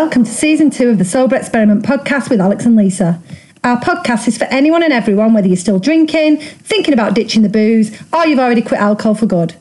welcome 0.00 0.24
to 0.24 0.30
season 0.30 0.68
two 0.68 0.90
of 0.90 0.98
the 0.98 1.06
Sober 1.06 1.36
Experiment 1.36 1.82
podcast 1.82 2.28
with 2.28 2.38
Alex 2.38 2.66
and 2.66 2.76
Lisa. 2.76 3.18
Our 3.64 3.80
podcast 3.80 4.28
is 4.28 4.36
for 4.36 4.44
anyone 4.44 4.82
and 4.82 4.92
everyone, 4.92 5.32
whether 5.32 5.48
you're 5.48 5.56
still 5.56 5.78
drinking, 5.78 6.36
thinking 6.36 6.92
about 6.92 7.14
ditching 7.14 7.40
the 7.40 7.48
booze, 7.48 7.98
or 8.12 8.26
you've 8.26 8.38
already 8.38 8.60
quit 8.60 8.78
alcohol 8.78 9.14
for 9.14 9.24
good. 9.24 9.54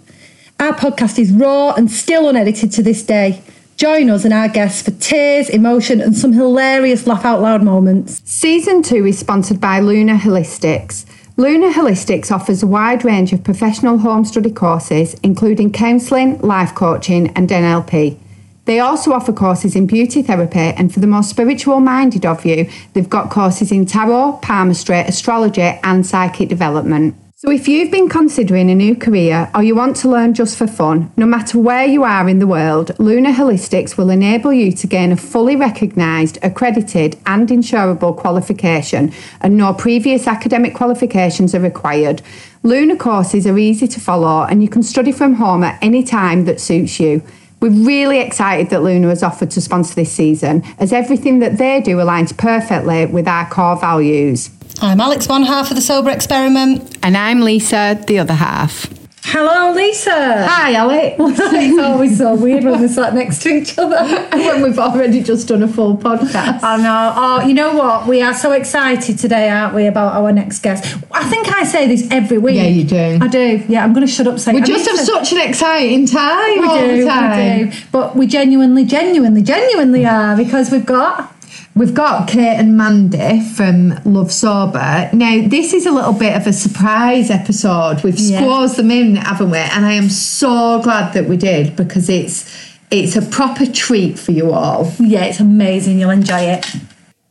Our 0.59 0.73
podcast 0.73 1.17
is 1.19 1.31
raw 1.31 1.73
and 1.75 1.89
still 1.89 2.27
unedited 2.27 2.73
to 2.73 2.83
this 2.83 3.01
day. 3.01 3.41
Join 3.77 4.09
us 4.09 4.25
and 4.25 4.33
our 4.33 4.49
guests 4.49 4.81
for 4.81 4.91
tears, 4.91 5.49
emotion, 5.49 6.01
and 6.01 6.17
some 6.17 6.33
hilarious 6.33 7.07
laugh 7.07 7.23
out 7.23 7.39
loud 7.41 7.63
moments. 7.63 8.21
Season 8.25 8.83
2 8.83 9.05
is 9.05 9.17
sponsored 9.17 9.61
by 9.61 9.79
Luna 9.79 10.17
Holistics. 10.17 11.05
Luna 11.37 11.71
Holistics 11.71 12.29
offers 12.29 12.61
a 12.61 12.67
wide 12.67 13.05
range 13.05 13.31
of 13.31 13.41
professional 13.41 13.99
home 13.99 14.25
study 14.25 14.51
courses, 14.51 15.13
including 15.23 15.71
counselling, 15.71 16.37
life 16.39 16.75
coaching, 16.75 17.29
and 17.37 17.47
NLP. 17.47 18.19
They 18.65 18.79
also 18.79 19.13
offer 19.13 19.31
courses 19.31 19.75
in 19.75 19.85
beauty 19.85 20.23
therapy, 20.23 20.59
and 20.59 20.91
for 20.93 20.99
the 20.99 21.07
more 21.07 21.23
spiritual 21.23 21.79
minded 21.79 22.25
of 22.25 22.45
you, 22.45 22.69
they've 22.93 23.09
got 23.09 23.29
courses 23.29 23.71
in 23.71 23.85
tarot, 23.85 24.39
palmistry, 24.41 24.99
astrology, 24.99 25.79
and 25.83 26.05
psychic 26.05 26.49
development. 26.49 27.15
So, 27.37 27.51
if 27.51 27.67
you've 27.67 27.91
been 27.91 28.09
considering 28.09 28.71
a 28.71 28.75
new 28.75 28.95
career 28.95 29.51
or 29.53 29.61
you 29.61 29.75
want 29.75 29.97
to 29.97 30.09
learn 30.09 30.33
just 30.33 30.57
for 30.57 30.65
fun, 30.65 31.11
no 31.15 31.27
matter 31.27 31.59
where 31.59 31.85
you 31.85 32.03
are 32.03 32.27
in 32.27 32.39
the 32.39 32.47
world, 32.47 32.97
Luna 32.97 33.33
Holistics 33.33 33.97
will 33.97 34.09
enable 34.09 34.51
you 34.51 34.71
to 34.71 34.87
gain 34.87 35.11
a 35.11 35.17
fully 35.17 35.55
recognised, 35.55 36.39
accredited, 36.41 37.19
and 37.27 37.49
insurable 37.49 38.17
qualification, 38.17 39.13
and 39.41 39.57
no 39.57 39.73
previous 39.73 40.27
academic 40.27 40.73
qualifications 40.73 41.53
are 41.53 41.59
required. 41.59 42.23
Luna 42.63 42.95
courses 42.95 43.45
are 43.45 43.59
easy 43.59 43.87
to 43.89 43.99
follow, 43.99 44.43
and 44.43 44.63
you 44.63 44.69
can 44.69 44.81
study 44.81 45.11
from 45.11 45.35
home 45.35 45.63
at 45.63 45.77
any 45.83 46.01
time 46.01 46.45
that 46.45 46.59
suits 46.59 46.99
you. 46.99 47.21
We're 47.65 47.83
really 47.83 48.19
excited 48.19 48.69
that 48.69 48.83
Luna 48.83 49.07
has 49.07 49.23
offered 49.23 49.49
to 49.49 49.59
sponsor 49.59 49.95
this 49.95 50.11
season, 50.11 50.61
as 50.77 50.93
everything 50.93 51.39
that 51.39 51.57
they 51.57 51.81
do 51.81 51.97
aligns 51.97 52.37
perfectly 52.37 53.07
with 53.07 53.27
our 53.27 53.49
core 53.49 53.75
values. 53.75 54.51
I'm 54.83 55.01
Alex, 55.01 55.27
one 55.27 55.41
half 55.41 55.71
of 55.71 55.75
the 55.75 55.81
Sober 55.81 56.11
Experiment. 56.11 56.95
And 57.01 57.17
I'm 57.17 57.41
Lisa, 57.41 57.99
the 58.05 58.19
other 58.19 58.35
half. 58.35 58.87
Hello, 59.27 59.73
Lisa. 59.73 60.11
Hi, 60.47 60.75
Alex. 60.75 61.15
it's 61.19 61.79
always 61.81 62.19
so 62.19 62.35
weird 62.35 62.63
when 62.63 62.79
we're 62.79 62.87
sat 62.87 63.15
next 63.15 63.41
to 63.41 63.49
each 63.49 63.75
other. 63.75 63.97
when 64.37 64.61
we've 64.61 64.77
already 64.77 65.23
just 65.23 65.47
done 65.47 65.63
a 65.63 65.67
full 65.67 65.97
podcast. 65.97 66.61
I 66.61 66.77
know. 66.77 67.13
Oh, 67.17 67.41
you 67.47 67.55
know 67.55 67.73
what? 67.75 68.07
We 68.07 68.21
are 68.21 68.35
so 68.35 68.51
excited 68.51 69.17
today, 69.17 69.49
aren't 69.49 69.73
we, 69.73 69.87
about 69.87 70.13
our 70.13 70.31
next 70.31 70.59
guest? 70.59 70.95
I 71.11 71.27
think 71.27 71.51
I 71.51 71.63
say 71.63 71.87
this 71.87 72.07
every 72.11 72.37
week. 72.37 72.57
Yeah, 72.57 72.67
you 72.67 72.83
do. 72.83 73.17
I 73.19 73.27
do. 73.27 73.63
Yeah, 73.67 73.83
I'm 73.83 73.93
going 73.93 74.05
to 74.05 74.11
shut 74.11 74.27
up 74.27 74.37
saying 74.37 74.57
We 74.57 74.61
just 74.61 74.87
have 74.87 74.99
such 74.99 75.33
an 75.33 75.39
exciting 75.49 76.05
time. 76.05 76.59
we 76.59 76.67
all 76.67 76.79
do, 76.87 77.01
the 77.03 77.09
time. 77.09 77.65
we 77.65 77.71
do. 77.71 77.77
But 77.91 78.15
we 78.15 78.27
genuinely, 78.27 78.85
genuinely, 78.85 79.41
genuinely 79.41 80.05
are 80.05 80.37
because 80.37 80.69
we've 80.69 80.85
got 80.85 81.34
We've 81.77 81.93
got 81.93 82.29
Kate 82.29 82.55
and 82.57 82.77
Mandy 82.77 83.41
from 83.41 83.99
Love 84.05 84.31
Sober. 84.31 85.09
Now, 85.11 85.45
this 85.45 85.73
is 85.73 85.85
a 85.85 85.91
little 85.91 86.13
bit 86.13 86.33
of 86.33 86.47
a 86.47 86.53
surprise 86.53 87.29
episode. 87.29 88.01
We've 88.01 88.17
Yeah. 88.17 88.39
squozed 88.41 88.77
them 88.77 88.91
in, 88.91 89.17
haven't 89.17 89.51
we? 89.51 89.57
And 89.57 89.85
I 89.85 89.91
am 89.91 90.09
so 90.09 90.79
glad 90.81 91.11
that 91.13 91.27
we 91.27 91.35
did 91.37 91.75
because 91.75 92.07
it's 92.09 92.45
it's 92.91 93.15
a 93.17 93.21
proper 93.21 93.65
treat 93.65 94.17
for 94.17 94.31
you 94.31 94.53
all. 94.53 94.89
Yeah, 94.99 95.25
it's 95.25 95.39
amazing. 95.41 95.99
You'll 95.99 96.11
enjoy 96.11 96.39
it. 96.41 96.65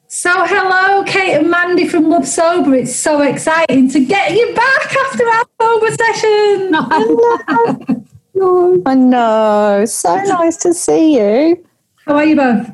So, 0.09 0.29
hello, 0.45 1.05
Kate 1.05 1.37
and 1.39 1.49
Mandy 1.51 1.89
from 1.89 2.11
Love 2.11 2.27
Sober. 2.27 2.75
It's 2.75 2.95
so 2.95 3.23
exciting 3.23 3.89
to 3.91 4.01
get 4.05 4.33
you 4.33 4.53
back 4.55 4.95
after 5.07 5.25
our 5.27 5.45
sober 5.63 5.91
session. 6.03 6.75
I 8.87 8.95
know. 8.95 9.85
So 9.87 10.17
nice 10.25 10.57
to 10.59 10.75
see 10.75 11.17
you. 11.19 11.65
How 12.05 12.17
are 12.17 12.25
you 12.25 12.37
both? 12.37 12.69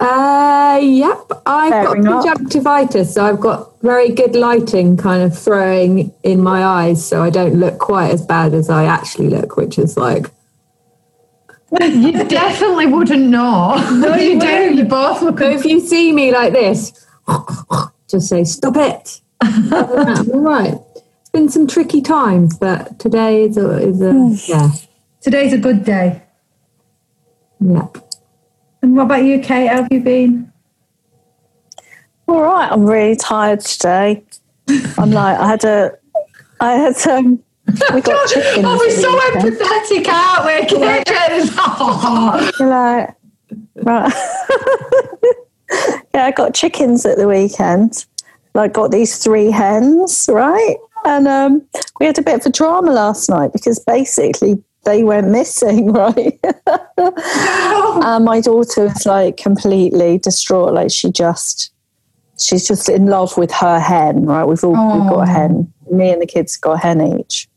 Uh, 0.00 0.80
yep. 0.82 1.30
I've 1.46 1.70
Fair 1.70 1.84
got 1.84 1.96
enough. 1.98 2.24
conjunctivitis, 2.24 3.12
so 3.14 3.24
I've 3.24 3.40
got 3.40 3.78
very 3.82 4.08
good 4.10 4.34
lighting 4.34 4.96
kind 4.96 5.22
of 5.22 5.38
throwing 5.38 6.12
in 6.22 6.42
my 6.42 6.64
eyes, 6.64 7.06
so 7.06 7.22
I 7.22 7.28
don't 7.30 7.54
look 7.56 7.78
quite 7.78 8.10
as 8.10 8.24
bad 8.24 8.54
as 8.54 8.70
I 8.70 8.86
actually 8.86 9.28
look, 9.28 9.56
which 9.58 9.78
is 9.78 9.96
like, 9.98 10.30
You 11.80 12.12
definitely 12.24 12.86
wouldn't 12.86 13.28
know. 13.28 13.76
No, 13.92 14.14
you, 14.16 14.40
do. 14.40 14.46
wouldn't. 14.46 14.76
You 14.78 14.84
both 14.84 15.22
look. 15.22 15.38
so 15.38 15.50
if 15.50 15.64
you 15.66 15.80
see 15.80 16.12
me 16.12 16.32
like 16.32 16.52
this, 16.54 17.06
just 18.08 18.28
say, 18.28 18.44
stop 18.44 18.76
it. 18.76 19.20
I'm 19.42 19.72
all 20.32 20.40
right. 20.40 20.74
It's 20.96 21.30
been 21.30 21.48
some 21.50 21.66
tricky 21.66 22.00
times, 22.00 22.58
but 22.58 22.98
today 22.98 23.44
is 23.44 23.56
a, 23.58 23.78
is 23.78 24.00
a 24.00 24.36
yeah, 24.50 24.70
Today's 25.20 25.52
a 25.52 25.58
good 25.58 25.84
day. 25.84 26.22
yeah. 27.60 27.86
And 28.82 28.96
what 28.96 29.04
about 29.04 29.24
you, 29.24 29.40
Kate? 29.40 29.68
How 29.68 29.82
have 29.82 29.88
you 29.92 30.00
been? 30.00 30.52
All 32.26 32.42
right. 32.42 32.70
I'm 32.70 32.84
really 32.86 33.16
tired 33.16 33.60
today. 33.60 34.22
I'm 34.98 35.10
like, 35.10 35.38
I 35.38 35.48
had 35.48 35.64
a, 35.64 35.98
I 36.60 36.72
had 36.74 36.96
some. 36.96 37.42
we 37.92 38.00
got 38.00 38.28
chickens. 38.28 38.64
Oh, 38.66 38.76
we're 38.78 38.90
so 38.90 39.12
weekend. 39.12 39.56
empathetic, 39.56 40.08
aren't 40.08 40.46
we? 40.46 40.66
Oh. 41.58 42.50
You're 42.58 42.68
like, 42.68 43.14
right. 43.82 44.12
yeah, 46.14 46.24
I 46.26 46.30
got 46.30 46.54
chickens 46.54 47.04
at 47.04 47.18
the 47.18 47.28
weekend. 47.28 48.06
Like, 48.54 48.72
got 48.72 48.90
these 48.90 49.18
three 49.18 49.50
hens, 49.50 50.28
right? 50.32 50.76
And 51.04 51.28
um, 51.28 51.62
we 51.98 52.06
had 52.06 52.18
a 52.18 52.22
bit 52.22 52.40
of 52.40 52.46
a 52.46 52.50
drama 52.50 52.92
last 52.92 53.28
night 53.28 53.52
because 53.52 53.78
basically 53.78 54.62
they 54.84 55.02
went 55.02 55.28
missing, 55.28 55.92
right? 55.92 56.38
and 56.96 58.24
my 58.24 58.40
daughter 58.40 58.84
was 58.84 59.06
like 59.06 59.36
completely 59.36 60.18
distraught. 60.18 60.74
Like, 60.74 60.90
she 60.90 61.10
just, 61.10 61.72
she's 62.38 62.66
just 62.66 62.88
in 62.88 63.06
love 63.06 63.36
with 63.36 63.52
her 63.52 63.78
hen, 63.78 64.26
right? 64.26 64.44
We've 64.44 64.62
all 64.64 64.98
we've 64.98 65.10
got 65.10 65.28
a 65.28 65.30
hen. 65.30 65.72
Me 65.90 66.10
and 66.10 66.22
the 66.22 66.26
kids 66.26 66.56
got 66.56 66.72
a 66.72 66.78
hen 66.78 67.18
each. 67.18 67.48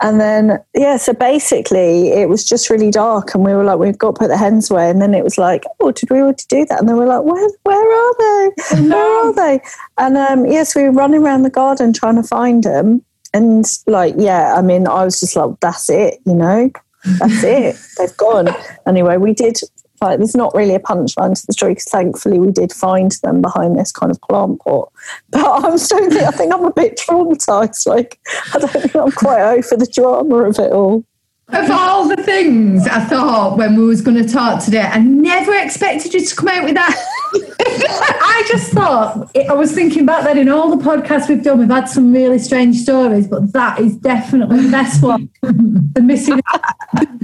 And 0.00 0.20
then, 0.20 0.58
yeah, 0.74 0.96
so 0.96 1.12
basically 1.14 2.08
it 2.08 2.28
was 2.28 2.44
just 2.44 2.68
really 2.68 2.90
dark 2.90 3.34
and 3.34 3.44
we 3.44 3.54
were 3.54 3.64
like, 3.64 3.78
we've 3.78 3.96
got 3.96 4.16
to 4.16 4.18
put 4.18 4.28
the 4.28 4.36
hens 4.36 4.70
away. 4.70 4.90
And 4.90 5.00
then 5.00 5.14
it 5.14 5.24
was 5.24 5.38
like, 5.38 5.64
oh, 5.80 5.92
did 5.92 6.10
we 6.10 6.18
already 6.18 6.44
do 6.48 6.66
that? 6.66 6.80
And 6.80 6.88
then 6.88 6.96
we 6.96 7.04
were 7.04 7.06
like, 7.06 7.22
where, 7.22 7.48
where 7.62 7.96
are 7.96 8.14
they? 8.18 8.82
Where 8.82 9.26
are 9.26 9.32
they? 9.32 9.60
And 9.96 10.18
um, 10.18 10.46
yes, 10.46 10.74
we 10.74 10.82
were 10.82 10.92
running 10.92 11.22
around 11.22 11.42
the 11.42 11.50
garden 11.50 11.92
trying 11.92 12.16
to 12.16 12.22
find 12.22 12.64
them. 12.64 13.04
And 13.34 13.66
like, 13.86 14.14
yeah, 14.16 14.54
I 14.56 14.62
mean, 14.62 14.86
I 14.86 15.04
was 15.04 15.20
just 15.20 15.34
like, 15.36 15.58
that's 15.60 15.90
it, 15.90 16.20
you 16.24 16.34
know, 16.34 16.70
that's 17.18 17.42
it. 17.44 17.76
They've 17.98 18.16
gone. 18.16 18.48
Anyway, 18.86 19.16
we 19.16 19.34
did, 19.34 19.58
like, 20.00 20.18
there's 20.18 20.36
not 20.36 20.54
really 20.54 20.76
a 20.76 20.80
punchline 20.80 21.38
to 21.38 21.46
the 21.46 21.52
story 21.52 21.72
because 21.72 21.84
thankfully 21.90 22.38
we 22.38 22.52
did 22.52 22.72
find 22.72 23.10
them 23.22 23.42
behind 23.42 23.76
this 23.76 23.90
kind 23.90 24.12
of 24.12 24.20
plant 24.22 24.60
pot. 24.60 24.90
But 25.30 25.64
I'm 25.64 25.76
still, 25.78 26.26
I 26.26 26.30
think 26.30 26.54
I'm 26.54 26.64
a 26.64 26.72
bit 26.72 26.96
traumatized. 26.96 27.86
Like, 27.86 28.20
I 28.54 28.58
don't 28.60 28.70
think 28.70 28.94
I'm 28.94 29.12
quite 29.12 29.42
over 29.42 29.76
the 29.76 29.90
drama 29.92 30.36
of 30.44 30.58
it 30.60 30.72
all. 30.72 31.04
Of 31.48 31.70
all 31.70 32.08
the 32.08 32.16
things 32.22 32.86
I 32.86 33.00
thought 33.00 33.58
when 33.58 33.76
we 33.76 33.84
was 33.84 34.00
going 34.00 34.16
to 34.16 34.26
talk 34.28 34.64
today, 34.64 34.80
I 34.80 34.98
never 34.98 35.54
expected 35.54 36.14
you 36.14 36.24
to 36.24 36.36
come 36.36 36.48
out 36.48 36.64
with 36.64 36.74
that. 36.74 36.96
I 37.60 38.44
just 38.48 38.72
thought, 38.72 39.30
I 39.36 39.52
was 39.52 39.72
thinking 39.72 40.06
back 40.06 40.24
then 40.24 40.38
in 40.38 40.48
all 40.48 40.74
the 40.74 40.82
podcasts 40.82 41.28
we've 41.28 41.42
done, 41.42 41.58
we've 41.58 41.68
had 41.68 41.84
some 41.84 42.12
really 42.12 42.38
strange 42.38 42.76
stories, 42.78 43.26
but 43.26 43.52
that 43.52 43.78
is 43.78 43.96
definitely 43.96 44.62
the 44.62 44.70
best 44.70 45.02
one. 45.02 45.28
the 45.42 46.02
missing. 46.02 46.40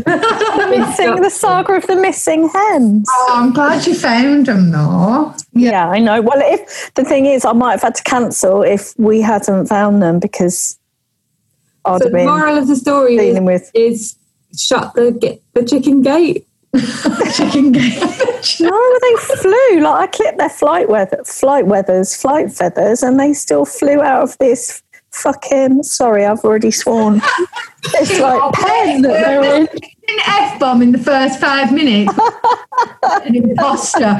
Missing 0.06 1.22
the 1.22 1.30
saga 1.30 1.74
of 1.74 1.86
the 1.86 1.96
missing 1.96 2.48
hens. 2.48 3.06
Oh, 3.10 3.30
I'm 3.32 3.52
glad 3.52 3.86
you 3.86 3.94
found 3.94 4.46
them, 4.46 4.70
though. 4.70 5.34
Yeah, 5.52 5.88
I 5.88 5.98
know. 5.98 6.20
Well, 6.20 6.40
if 6.40 6.92
the 6.94 7.04
thing 7.04 7.26
is, 7.26 7.44
I 7.44 7.52
might 7.52 7.72
have 7.72 7.82
had 7.82 7.94
to 7.96 8.02
cancel 8.02 8.62
if 8.62 8.94
we 8.98 9.20
hadn't 9.20 9.66
found 9.66 10.02
them 10.02 10.18
because 10.18 10.79
I'd 11.84 11.98
So 11.98 12.04
have 12.04 12.12
the 12.12 12.18
been 12.18 12.26
moral 12.26 12.58
of 12.58 12.68
the 12.68 12.76
story 12.76 13.16
is, 13.16 13.40
with. 13.40 13.70
is 13.74 14.16
shut 14.56 14.94
the 14.94 15.12
get 15.12 15.42
the 15.54 15.64
chicken 15.64 16.02
gate. 16.02 16.46
chicken 17.34 17.72
game. 17.72 18.00
No, 18.60 18.98
they 19.02 19.16
flew. 19.16 19.80
Like 19.80 20.02
I 20.02 20.06
clipped 20.06 20.38
their 20.38 20.48
flight 20.50 20.88
weather, 20.88 21.22
flight 21.24 21.66
weathers, 21.66 22.14
flight 22.14 22.52
feathers, 22.52 23.02
and 23.02 23.18
they 23.18 23.32
still 23.32 23.64
flew 23.64 24.00
out 24.00 24.22
of 24.22 24.38
this 24.38 24.82
fucking. 25.10 25.82
Sorry, 25.82 26.24
I've 26.24 26.44
already 26.44 26.70
sworn. 26.70 27.20
It's 27.94 28.20
like 28.20 28.52
pen 28.52 29.00
that 29.00 29.24
they're 29.24 29.42
in. 29.56 29.62
An 29.66 30.18
F 30.26 30.60
bomb 30.60 30.82
in 30.82 30.92
the 30.92 30.98
first 30.98 31.40
five 31.40 31.72
minutes. 31.72 32.12
An 33.24 33.34
imposter. 33.34 34.18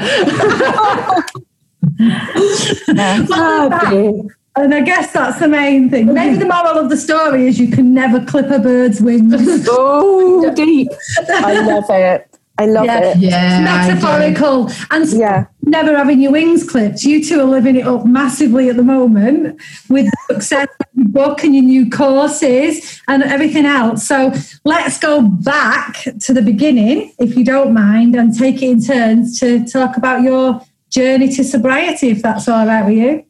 Oh, 3.29 3.79
dear. 3.91 4.37
And 4.57 4.73
I 4.73 4.81
guess 4.81 5.13
that's 5.13 5.39
the 5.39 5.47
main 5.47 5.89
thing. 5.89 6.13
Maybe 6.13 6.35
the 6.35 6.45
moral 6.45 6.77
of 6.77 6.89
the 6.89 6.97
story 6.97 7.47
is 7.47 7.57
you 7.57 7.69
can 7.71 7.93
never 7.93 8.23
clip 8.25 8.49
a 8.51 8.59
bird's 8.59 9.01
wings. 9.01 9.33
Oh, 9.69 10.53
deep. 10.55 10.89
I 11.29 11.61
love 11.61 11.85
it. 11.89 12.27
I 12.57 12.65
love 12.65 12.85
Yeah. 12.85 12.99
it. 12.99 13.17
Yeah, 13.17 13.65
I 13.69 13.87
metaphorical 13.87 14.69
and 14.91 15.07
Yeah. 15.07 15.45
never 15.65 15.95
having 15.95 16.19
your 16.19 16.33
wings 16.33 16.69
clipped. 16.69 17.01
You 17.03 17.23
two 17.23 17.39
are 17.39 17.45
living 17.45 17.77
it 17.77 17.87
up 17.87 18.05
massively 18.05 18.69
at 18.69 18.75
the 18.75 18.83
moment 18.83 19.59
with 19.89 20.05
the 20.07 20.33
success 20.33 20.67
of 20.81 20.85
your 20.95 21.07
book 21.07 21.43
and 21.45 21.55
your 21.55 21.63
new 21.63 21.89
courses 21.89 23.01
and 23.07 23.23
everything 23.23 23.65
else. 23.65 24.05
So 24.05 24.33
let's 24.65 24.99
go 24.99 25.21
back 25.21 26.03
to 26.19 26.33
the 26.33 26.41
beginning, 26.41 27.13
if 27.19 27.37
you 27.37 27.45
don't 27.45 27.73
mind, 27.73 28.15
and 28.15 28.37
take 28.37 28.61
it 28.61 28.69
in 28.69 28.83
turns 28.83 29.39
to 29.39 29.63
talk 29.65 29.95
about 29.95 30.21
your 30.23 30.61
journey 30.89 31.29
to 31.29 31.43
sobriety, 31.45 32.09
if 32.09 32.21
that's 32.21 32.49
all 32.49 32.67
right 32.67 32.85
with 32.85 32.97
you. 32.97 33.23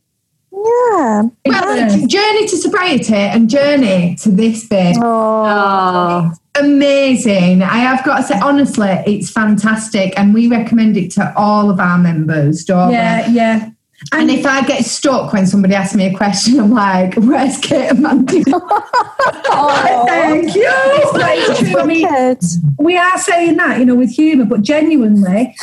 Yeah. 0.52 1.24
Well, 1.46 2.08
journey 2.08 2.48
to 2.48 2.58
sobriety 2.58 3.14
and 3.16 3.50
journey 3.50 4.16
to 4.22 4.30
this 4.30 4.68
bit. 4.68 4.98
Oh, 5.02 6.32
Oh, 6.54 6.60
Amazing. 6.60 7.64
I 7.64 7.78
have 7.78 8.04
got 8.04 8.18
to 8.18 8.24
say, 8.24 8.40
honestly, 8.40 8.90
it's 9.08 9.32
fantastic. 9.32 10.14
And 10.18 10.34
we 10.34 10.48
recommend 10.48 10.98
it 10.98 11.12
to 11.12 11.34
all 11.38 11.70
of 11.70 11.80
our 11.80 11.98
members, 11.98 12.66
don't 12.66 12.90
we? 12.90 12.96
Yeah, 12.96 13.28
yeah. 13.30 13.70
And 14.12 14.30
if 14.32 14.46
I 14.46 14.66
get 14.66 14.84
stuck 14.84 15.32
when 15.32 15.46
somebody 15.48 15.76
asks 15.76 15.96
me 15.96 16.08
a 16.08 16.18
question, 16.18 16.60
I'm 16.60 16.72
like, 16.72 17.14
where's 17.16 17.58
Kate 17.60 17.90
and 17.92 18.02
Mandy? 18.02 18.44
Thank 19.52 20.56
you. 20.56 20.64
It's 20.68 21.60
true. 21.70 21.80
I 21.80 21.86
mean, 21.86 22.38
we 22.80 22.98
are 22.98 23.18
saying 23.20 23.58
that, 23.58 23.80
you 23.80 23.86
know, 23.86 23.96
with 23.96 24.10
humour, 24.10 24.46
but 24.46 24.62
genuinely, 24.64 25.56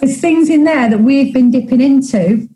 there's 0.00 0.20
things 0.20 0.50
in 0.50 0.64
there 0.64 0.90
that 0.90 1.00
we've 1.00 1.32
been 1.32 1.50
dipping 1.50 1.80
into 1.80 2.48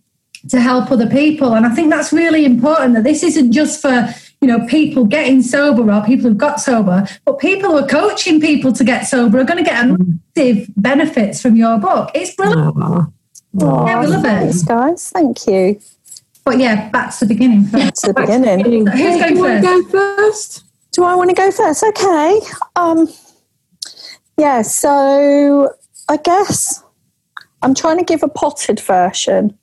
to 0.48 0.60
help 0.60 0.90
other 0.90 1.06
people. 1.08 1.54
And 1.54 1.66
I 1.66 1.70
think 1.74 1.90
that's 1.90 2.12
really 2.12 2.44
important 2.44 2.94
that 2.94 3.04
this 3.04 3.22
isn't 3.22 3.52
just 3.52 3.80
for, 3.82 4.08
you 4.40 4.48
know, 4.48 4.66
people 4.66 5.04
getting 5.04 5.42
sober 5.42 5.92
or 5.92 6.02
people 6.04 6.28
who've 6.30 6.38
got 6.38 6.60
sober, 6.60 7.06
but 7.24 7.38
people 7.38 7.70
who 7.70 7.78
are 7.78 7.86
coaching 7.86 8.40
people 8.40 8.72
to 8.72 8.84
get 8.84 9.02
sober 9.06 9.38
are 9.40 9.44
going 9.44 9.62
to 9.62 9.68
get 9.70 9.86
massive 9.86 10.68
benefits 10.76 11.42
from 11.42 11.56
your 11.56 11.78
book. 11.78 12.10
It's 12.14 12.34
brilliant. 12.34 12.74
oh. 12.80 13.12
Oh, 13.60 13.86
Yeah, 13.86 14.00
we 14.00 14.06
love 14.06 14.24
it. 14.24 14.28
thanks, 14.28 14.62
guys. 14.62 15.10
Thank 15.10 15.46
you. 15.46 15.80
But 16.44 16.58
yeah, 16.58 16.88
back 16.90 17.12
to 17.18 17.24
the 17.26 17.34
beginning 17.34 17.64
first. 17.64 17.96
To 18.04 18.12
the 18.12 18.20
beginning. 18.20 18.86
Who's 18.86 19.20
going 19.20 19.34
do 19.34 19.34
you 19.34 19.42
want 19.44 19.62
to 19.62 19.82
first? 19.82 19.90
go 19.90 19.90
first? 19.90 20.64
Do 20.92 21.04
I 21.04 21.14
want 21.16 21.30
to 21.30 21.36
go 21.36 21.50
first? 21.50 21.82
Okay. 21.84 22.40
Um, 22.76 23.08
yeah, 24.38 24.62
so 24.62 25.74
I 26.08 26.16
guess 26.16 26.82
I'm 27.62 27.74
trying 27.74 27.98
to 27.98 28.04
give 28.04 28.22
a 28.22 28.28
potted 28.28 28.80
version, 28.80 29.56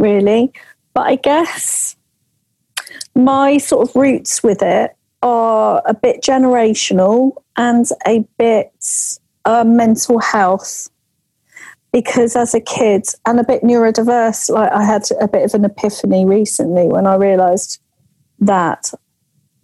really. 0.00 0.52
But 0.94 1.06
I 1.06 1.16
guess 1.16 1.96
my 3.14 3.58
sort 3.58 3.88
of 3.88 3.94
roots 3.94 4.42
with 4.42 4.62
it 4.62 4.96
are 5.22 5.82
a 5.84 5.94
bit 5.94 6.22
generational 6.22 7.34
and 7.56 7.86
a 8.06 8.24
bit 8.38 8.72
uh, 9.44 9.64
mental 9.64 10.18
health. 10.18 10.88
Because 11.92 12.36
as 12.36 12.54
a 12.54 12.60
kid 12.60 13.04
and 13.26 13.40
a 13.40 13.44
bit 13.44 13.62
neurodiverse, 13.62 14.48
like 14.48 14.70
I 14.70 14.84
had 14.84 15.02
a 15.20 15.26
bit 15.26 15.44
of 15.44 15.54
an 15.54 15.64
epiphany 15.64 16.24
recently 16.24 16.86
when 16.86 17.06
I 17.06 17.16
realised 17.16 17.80
that 18.38 18.92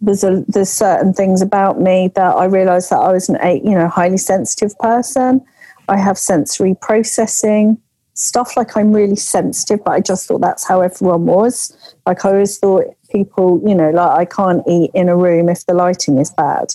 there's 0.01 0.23
a 0.23 0.43
there's 0.47 0.69
certain 0.69 1.13
things 1.13 1.41
about 1.41 1.79
me 1.79 2.11
that 2.15 2.35
I 2.35 2.45
realised 2.45 2.89
that 2.89 2.99
I 2.99 3.11
was 3.11 3.29
an 3.29 3.37
you 3.65 3.75
know 3.75 3.87
highly 3.87 4.17
sensitive 4.17 4.77
person. 4.79 5.43
I 5.87 5.97
have 5.97 6.17
sensory 6.17 6.75
processing 6.81 7.81
stuff 8.17 8.57
like 8.57 8.75
I'm 8.75 8.91
really 8.91 9.15
sensitive, 9.15 9.83
but 9.85 9.91
I 9.91 9.99
just 9.99 10.27
thought 10.27 10.41
that's 10.41 10.67
how 10.67 10.81
everyone 10.81 11.25
was. 11.25 11.95
Like 12.05 12.25
I 12.25 12.29
always 12.29 12.57
thought 12.57 12.85
people, 13.09 13.61
you 13.65 13.75
know, 13.75 13.91
like 13.91 14.19
I 14.19 14.25
can't 14.25 14.63
eat 14.67 14.91
in 14.93 15.07
a 15.07 15.15
room 15.15 15.49
if 15.49 15.65
the 15.65 15.73
lighting 15.73 16.17
is 16.17 16.31
bad. 16.31 16.73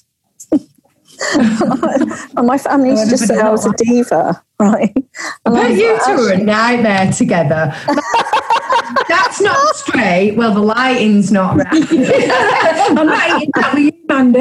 and 1.34 2.46
my 2.46 2.58
family 2.58 2.90
used 2.90 3.04
to 3.04 3.10
just 3.10 3.26
say 3.26 3.38
I 3.38 3.50
was 3.50 3.66
a 3.66 3.72
diva, 3.76 4.42
right? 4.60 4.94
And 5.44 5.56
I 5.56 5.68
But 5.68 5.70
you 5.72 5.78
two 5.78 6.12
are 6.12 6.28
a 6.28 6.32
"Actually, 6.32 6.44
nightmare 6.44 7.12
together. 7.12 7.74
That's 9.08 9.40
not 9.40 9.76
straight. 9.76 10.36
Well, 10.36 10.54
the 10.54 10.60
lighting's 10.60 11.30
not 11.32 11.56
right. 11.58 11.66
I'm 11.72 13.06
not 13.06 13.74
with 13.74 13.78
you, 13.78 13.92
Mandy. 14.08 14.40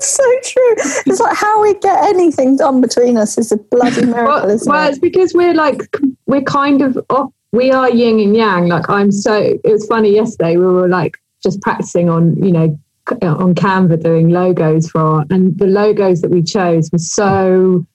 so 0.00 0.22
true. 0.44 0.74
It's 1.06 1.20
like 1.20 1.36
how 1.36 1.62
we 1.62 1.74
get 1.74 2.04
anything 2.04 2.56
done 2.56 2.80
between 2.80 3.16
us 3.16 3.38
is 3.38 3.52
a 3.52 3.56
bloody 3.56 4.04
miracle, 4.06 4.24
Well, 4.48 4.58
well, 4.66 4.86
it? 4.86 4.90
it's 4.90 4.98
because 4.98 5.32
we're 5.34 5.54
like 5.54 5.80
we're 6.26 6.42
kind 6.42 6.82
of 6.82 6.98
off. 7.10 7.30
We 7.52 7.70
are 7.70 7.88
yin 7.90 8.20
and 8.20 8.36
yang. 8.36 8.68
Like 8.68 8.88
I'm 8.90 9.10
so. 9.12 9.34
It 9.34 9.60
was 9.64 9.86
funny 9.86 10.14
yesterday. 10.14 10.56
We 10.56 10.66
were 10.66 10.88
like 10.88 11.16
just 11.42 11.60
practicing 11.62 12.08
on 12.08 12.36
you 12.42 12.52
know 12.52 12.78
on 13.22 13.54
Canva 13.54 14.02
doing 14.02 14.30
logos 14.30 14.90
for, 14.90 15.24
and 15.30 15.56
the 15.58 15.66
logos 15.66 16.20
that 16.22 16.30
we 16.30 16.42
chose 16.42 16.90
were 16.92 16.98
so 16.98 17.86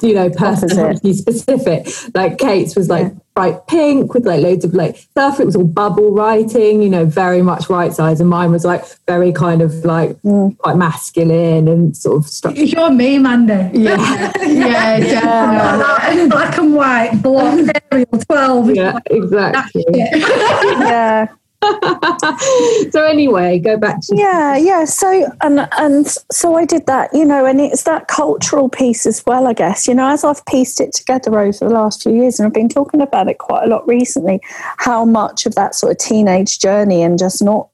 you 0.00 0.14
know 0.14 0.30
personality 0.30 1.12
specific. 1.14 1.88
Like 2.14 2.38
Kate's 2.38 2.76
was 2.76 2.88
like 2.88 3.12
bright 3.34 3.66
pink 3.66 4.14
with 4.14 4.26
like 4.26 4.42
loads 4.42 4.64
of 4.64 4.74
like 4.74 4.96
stuff. 4.96 5.40
It 5.40 5.46
was 5.46 5.56
all 5.56 5.64
bubble 5.64 6.12
writing. 6.12 6.82
You 6.82 6.88
know, 6.88 7.04
very 7.04 7.42
much 7.42 7.68
right 7.68 7.92
size, 7.92 8.20
and 8.20 8.28
mine 8.28 8.52
was 8.52 8.64
like 8.64 8.84
very 9.06 9.32
kind 9.32 9.62
of 9.62 9.84
like 9.84 10.16
quite 10.58 10.76
masculine 10.76 11.68
and 11.68 11.96
sort 11.96 12.18
of 12.18 12.26
structured. 12.26 12.68
You're 12.68 12.90
me, 12.90 13.18
Mandy. 13.18 13.78
Yeah, 13.78 14.32
yeah, 14.40 15.00
definitely. 15.00 16.28
Black 16.28 16.58
and 16.58 16.74
white, 16.74 17.22
blonde, 17.22 17.72
Ariel, 17.90 18.06
12. 18.06 18.74
Yeah, 18.74 18.98
exactly. 19.06 19.84
Yeah. 19.94 21.28
so 22.90 23.04
anyway, 23.04 23.58
go 23.58 23.76
back 23.76 24.00
to 24.00 24.16
yeah 24.16 24.56
yeah 24.56 24.84
so 24.84 25.26
and 25.42 25.68
and 25.78 26.06
so 26.32 26.54
i 26.54 26.64
did 26.64 26.86
that 26.86 27.10
you 27.12 27.24
know 27.24 27.44
and 27.46 27.60
it's 27.60 27.82
that 27.82 28.08
cultural 28.08 28.68
piece 28.68 29.06
as 29.06 29.24
well 29.26 29.46
i 29.46 29.52
guess 29.52 29.86
you 29.86 29.94
know 29.94 30.08
as 30.08 30.24
i've 30.24 30.44
pieced 30.46 30.80
it 30.80 30.92
together 30.92 31.38
over 31.38 31.58
the 31.58 31.68
last 31.68 32.02
few 32.02 32.12
years 32.12 32.38
and 32.38 32.46
i've 32.46 32.52
been 32.52 32.68
talking 32.68 33.00
about 33.00 33.28
it 33.28 33.38
quite 33.38 33.64
a 33.64 33.66
lot 33.66 33.86
recently 33.86 34.40
how 34.78 35.04
much 35.04 35.46
of 35.46 35.54
that 35.54 35.74
sort 35.74 35.92
of 35.92 35.98
teenage 35.98 36.58
journey 36.58 37.02
and 37.02 37.18
just 37.18 37.42
not 37.42 37.68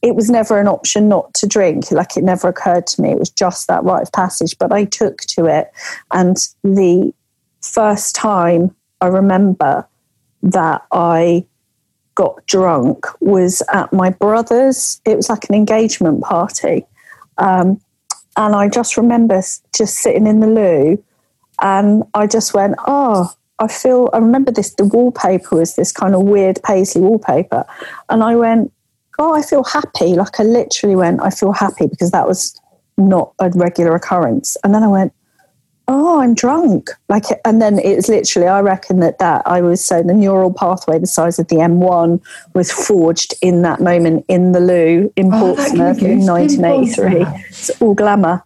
it 0.00 0.14
was 0.14 0.30
never 0.30 0.60
an 0.60 0.68
option 0.68 1.08
not 1.08 1.32
to 1.34 1.46
drink 1.46 1.90
like 1.90 2.16
it 2.16 2.24
never 2.24 2.48
occurred 2.48 2.86
to 2.86 3.02
me 3.02 3.10
it 3.10 3.18
was 3.18 3.30
just 3.30 3.66
that 3.66 3.82
rite 3.84 4.02
of 4.02 4.12
passage 4.12 4.56
but 4.58 4.72
i 4.72 4.84
took 4.84 5.18
to 5.22 5.46
it 5.46 5.70
and 6.12 6.48
the 6.62 7.12
first 7.62 8.14
time 8.14 8.74
i 9.00 9.06
remember 9.06 9.86
that 10.42 10.82
i 10.92 11.44
got 12.18 12.44
drunk 12.46 13.06
was 13.20 13.62
at 13.72 13.92
my 13.92 14.10
brother's. 14.10 15.00
It 15.04 15.14
was 15.14 15.28
like 15.30 15.48
an 15.48 15.54
engagement 15.54 16.20
party. 16.20 16.84
Um, 17.38 17.80
and 18.36 18.56
I 18.56 18.68
just 18.68 18.96
remember 18.96 19.40
just 19.76 19.94
sitting 19.94 20.26
in 20.26 20.40
the 20.40 20.48
loo 20.48 21.04
and 21.62 22.02
I 22.14 22.26
just 22.26 22.54
went, 22.54 22.74
oh, 22.88 23.32
I 23.60 23.68
feel, 23.68 24.10
I 24.12 24.18
remember 24.18 24.50
this, 24.50 24.74
the 24.74 24.84
wallpaper 24.84 25.56
was 25.56 25.76
this 25.76 25.92
kind 25.92 26.16
of 26.16 26.22
weird 26.22 26.60
paisley 26.64 27.02
wallpaper. 27.02 27.64
And 28.08 28.24
I 28.24 28.34
went, 28.34 28.72
oh, 29.20 29.32
I 29.32 29.42
feel 29.42 29.62
happy. 29.62 30.14
Like 30.14 30.40
I 30.40 30.42
literally 30.42 30.96
went, 30.96 31.20
I 31.22 31.30
feel 31.30 31.52
happy 31.52 31.86
because 31.86 32.10
that 32.10 32.26
was 32.26 32.60
not 32.96 33.32
a 33.38 33.48
regular 33.50 33.94
occurrence. 33.94 34.56
And 34.64 34.74
then 34.74 34.82
I 34.82 34.88
went, 34.88 35.12
oh, 35.88 36.20
I'm 36.20 36.34
drunk. 36.34 36.90
Like, 37.08 37.24
and 37.44 37.60
then 37.60 37.78
it's 37.78 38.08
literally, 38.08 38.46
I 38.46 38.60
reckon 38.60 39.00
that 39.00 39.18
that 39.18 39.42
I 39.46 39.60
was 39.62 39.84
saying 39.84 40.06
the 40.06 40.14
neural 40.14 40.52
pathway 40.52 40.98
the 40.98 41.06
size 41.06 41.38
of 41.38 41.48
the 41.48 41.56
M1 41.56 42.22
was 42.54 42.70
forged 42.70 43.34
in 43.42 43.62
that 43.62 43.80
moment 43.80 44.24
in 44.28 44.52
the 44.52 44.60
loo 44.60 45.12
in 45.16 45.32
Oh, 45.32 45.54
Portsmouth 45.54 46.02
in 46.02 46.24
1983. 46.26 47.24
pimples 47.24 47.40
It's 47.48 47.82
all 47.82 47.94
glamour. 47.94 48.44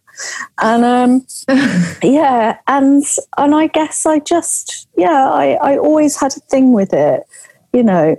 And 0.59 0.85
um, 0.85 1.27
yeah, 2.03 2.59
and 2.69 3.03
and 3.39 3.55
I 3.55 3.67
guess 3.67 4.07
I 4.07 4.21
just 4.21 4.87
yeah, 4.97 5.31
I, 5.31 5.53
I 5.55 5.79
always 5.79 6.21
had 6.21 6.37
a 6.37 6.41
thing 6.41 6.73
with 6.73 6.93
it, 6.93 7.25
you 7.73 7.83
know. 7.83 8.17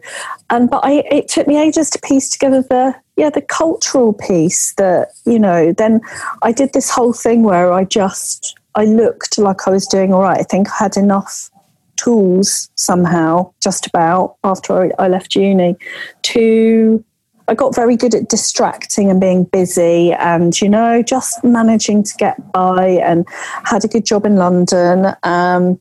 And 0.50 0.70
but 0.70 0.84
I 0.84 1.03
it 1.10 1.27
took 1.27 1.48
me 1.48 1.62
ages 1.62 1.89
to 1.92 2.00
piece 2.00 2.30
together 2.30 2.63
the 2.63 2.96
yeah, 3.15 3.30
the 3.30 3.42
cultural 3.42 4.13
piece 4.13 4.74
that, 4.75 5.10
you 5.25 5.38
know, 5.38 5.72
then 5.72 6.01
I 6.42 6.51
did 6.51 6.74
this 6.74 6.89
whole 6.89 7.13
thing 7.13 7.44
where 7.44 7.72
I 7.72 7.84
just 7.84 8.58
I 8.75 8.86
looked 8.86 9.38
like 9.38 9.68
I 9.68 9.72
was 9.72 9.88
doing 9.88 10.13
all 10.13 10.22
right. 10.22 10.39
I 10.39 10.44
think 10.44 10.68
I 10.70 10.84
had 10.84 10.98
enough 10.98 11.50
tools 11.96 12.70
somehow, 12.75 13.53
just 13.62 13.88
about 13.88 14.38
after 14.44 14.92
I, 15.00 15.08
left 15.08 15.36
uni, 15.36 15.75
to 16.24 17.03
I 17.48 17.56
got 17.56 17.75
very 17.75 17.98
good 17.98 18.15
at 18.15 18.30
distracting 18.30 19.10
and 19.10 19.20
being 19.20 19.44
busy 19.44 20.13
and, 20.13 20.60
you 20.60 20.70
know, 20.70 21.03
just 21.03 21.44
managing 21.44 22.03
to 22.03 22.15
get 22.15 22.51
by 22.53 22.88
and 22.88 23.27
had 23.65 23.84
a 23.84 23.88
good 23.88 24.06
job 24.06 24.25
in 24.25 24.38
London. 24.38 25.13
Um, 25.24 25.80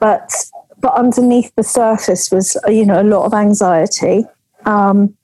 but 0.00 0.32
but 0.78 0.94
underneath 0.94 1.54
the 1.56 1.62
surface 1.62 2.30
was, 2.30 2.56
you 2.66 2.86
know, 2.86 3.00
a 3.00 3.04
lot 3.04 3.26
of 3.26 3.34
anxiety. 3.34 4.24
Um, 4.64 5.14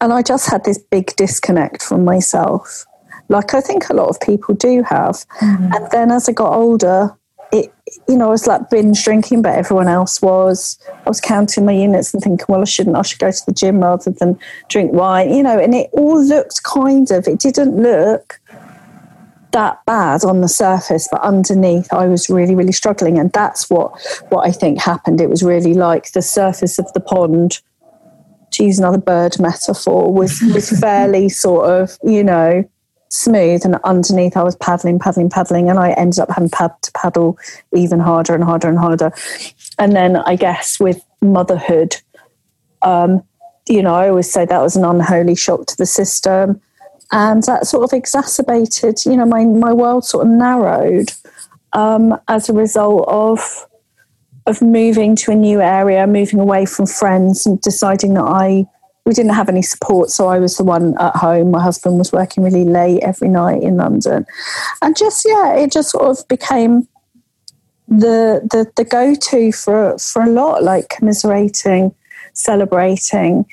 and 0.00 0.12
I 0.12 0.22
just 0.22 0.50
had 0.50 0.64
this 0.64 0.78
big 0.78 1.16
disconnect 1.16 1.82
from 1.82 2.04
myself, 2.04 2.84
like 3.28 3.54
I 3.54 3.60
think 3.60 3.88
a 3.88 3.94
lot 3.94 4.08
of 4.08 4.20
people 4.20 4.54
do 4.54 4.82
have. 4.82 5.26
Mm. 5.40 5.74
And 5.74 5.90
then 5.90 6.10
as 6.10 6.28
I 6.28 6.32
got 6.32 6.52
older, 6.52 7.16
it, 7.52 7.72
you 8.08 8.16
know, 8.16 8.28
I 8.28 8.30
was 8.30 8.46
like 8.46 8.70
binge 8.70 9.02
drinking, 9.02 9.42
but 9.42 9.54
everyone 9.54 9.88
else 9.88 10.20
was. 10.20 10.78
I 10.88 11.08
was 11.08 11.20
counting 11.20 11.64
my 11.64 11.72
units 11.72 12.12
and 12.12 12.22
thinking, 12.22 12.44
well, 12.48 12.60
I 12.60 12.64
shouldn't. 12.64 12.96
I 12.96 13.02
should 13.02 13.18
go 13.18 13.30
to 13.30 13.46
the 13.46 13.52
gym 13.52 13.80
rather 13.80 14.10
than 14.10 14.38
drink 14.68 14.92
wine, 14.92 15.32
you 15.32 15.42
know. 15.42 15.58
And 15.58 15.74
it 15.74 15.90
all 15.92 16.22
looked 16.22 16.62
kind 16.64 17.10
of. 17.10 17.26
It 17.26 17.38
didn't 17.38 17.76
look 17.76 18.40
that 19.52 19.84
bad 19.86 20.24
on 20.24 20.42
the 20.42 20.48
surface, 20.48 21.08
but 21.10 21.22
underneath 21.22 21.92
I 21.92 22.06
was 22.06 22.28
really, 22.28 22.54
really 22.54 22.72
struggling. 22.72 23.18
And 23.18 23.32
that's 23.32 23.70
what 23.70 23.98
what 24.28 24.46
I 24.46 24.52
think 24.52 24.80
happened. 24.80 25.20
It 25.20 25.30
was 25.30 25.42
really 25.42 25.74
like 25.74 26.12
the 26.12 26.22
surface 26.22 26.78
of 26.78 26.92
the 26.92 27.00
pond, 27.00 27.60
to 28.52 28.64
use 28.64 28.78
another 28.78 28.98
bird 28.98 29.38
metaphor, 29.38 30.12
was 30.12 30.40
was 30.52 30.70
fairly 30.80 31.28
sort 31.28 31.70
of, 31.70 31.98
you 32.02 32.24
know, 32.24 32.68
smooth 33.08 33.64
and 33.64 33.76
underneath 33.84 34.36
I 34.36 34.42
was 34.42 34.56
paddling, 34.56 34.98
paddling, 34.98 35.30
paddling, 35.30 35.70
and 35.70 35.78
I 35.78 35.92
ended 35.92 36.18
up 36.18 36.30
having 36.30 36.50
pad 36.50 36.72
to 36.82 36.92
paddle 36.92 37.38
even 37.74 38.00
harder 38.00 38.34
and 38.34 38.44
harder 38.44 38.68
and 38.68 38.78
harder. 38.78 39.12
And 39.78 39.92
then 39.94 40.16
I 40.16 40.36
guess 40.36 40.78
with 40.78 41.02
motherhood, 41.20 41.96
um, 42.82 43.22
you 43.68 43.82
know, 43.82 43.94
I 43.94 44.08
always 44.08 44.30
say 44.30 44.44
that 44.44 44.62
was 44.62 44.76
an 44.76 44.84
unholy 44.84 45.34
shock 45.34 45.66
to 45.66 45.76
the 45.76 45.86
system 45.86 46.60
and 47.12 47.42
that 47.44 47.66
sort 47.66 47.84
of 47.84 47.96
exacerbated 47.96 49.04
you 49.04 49.16
know 49.16 49.24
my, 49.24 49.44
my 49.44 49.72
world 49.72 50.04
sort 50.04 50.26
of 50.26 50.32
narrowed 50.32 51.12
um, 51.72 52.18
as 52.28 52.48
a 52.48 52.52
result 52.52 53.04
of 53.08 53.66
of 54.46 54.62
moving 54.62 55.14
to 55.14 55.30
a 55.30 55.34
new 55.34 55.60
area 55.60 56.06
moving 56.06 56.40
away 56.40 56.64
from 56.64 56.86
friends 56.86 57.46
and 57.46 57.60
deciding 57.60 58.14
that 58.14 58.24
i 58.24 58.64
we 59.08 59.14
didn't 59.14 59.34
have 59.34 59.48
any 59.48 59.62
support 59.62 60.10
so 60.10 60.28
i 60.28 60.38
was 60.38 60.56
the 60.56 60.64
one 60.64 60.96
at 60.98 61.16
home 61.16 61.50
my 61.50 61.62
husband 61.62 61.98
was 61.98 62.12
working 62.12 62.44
really 62.44 62.64
late 62.64 63.02
every 63.02 63.28
night 63.28 63.62
in 63.62 63.76
london 63.76 64.24
and 64.82 64.96
just 64.96 65.26
yeah 65.26 65.54
it 65.54 65.72
just 65.72 65.90
sort 65.90 66.04
of 66.04 66.28
became 66.28 66.86
the 67.88 68.46
the, 68.50 68.70
the 68.76 68.84
go-to 68.84 69.50
for 69.50 69.98
for 69.98 70.22
a 70.22 70.28
lot 70.28 70.62
like 70.62 70.88
commiserating 70.90 71.92
celebrating 72.34 73.44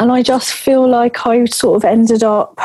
and 0.00 0.10
I 0.10 0.22
just 0.22 0.52
feel 0.54 0.88
like 0.88 1.26
I 1.26 1.44
sort 1.44 1.76
of 1.76 1.84
ended 1.84 2.22
up, 2.22 2.58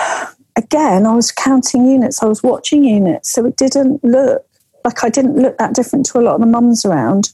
again, 0.56 1.06
I 1.06 1.14
was 1.14 1.34
counting 1.34 1.86
units, 1.86 2.24
I 2.24 2.28
was 2.28 2.42
watching 2.42 2.86
units. 2.86 3.30
So 3.30 3.46
it 3.46 3.58
didn't 3.58 4.02
look 4.06 4.46
like 4.86 5.04
I 5.04 5.10
didn't 5.10 5.36
look 5.36 5.58
that 5.58 5.76
different 5.76 6.06
to 6.08 6.20
a 6.20 6.22
lot 6.22 6.36
of 6.36 6.40
the 6.40 6.48
mums 6.48 6.86
around. 6.86 7.34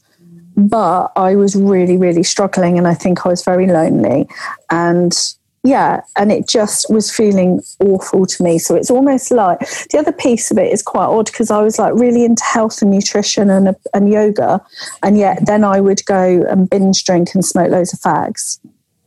But 0.56 1.12
I 1.16 1.36
was 1.36 1.56
really, 1.56 1.96
really 1.96 2.22
struggling. 2.22 2.78
And 2.78 2.86
I 2.86 2.94
think 2.94 3.24
I 3.24 3.28
was 3.28 3.44
very 3.44 3.66
lonely. 3.66 4.28
And 4.70 5.16
yeah, 5.64 6.00
and 6.16 6.32
it 6.32 6.48
just 6.48 6.90
was 6.90 7.14
feeling 7.14 7.62
awful 7.78 8.26
to 8.26 8.42
me. 8.42 8.58
So 8.58 8.74
it's 8.74 8.90
almost 8.90 9.30
like 9.30 9.60
the 9.90 9.98
other 9.98 10.12
piece 10.12 10.50
of 10.50 10.58
it 10.58 10.72
is 10.72 10.82
quite 10.82 11.06
odd 11.06 11.26
because 11.26 11.52
I 11.52 11.62
was 11.62 11.78
like 11.78 11.94
really 11.94 12.24
into 12.24 12.42
health 12.42 12.82
and 12.82 12.90
nutrition 12.90 13.48
and, 13.48 13.76
and 13.94 14.10
yoga. 14.10 14.60
And 15.04 15.16
yet 15.16 15.46
then 15.46 15.62
I 15.62 15.80
would 15.80 16.04
go 16.04 16.44
and 16.48 16.68
binge 16.68 17.04
drink 17.04 17.28
and 17.34 17.44
smoke 17.44 17.70
loads 17.70 17.92
of 17.92 18.00
fags 18.00 18.58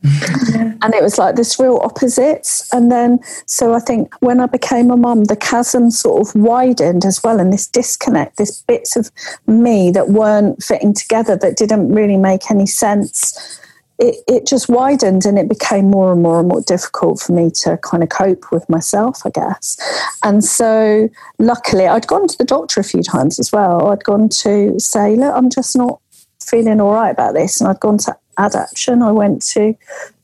and 0.82 0.94
it 0.94 1.02
was 1.02 1.18
like 1.18 1.36
this 1.36 1.58
real 1.58 1.78
opposites. 1.82 2.68
And 2.72 2.90
then, 2.90 3.18
so 3.46 3.74
I 3.74 3.80
think 3.80 4.14
when 4.20 4.40
I 4.40 4.46
became 4.46 4.90
a 4.90 4.96
mum, 4.96 5.24
the 5.24 5.36
chasm 5.36 5.90
sort 5.90 6.28
of 6.28 6.34
widened 6.40 7.04
as 7.04 7.22
well, 7.22 7.40
and 7.40 7.52
this 7.52 7.66
disconnect, 7.66 8.36
this 8.36 8.62
bits 8.62 8.96
of 8.96 9.10
me 9.46 9.90
that 9.90 10.10
weren't 10.10 10.62
fitting 10.62 10.94
together, 10.94 11.36
that 11.36 11.56
didn't 11.56 11.92
really 11.92 12.16
make 12.16 12.50
any 12.50 12.66
sense. 12.66 13.60
It, 13.98 14.16
it 14.28 14.46
just 14.46 14.68
widened 14.68 15.24
and 15.24 15.38
it 15.38 15.48
became 15.48 15.90
more 15.90 16.12
and 16.12 16.22
more 16.22 16.38
and 16.38 16.48
more 16.48 16.60
difficult 16.60 17.18
for 17.18 17.32
me 17.32 17.50
to 17.62 17.78
kind 17.78 18.02
of 18.02 18.10
cope 18.10 18.52
with 18.52 18.68
myself, 18.68 19.22
I 19.24 19.30
guess. 19.30 19.78
And 20.22 20.44
so, 20.44 21.08
luckily, 21.38 21.86
I'd 21.86 22.06
gone 22.06 22.28
to 22.28 22.36
the 22.36 22.44
doctor 22.44 22.80
a 22.80 22.84
few 22.84 23.02
times 23.02 23.38
as 23.38 23.52
well. 23.52 23.88
I'd 23.88 24.04
gone 24.04 24.28
to 24.42 24.78
say, 24.78 25.16
Look, 25.16 25.34
I'm 25.34 25.48
just 25.48 25.76
not 25.76 26.00
feeling 26.46 26.80
all 26.80 26.92
right 26.92 27.10
about 27.10 27.32
this. 27.32 27.60
And 27.60 27.70
I'd 27.70 27.80
gone 27.80 27.98
to 27.98 28.16
adaptation. 28.38 29.02
I 29.02 29.12
went 29.12 29.42
to 29.52 29.74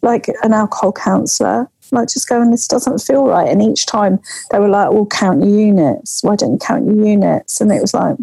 like 0.02 0.28
an 0.42 0.52
alcohol 0.52 0.92
counsellor, 0.92 1.68
like 1.90 2.08
just 2.08 2.28
going, 2.28 2.50
this 2.50 2.68
doesn't 2.68 3.00
feel 3.00 3.26
right. 3.26 3.48
And 3.48 3.62
each 3.62 3.86
time 3.86 4.20
they 4.50 4.58
were 4.58 4.68
like, 4.68 4.90
well, 4.90 5.06
count 5.06 5.40
your 5.40 5.58
units. 5.58 6.22
Why 6.22 6.36
don't 6.36 6.52
you 6.52 6.58
count 6.58 6.86
your 6.86 7.04
units? 7.04 7.60
And 7.60 7.70
it 7.72 7.80
was 7.80 7.94
like, 7.94 8.16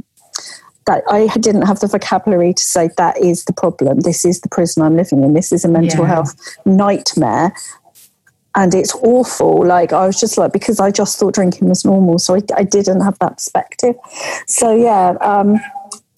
that 0.85 1.03
I 1.07 1.27
didn't 1.37 1.67
have 1.67 1.79
the 1.81 1.87
vocabulary 1.87 2.51
to 2.53 2.63
say 2.63 2.89
that 2.97 3.17
is 3.19 3.45
the 3.45 3.53
problem. 3.53 3.99
This 3.99 4.25
is 4.25 4.41
the 4.41 4.49
prison 4.49 4.81
I'm 4.81 4.95
living 4.95 5.23
in. 5.23 5.35
This 5.35 5.51
is 5.51 5.63
a 5.63 5.67
mental 5.67 6.03
yeah. 6.03 6.07
health 6.07 6.35
nightmare. 6.65 7.53
And 8.55 8.73
it's 8.73 8.95
awful. 8.95 9.63
Like, 9.63 9.93
I 9.93 10.07
was 10.07 10.19
just 10.19 10.35
like, 10.39 10.51
because 10.51 10.79
I 10.79 10.89
just 10.89 11.19
thought 11.19 11.35
drinking 11.35 11.69
was 11.69 11.85
normal. 11.85 12.17
So 12.17 12.35
I, 12.35 12.41
I 12.55 12.63
didn't 12.63 13.01
have 13.01 13.19
that 13.19 13.33
perspective. 13.33 13.95
So, 14.47 14.75
yeah, 14.75 15.13
um, 15.21 15.59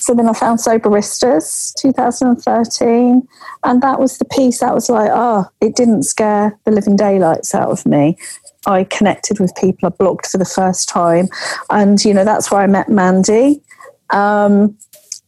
so 0.02 0.16
then 0.16 0.28
I 0.28 0.34
found 0.34 0.60
Soberistas 0.60 1.74
2013. 1.76 3.28
And 3.64 3.82
that 3.84 4.00
was 4.00 4.18
the 4.18 4.26
piece 4.26 4.60
that 4.60 4.74
was 4.74 4.90
like, 4.90 5.12
oh, 5.14 5.46
it 5.62 5.76
didn't 5.76 6.04
scare 6.04 6.58
the 6.66 6.72
living 6.72 6.96
daylights 6.96 7.54
out 7.54 7.70
of 7.70 7.86
me. 7.86 8.18
I 8.66 8.86
connected 8.86 9.40
with 9.40 9.56
people 9.56 9.88
I 9.88 9.90
blocked 9.90 10.28
for 10.28 10.40
the 10.40 10.46
first 10.46 10.90
time. 10.90 11.28
And, 11.70 12.04
you 12.04 12.16
know, 12.16 12.26
that's 12.26 12.50
where 12.50 12.62
I 12.62 12.68
met 12.68 12.90
Mandy. 12.90 13.62
Um, 14.10 14.76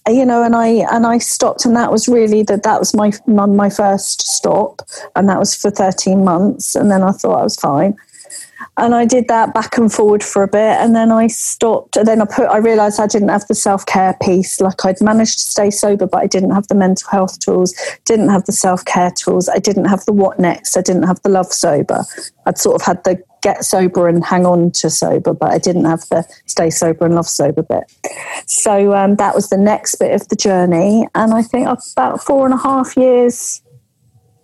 you 0.10 0.26
know, 0.26 0.44
and 0.44 0.54
I 0.54 0.68
and 0.92 1.08
I 1.08 1.18
stopped, 1.18 1.64
and 1.64 1.78
that 1.78 1.90
was 1.90 2.10
really 2.10 2.44
that 2.44 2.64
that 2.64 2.78
was 2.78 2.94
my 2.94 3.14
my 3.26 3.70
first 3.70 4.22
stop, 4.24 4.82
and 5.16 5.30
that 5.30 5.40
was 5.40 5.56
for 5.56 5.72
thirteen 5.72 6.26
months, 6.26 6.76
and 6.76 6.92
then 6.92 7.02
I 7.02 7.14
thought 7.14 7.40
I 7.40 7.44
was 7.44 7.56
fine 7.56 7.96
and 8.78 8.96
I 8.96 9.06
did 9.06 9.28
that 9.28 9.54
back 9.54 9.78
and 9.78 9.92
forward 9.92 10.24
for 10.24 10.44
a 10.44 10.48
bit, 10.48 10.78
and 10.80 10.96
then 10.96 11.12
I 11.12 11.28
stopped. 11.28 11.98
And 11.98 12.08
then 12.08 12.22
I 12.22 12.26
put, 12.26 12.48
I 12.48 12.58
realised 12.58 13.00
I 13.00 13.08
didn't 13.08 13.30
have 13.30 13.46
the 13.48 13.56
self 13.56 13.86
care 13.86 14.16
piece. 14.22 14.60
Like 14.60 14.84
I'd 14.86 15.02
managed 15.02 15.40
to 15.40 15.46
stay 15.46 15.70
sober, 15.70 16.08
but 16.08 16.22
I 16.24 16.28
didn't 16.28 16.52
have 16.52 16.68
the 16.68 16.76
mental 16.76 17.10
health 17.10 17.40
tools, 17.40 17.74
didn't 18.06 18.30
have 18.30 18.46
the 18.46 18.52
self 18.52 18.84
care 18.86 19.12
tools, 19.12 19.50
I 19.50 19.60
didn't 19.60 19.86
have 19.86 20.06
the 20.06 20.14
what 20.14 20.40
next, 20.40 20.78
I 20.78 20.82
didn't 20.82 21.04
have 21.04 21.22
the 21.22 21.30
love 21.30 21.52
sober. 21.52 22.04
I'd 22.46 22.58
sort 22.58 22.76
of 22.76 22.82
had 22.82 23.04
the 23.04 23.22
get 23.42 23.66
sober 23.66 24.08
and 24.08 24.24
hang 24.24 24.46
on 24.46 24.72
to 24.72 24.90
sober, 24.90 25.34
but 25.34 25.52
I 25.52 25.58
didn't 25.58 25.86
have 25.86 26.02
the 26.10 26.26
stay 26.46 26.70
sober 26.70 27.06
and 27.06 27.16
love 27.16 27.28
sober 27.28 27.62
bit. 27.62 27.84
So 28.48 28.94
um, 28.96 29.18
that 29.18 29.36
was 29.36 29.50
the 29.50 29.58
next 29.58 29.96
bit 29.96 30.14
of 30.14 30.28
the 30.30 30.36
journey, 30.36 31.08
and 31.14 31.34
I 31.34 31.44
think 31.44 31.68
about 31.94 32.24
four 32.24 32.46
and 32.46 32.54
a 32.54 32.58
half 32.58 32.96
years 32.98 33.63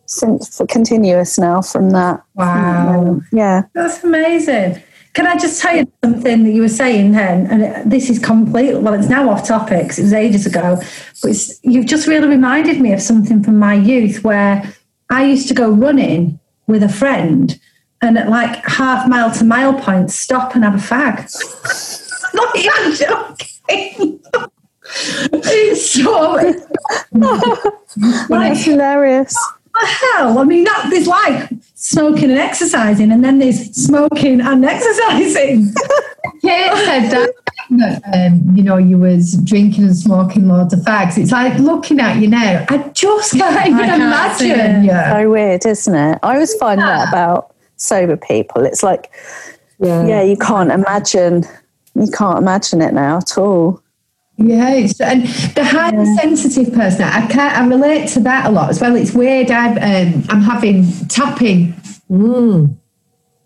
since 0.09 0.57
for 0.57 0.65
continuous 0.65 1.37
now 1.37 1.61
from 1.61 1.91
that. 1.91 2.21
Wow. 2.33 3.21
yeah. 3.31 3.63
That's 3.73 4.03
amazing. 4.03 4.81
Can 5.13 5.27
I 5.27 5.37
just 5.37 5.61
tell 5.61 5.75
you 5.75 5.91
something 6.03 6.43
that 6.43 6.51
you 6.51 6.61
were 6.61 6.67
saying 6.67 7.11
then? 7.11 7.47
And 7.47 7.91
this 7.91 8.09
is 8.09 8.19
complete, 8.19 8.75
well, 8.75 8.93
it's 8.93 9.07
now 9.07 9.29
off 9.29 9.47
topic 9.47 9.85
it 9.97 10.01
was 10.01 10.13
ages 10.13 10.45
ago, 10.45 10.81
but 11.21 11.35
you've 11.61 11.85
just 11.85 12.07
really 12.07 12.27
reminded 12.27 12.81
me 12.81 12.91
of 12.91 13.01
something 13.01 13.43
from 13.43 13.57
my 13.57 13.75
youth 13.75 14.23
where 14.23 14.73
I 15.09 15.25
used 15.25 15.47
to 15.49 15.53
go 15.53 15.69
running 15.69 16.39
with 16.67 16.83
a 16.83 16.89
friend 16.89 17.59
and 18.01 18.17
at 18.17 18.29
like 18.29 18.63
half 18.65 19.07
mile 19.07 19.31
to 19.31 19.43
mile 19.43 19.79
points, 19.79 20.15
stop 20.15 20.55
and 20.55 20.63
have 20.63 20.75
a 20.75 20.77
fag. 20.77 21.29
Not 22.33 22.55
even 22.55 22.95
joking. 22.95 24.19
it's 25.33 25.91
so. 25.91 26.53
That's 28.29 28.63
hilarious 28.63 29.35
hell? 29.75 30.39
I 30.39 30.43
mean, 30.43 30.63
that 30.63 30.87
there's 30.89 31.07
like 31.07 31.49
smoking 31.75 32.29
and 32.29 32.39
exercising, 32.39 33.11
and 33.11 33.23
then 33.23 33.39
there's 33.39 33.73
smoking 33.75 34.41
and 34.41 34.65
exercising. 34.75 35.73
Kate 36.41 36.71
said 36.85 37.09
that. 37.09 37.33
Um, 37.71 38.55
you 38.55 38.63
know, 38.63 38.77
you 38.77 38.97
was 38.97 39.33
drinking 39.43 39.83
and 39.83 39.95
smoking 39.95 40.47
loads 40.47 40.73
of 40.73 40.79
fags. 40.79 41.19
It's 41.19 41.31
like 41.31 41.59
looking 41.59 41.99
at 41.99 42.19
you 42.19 42.27
now. 42.27 42.65
I 42.67 42.77
just 42.93 43.33
can't 43.37 43.67
even 43.67 43.85
can't 43.85 44.01
imagine. 44.01 44.83
Yeah. 44.83 45.13
So 45.13 45.29
weird, 45.29 45.65
isn't 45.65 45.95
it? 45.95 46.19
I 46.23 46.33
always 46.33 46.55
find 46.55 46.79
yeah. 46.79 46.87
that 46.87 47.09
about 47.09 47.53
sober 47.75 48.17
people. 48.17 48.65
It's 48.65 48.81
like, 48.81 49.11
yeah. 49.79 50.05
yeah, 50.07 50.21
you 50.23 50.35
can't 50.35 50.71
imagine. 50.71 51.45
You 51.93 52.09
can't 52.11 52.39
imagine 52.39 52.81
it 52.81 52.93
now 52.93 53.17
at 53.17 53.37
all. 53.37 53.83
Yes, 54.41 55.01
and 55.01 55.23
the 55.55 55.65
highly 55.65 56.05
yeah. 56.05 56.15
sensitive 56.15 56.73
person, 56.73 57.03
I 57.03 57.27
can't. 57.27 57.57
I 57.57 57.67
relate 57.67 58.07
to 58.09 58.21
that 58.21 58.45
a 58.45 58.49
lot 58.49 58.69
as 58.69 58.79
well. 58.79 58.95
It's 58.95 59.13
weird. 59.13 59.51
I'm 59.51 59.77
um, 59.77 60.23
I'm 60.29 60.41
having 60.41 60.85
tapping. 61.07 61.73
Mm. 62.09 62.75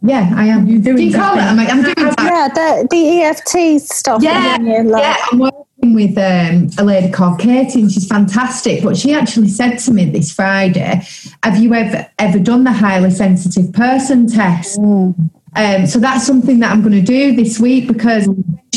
Yeah, 0.03 0.31
I 0.35 0.47
am. 0.47 0.67
You're 0.67 0.81
doing? 0.81 0.97
Do 0.97 1.03
you 1.05 1.13
call 1.13 1.35
it? 1.35 1.41
I'm, 1.41 1.57
like, 1.57 1.69
I'm 1.69 1.81
doing. 1.81 1.95
Tapping. 1.95 2.25
Yeah, 2.25 2.47
the, 2.53 2.87
the 2.91 3.21
EFT 3.21 3.81
stuff. 3.81 4.21
Yeah, 4.21 4.57
like. 4.59 5.01
yeah. 5.01 5.17
I'm 5.31 5.39
working 5.39 5.93
with 5.95 6.17
um, 6.17 6.69
a 6.77 6.83
lady 6.83 7.11
called 7.11 7.39
Katie, 7.39 7.81
and 7.81 7.91
she's 7.91 8.07
fantastic. 8.07 8.83
But 8.83 8.95
she 8.95 9.13
actually 9.13 9.49
said 9.49 9.77
to 9.77 9.91
me 9.91 10.05
this 10.05 10.31
Friday, 10.31 11.01
"Have 11.41 11.57
you 11.57 11.73
ever 11.73 12.07
ever 12.19 12.37
done 12.37 12.65
the 12.65 12.73
highly 12.73 13.09
sensitive 13.09 13.73
person 13.73 14.27
test?" 14.27 14.79
Mm. 14.79 15.31
Um, 15.55 15.85
so 15.87 15.99
that's 15.99 16.25
something 16.25 16.59
that 16.59 16.71
I'm 16.71 16.81
going 16.81 16.93
to 16.93 17.01
do 17.01 17.35
this 17.35 17.59
week 17.59 17.87
because 17.87 18.27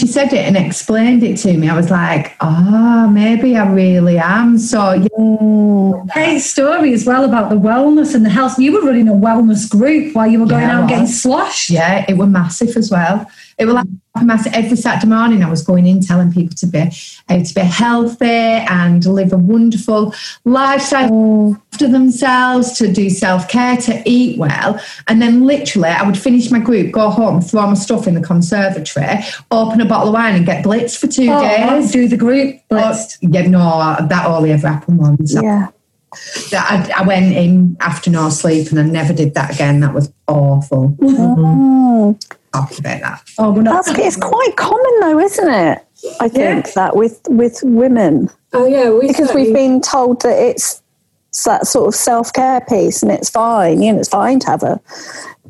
she 0.07 0.13
said 0.13 0.33
it 0.33 0.45
and 0.45 0.57
explained 0.57 1.25
it 1.25 1.37
to 1.39 1.57
me. 1.57 1.69
I 1.69 1.75
was 1.75 1.91
like, 1.91 2.37
oh, 2.41 3.09
maybe 3.09 3.57
I 3.57 3.69
really 3.69 4.19
am. 4.19 4.57
So, 4.57 4.93
yeah. 4.93 5.09
Mm. 5.19 6.13
Great 6.13 6.39
story 6.39 6.93
as 6.93 7.05
well 7.05 7.25
about 7.25 7.51
the 7.51 7.57
wellness 7.57 8.15
and 8.15 8.25
the 8.25 8.31
health. 8.31 8.57
You 8.59 8.73
were 8.73 8.83
running 8.83 9.09
a 9.09 9.13
wellness 9.13 9.69
group 9.69 10.15
while 10.15 10.29
you 10.29 10.39
were 10.39 10.47
going 10.47 10.63
yeah, 10.63 10.77
out 10.77 10.81
and 10.81 10.89
getting 10.89 11.07
sloshed. 11.09 11.71
Yeah, 11.71 12.05
it 12.09 12.17
was 12.17 12.29
massive 12.29 12.77
as 12.77 12.89
well. 12.89 13.29
It 13.59 13.65
was 13.65 13.75
like 13.75 13.87
massive 14.23 14.53
every 14.53 14.77
Saturday 14.77 15.07
morning. 15.09 15.43
I 15.43 15.49
was 15.49 15.63
going 15.63 15.87
in 15.87 16.01
telling 16.03 16.31
people 16.31 16.55
to 16.57 16.67
be 16.67 16.79
how 17.29 17.43
to 17.43 17.55
be 17.55 17.61
healthy 17.63 18.27
and 18.27 19.05
live 19.07 19.33
a 19.33 19.39
wonderful 19.39 20.15
lifestyle 20.45 21.09
Mm. 21.11 21.61
after 21.73 21.89
themselves, 21.89 22.73
to 22.79 22.93
do 22.93 23.09
self 23.09 23.49
care, 23.49 23.77
to 23.79 24.03
eat 24.05 24.39
well, 24.39 24.79
and 25.09 25.23
then 25.23 25.47
literally 25.47 25.89
I 25.89 26.03
would 26.03 26.19
finish 26.19 26.51
my 26.51 26.59
group, 26.59 26.93
go 26.93 27.09
home, 27.09 27.41
throw 27.41 27.67
my 27.67 27.75
stuff 27.75 28.07
in 28.07 28.15
the 28.15 28.21
conservatory, 28.21 29.25
open 29.51 29.81
a 29.81 29.87
bottle 29.87 30.09
of 30.09 30.15
wine, 30.15 30.35
and 30.35 30.45
get 30.45 30.63
blitzed 30.65 30.99
for 30.99 31.07
two 31.07 31.29
Oh, 31.31 31.41
days. 31.41 31.91
do 31.93 32.09
the 32.09 32.17
group. 32.17 32.57
Oh, 32.71 32.95
yeah, 33.23 33.47
no, 33.47 33.97
that 34.07 34.27
only 34.27 34.53
ever 34.53 34.69
happened 34.69 34.99
once. 34.99 35.35
Yeah. 35.35 35.69
That 36.51 36.91
I, 36.97 37.03
I 37.03 37.07
went 37.07 37.35
in 37.37 37.77
after 37.81 38.11
no 38.11 38.29
sleep 38.31 38.71
and 38.71 38.79
I 38.79 38.83
never 38.85 39.13
did 39.13 39.35
that 39.35 39.55
again. 39.55 39.81
That 39.81 39.93
was 39.95 40.11
awful. 40.29 40.91
Mm. 41.01 42.23
Talk 42.57 42.79
about 42.79 43.01
that. 43.01 43.23
Oh, 43.39 43.53
we're 43.53 43.63
not. 43.63 43.85
That's 43.85 43.99
it's 43.99 44.17
quite 44.17 44.57
common 44.57 45.01
though, 45.01 45.19
isn't 45.19 45.49
it? 45.49 45.83
I 46.21 46.29
think 46.29 46.73
that 46.75 46.97
with 46.97 47.21
with 47.29 47.61
women 47.63 48.31
Oh 48.53 48.67
yeah, 48.67 48.91
we 48.91 49.09
because 49.09 49.35
we've 49.35 49.53
been 49.55 49.81
told 49.81 50.23
that 50.23 50.39
it's 50.39 50.83
that 51.45 51.67
sort 51.67 51.89
of 51.89 51.95
self 51.95 52.33
care 52.33 52.63
piece 52.63 53.03
and 53.03 53.13
it's 53.13 53.29
fine. 53.29 53.83
You 53.83 53.93
know, 53.93 53.99
it's 53.99 54.09
fine 54.09 54.39
to 54.41 54.47
have 54.47 54.63
a, 54.63 54.81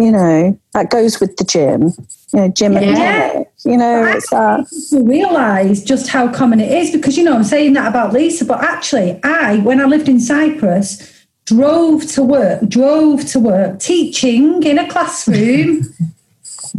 you 0.00 0.10
know, 0.10 0.58
that 0.72 0.90
goes 0.90 1.20
with 1.20 1.36
the 1.36 1.44
gym. 1.44 1.92
You 2.32 2.40
know, 2.40 2.48
gym 2.48 2.76
and 2.76 2.86
Yeah. 2.86 3.30
tonic. 3.32 3.48
You 3.64 3.76
know, 3.76 4.04
it's 4.06 4.30
that. 4.30 4.66
to 4.90 5.02
realise 5.04 5.82
just 5.84 6.08
how 6.08 6.28
common 6.32 6.60
it 6.60 6.72
is 6.72 6.90
because 6.90 7.16
you 7.16 7.22
know 7.24 7.34
I'm 7.34 7.44
saying 7.44 7.74
that 7.74 7.86
about 7.88 8.12
Lisa, 8.12 8.44
but 8.44 8.62
actually 8.62 9.20
I, 9.22 9.58
when 9.58 9.80
I 9.80 9.84
lived 9.84 10.08
in 10.08 10.18
Cyprus, 10.18 11.12
drove 11.46 12.04
to 12.12 12.22
work, 12.22 12.68
drove 12.68 13.24
to 13.26 13.38
work, 13.38 13.78
teaching 13.78 14.62
in 14.64 14.78
a 14.78 14.88
classroom, 14.88 15.82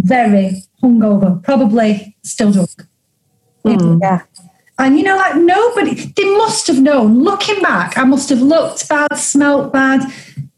very 0.03 0.63
hungover, 0.81 1.41
probably 1.43 2.15
still 2.23 2.51
drunk. 2.51 2.87
Hmm, 3.63 3.99
yeah. 4.01 4.21
And 4.79 4.97
you 4.97 5.03
know, 5.03 5.17
like 5.17 5.35
nobody, 5.37 5.95
they 5.95 6.37
must 6.37 6.67
have 6.67 6.79
known. 6.79 7.23
Looking 7.23 7.61
back, 7.61 7.97
I 7.97 8.03
must 8.03 8.29
have 8.29 8.41
looked 8.41 8.87
bad, 8.87 9.15
smelt 9.15 9.73
bad. 9.73 10.01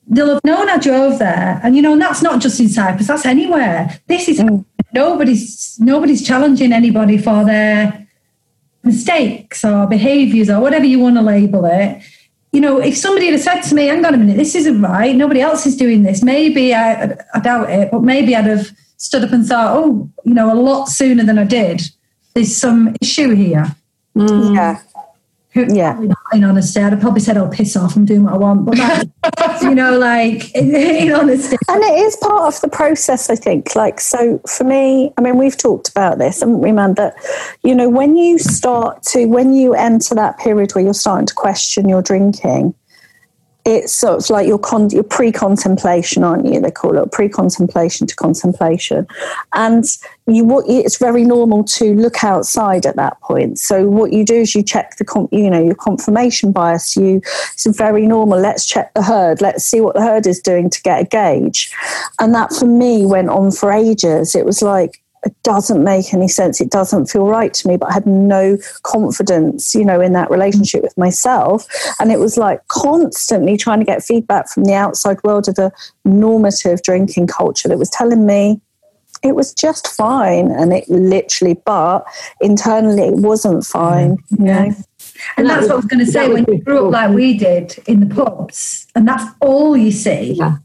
They'll 0.07 0.33
have 0.33 0.43
known 0.43 0.69
I 0.69 0.77
drove 0.77 1.19
there, 1.19 1.59
and 1.63 1.75
you 1.75 1.81
know, 1.81 1.93
and 1.93 2.01
that's 2.01 2.21
not 2.21 2.41
just 2.41 2.59
in 2.59 2.67
Cyprus. 2.67 3.07
That's 3.07 3.25
anywhere. 3.25 3.99
This 4.07 4.27
is 4.27 4.41
hmm. 4.41 4.61
nobody's 4.93 5.79
nobody's 5.79 6.25
challenging 6.25 6.73
anybody 6.73 7.17
for 7.17 7.45
their 7.45 8.07
mistakes 8.83 9.63
or 9.63 9.87
behaviours 9.87 10.49
or 10.49 10.59
whatever 10.59 10.85
you 10.85 10.99
want 10.99 11.15
to 11.15 11.21
label 11.21 11.65
it. 11.65 12.01
You 12.51 12.61
know, 12.61 12.79
if 12.79 12.97
somebody 12.97 13.27
had 13.27 13.39
said 13.39 13.61
to 13.61 13.75
me, 13.75 13.85
"Hang 13.85 14.03
on 14.03 14.15
a 14.15 14.17
minute, 14.17 14.35
this 14.35 14.55
isn't 14.55 14.81
right. 14.81 15.15
Nobody 15.15 15.39
else 15.39 15.65
is 15.65 15.77
doing 15.77 16.03
this," 16.03 16.23
maybe 16.23 16.73
I, 16.73 17.15
I 17.33 17.39
doubt 17.39 17.69
it, 17.69 17.91
but 17.91 18.03
maybe 18.03 18.35
I'd 18.35 18.45
have 18.45 18.71
stood 18.99 19.23
up 19.23 19.31
and 19.31 19.45
thought, 19.45 19.75
"Oh, 19.75 20.07
you 20.23 20.33
know, 20.35 20.53
a 20.53 20.55
lot 20.55 20.85
sooner 20.89 21.23
than 21.23 21.39
I 21.39 21.43
did. 21.45 21.81
There's 22.35 22.55
some 22.55 22.95
issue 23.01 23.33
here." 23.33 23.75
Mm. 24.15 24.53
Yeah. 24.55 24.79
Who- 25.53 25.73
Yeah. 25.73 25.99
In 26.31 26.43
honesty, 26.43 26.79
I'd 26.79 26.91
have 26.93 27.01
probably 27.01 27.21
said, 27.21 27.35
"Oh, 27.37 27.47
piss 27.47 27.75
off! 27.75 27.95
I'm 27.95 28.05
doing 28.05 28.23
what 28.23 28.33
I 28.33 28.37
want." 28.37 28.65
But 28.65 28.77
that, 28.77 29.61
you 29.63 29.73
know, 29.73 29.97
like 29.97 30.53
in, 30.53 30.75
in 31.03 31.11
honesty, 31.11 31.57
And 31.67 31.83
it 31.83 31.97
is 32.05 32.15
part 32.17 32.53
of 32.53 32.61
the 32.61 32.67
process, 32.67 33.31
I 33.31 33.35
think. 33.35 33.75
Like, 33.75 33.99
so 33.99 34.39
for 34.47 34.63
me, 34.63 35.11
I 35.17 35.21
mean, 35.21 35.37
we've 35.37 35.57
talked 35.57 35.89
about 35.89 36.19
this, 36.19 36.41
haven't 36.41 36.59
we, 36.59 36.71
man? 36.71 36.93
That, 36.93 37.15
you 37.63 37.73
know, 37.73 37.89
when 37.89 38.15
you 38.15 38.37
start 38.37 39.01
to, 39.13 39.25
when 39.25 39.53
you 39.55 39.73
enter 39.73 40.13
that 40.13 40.37
period 40.37 40.75
where 40.75 40.83
you're 40.83 40.93
starting 40.93 41.25
to 41.25 41.33
question 41.33 41.89
your 41.89 42.03
drinking, 42.03 42.75
it's 43.69 43.93
sort 43.93 44.23
of 44.23 44.29
like 44.29 44.47
your, 44.47 44.59
con- 44.59 44.89
your 44.89 45.03
pre-contemplation, 45.03 46.23
aren't 46.23 46.45
you? 46.45 46.59
They 46.59 46.71
call 46.71 46.97
it 46.97 47.11
pre-contemplation 47.11 48.07
to 48.07 48.15
contemplation, 48.15 49.07
and 49.53 49.83
you 50.27 50.43
what 50.45 50.65
it's 50.67 50.97
very 50.97 51.23
normal 51.23 51.63
to 51.63 51.95
look 51.95 52.23
outside 52.23 52.85
at 52.85 52.95
that 52.95 53.19
point. 53.21 53.59
So 53.59 53.87
what 53.87 54.13
you 54.13 54.25
do 54.25 54.35
is 54.35 54.55
you 54.55 54.63
check 54.63 54.97
the 54.97 55.27
you 55.31 55.49
know 55.49 55.63
your 55.63 55.75
confirmation 55.75 56.51
bias. 56.51 56.95
You 56.95 57.21
it's 57.53 57.65
very 57.65 58.05
normal. 58.05 58.39
Let's 58.39 58.65
check 58.65 58.93
the 58.93 59.03
herd. 59.03 59.41
Let's 59.41 59.63
see 59.63 59.81
what 59.81 59.95
the 59.95 60.01
herd 60.01 60.27
is 60.27 60.39
doing 60.39 60.69
to 60.69 60.81
get 60.81 61.01
a 61.01 61.05
gauge, 61.05 61.73
and 62.19 62.33
that 62.35 62.53
for 62.53 62.65
me 62.65 63.05
went 63.05 63.29
on 63.29 63.51
for 63.51 63.71
ages. 63.71 64.35
It 64.35 64.45
was 64.45 64.61
like 64.61 65.01
it 65.25 65.35
doesn't 65.43 65.83
make 65.83 66.13
any 66.13 66.27
sense. 66.27 66.61
It 66.61 66.71
doesn't 66.71 67.07
feel 67.07 67.25
right 67.25 67.53
to 67.53 67.67
me, 67.67 67.77
but 67.77 67.89
I 67.89 67.93
had 67.93 68.05
no 68.05 68.57
confidence, 68.83 69.75
you 69.75 69.83
know, 69.83 69.99
in 69.99 70.13
that 70.13 70.31
relationship 70.31 70.81
with 70.81 70.97
myself. 70.97 71.65
And 71.99 72.11
it 72.11 72.19
was 72.19 72.37
like 72.37 72.65
constantly 72.67 73.57
trying 73.57 73.79
to 73.79 73.85
get 73.85 74.03
feedback 74.03 74.49
from 74.49 74.63
the 74.63 74.73
outside 74.73 75.17
world 75.23 75.47
of 75.49 75.55
the 75.55 75.71
normative 76.05 76.81
drinking 76.83 77.27
culture 77.27 77.67
that 77.67 77.77
was 77.77 77.89
telling 77.89 78.25
me 78.25 78.61
it 79.21 79.35
was 79.35 79.53
just 79.53 79.87
fine. 79.87 80.51
And 80.51 80.71
it 80.71 80.87
literally, 80.89 81.55
but 81.65 82.05
internally 82.39 83.03
it 83.03 83.15
wasn't 83.15 83.65
fine, 83.65 84.17
mm-hmm. 84.17 84.45
you 84.45 84.53
know. 84.53 84.75
and 85.37 85.49
that's 85.49 85.63
what 85.63 85.71
I 85.71 85.75
was 85.75 85.85
going 85.85 86.05
to 86.05 86.11
say. 86.11 86.29
When 86.29 86.45
you 86.47 86.59
grew 86.59 86.77
cool. 86.77 86.87
up 86.87 86.93
like 86.93 87.15
we 87.15 87.37
did 87.37 87.77
in 87.87 88.07
the 88.07 88.15
pubs, 88.15 88.87
and 88.95 89.07
that's 89.07 89.25
all 89.41 89.75
you 89.75 89.91
see. 89.91 90.33
Yeah. 90.33 90.57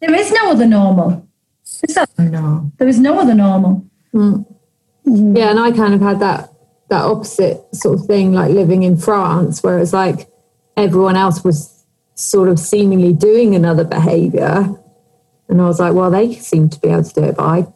There 0.00 0.14
is 0.14 0.30
no 0.30 0.52
other 0.52 0.66
normal. 0.66 1.27
Is 1.82 1.94
that- 1.94 2.10
No. 2.18 2.70
There 2.78 2.88
is 2.88 2.98
no 2.98 3.18
other 3.18 3.34
normal. 3.34 3.84
Mm. 4.14 4.44
Mm. 5.06 5.36
Yeah, 5.36 5.50
and 5.50 5.60
I 5.60 5.70
kind 5.72 5.94
of 5.94 6.00
had 6.00 6.20
that 6.20 6.52
that 6.88 7.04
opposite 7.04 7.62
sort 7.74 8.00
of 8.00 8.06
thing, 8.06 8.32
like 8.32 8.50
living 8.50 8.82
in 8.82 8.96
France, 8.96 9.62
where 9.62 9.78
it's 9.78 9.92
like 9.92 10.30
everyone 10.74 11.16
else 11.16 11.44
was 11.44 11.84
sort 12.14 12.48
of 12.48 12.58
seemingly 12.58 13.12
doing 13.12 13.54
another 13.54 13.84
behaviour, 13.84 14.74
and 15.48 15.60
I 15.60 15.66
was 15.66 15.78
like, 15.78 15.92
well, 15.92 16.10
they 16.10 16.34
seem 16.34 16.68
to 16.70 16.80
be 16.80 16.88
able 16.88 17.04
to 17.04 17.14
do 17.14 17.24
it, 17.24 17.36
but 17.36 17.44
I 17.44 17.66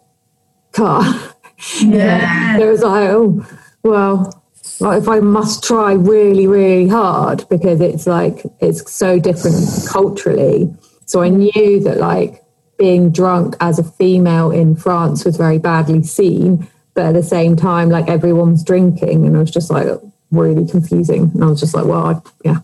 can't. 0.72 1.34
Yeah. 1.80 2.58
It 2.60 2.66
was 2.66 2.82
like, 2.82 3.08
oh, 3.10 3.46
well, 3.82 4.42
well, 4.80 4.92
if 4.92 5.08
I 5.08 5.20
must 5.20 5.62
try 5.62 5.92
really, 5.92 6.46
really 6.46 6.88
hard 6.88 7.48
because 7.48 7.80
it's 7.80 8.06
like 8.06 8.44
it's 8.60 8.92
so 8.92 9.18
different 9.18 9.56
culturally. 9.88 10.74
So 11.06 11.22
I 11.22 11.30
mm. 11.30 11.54
knew 11.54 11.80
that 11.80 11.98
like 11.98 12.41
being 12.82 13.12
drunk 13.12 13.54
as 13.60 13.78
a 13.78 13.84
female 13.84 14.50
in 14.50 14.74
France 14.74 15.24
was 15.24 15.36
very 15.36 15.56
badly 15.58 16.02
seen, 16.02 16.66
but 16.94 17.06
at 17.06 17.14
the 17.14 17.22
same 17.22 17.54
time, 17.54 17.88
like 17.90 18.08
everyone 18.08 18.50
was 18.50 18.64
drinking, 18.64 19.24
and 19.24 19.36
it 19.36 19.38
was 19.38 19.52
just 19.52 19.70
like 19.70 19.86
really 20.32 20.66
confusing. 20.66 21.30
And 21.32 21.44
I 21.44 21.46
was 21.46 21.60
just 21.60 21.74
like, 21.76 21.84
well, 21.84 22.04
I, 22.04 22.20
yeah, 22.44 22.58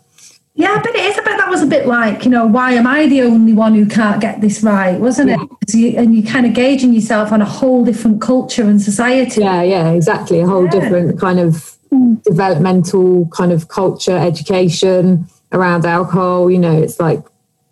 Yeah, 0.57 0.77
but 0.83 0.93
it 0.97 1.05
is. 1.09 1.17
I 1.19 1.23
bet 1.23 1.39
that 1.39 1.49
was 1.49 1.63
a 1.63 1.67
bit 1.67 1.87
like, 1.87 2.25
you 2.25 2.33
know, 2.33 2.47
why 2.47 2.73
am 2.73 2.85
I 2.89 3.07
the 3.07 3.23
only 3.23 3.53
one 3.53 3.75
who 3.77 3.87
can't 3.87 4.21
get 4.21 4.41
this 4.41 4.61
right, 4.65 4.99
wasn't 4.99 5.31
it? 5.31 5.39
you, 5.73 5.97
and 5.97 6.13
you 6.17 6.25
kind 6.25 6.47
of 6.47 6.53
gauging 6.53 6.93
yourself 6.93 7.31
on 7.31 7.41
a 7.41 7.51
whole 7.59 7.85
different 7.85 8.21
culture 8.21 8.65
and 8.65 8.83
society. 8.83 9.43
yeah, 9.43 9.63
yeah, 9.63 9.91
exactly. 9.93 10.41
A 10.41 10.47
whole 10.49 10.65
Yeah. 10.65 10.81
different 10.81 11.21
kind 11.21 11.39
of 11.39 11.77
hmm. 11.91 12.15
developmental 12.25 13.27
kind 13.39 13.53
of 13.53 13.69
culture, 13.69 14.17
education 14.19 15.29
around 15.53 15.87
alcohol. 15.87 16.51
You 16.51 16.59
know, 16.59 16.77
it's 16.85 16.99
like 16.99 17.23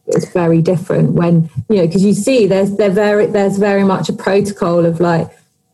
it's 0.08 0.28
very 0.32 0.62
different 0.62 1.12
when 1.12 1.50
you 1.68 1.76
know 1.76 1.86
because 1.86 2.04
you 2.04 2.14
see 2.14 2.46
there's 2.46 2.76
there 2.76 2.90
very 2.90 3.26
there's 3.26 3.58
very 3.58 3.84
much 3.84 4.08
a 4.08 4.12
protocol 4.12 4.84
of 4.86 5.00
like 5.00 5.28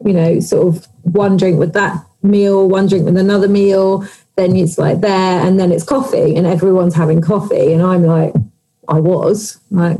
you 0.05 0.13
know 0.13 0.41
sort 0.41 0.69
of 0.69 0.87
one 1.03 1.37
drink 1.37 1.59
with 1.59 1.73
that 1.75 2.05
meal, 2.23 2.69
one 2.69 2.87
drink 2.87 3.05
with 3.05 3.17
another 3.17 3.49
meal. 3.49 4.07
Then 4.37 4.57
it's 4.57 4.79
like 4.79 5.01
there, 5.01 5.47
and 5.47 5.61
then 5.61 5.73
it's 5.73 5.85
coffee, 5.85 6.37
and 6.37 6.47
everyone's 6.47 6.95
having 6.95 7.21
coffee, 7.21 7.73
and 7.73 7.83
I'm 7.83 8.05
like, 8.05 8.33
I 8.89 8.99
was 8.99 9.61
like, 9.71 9.99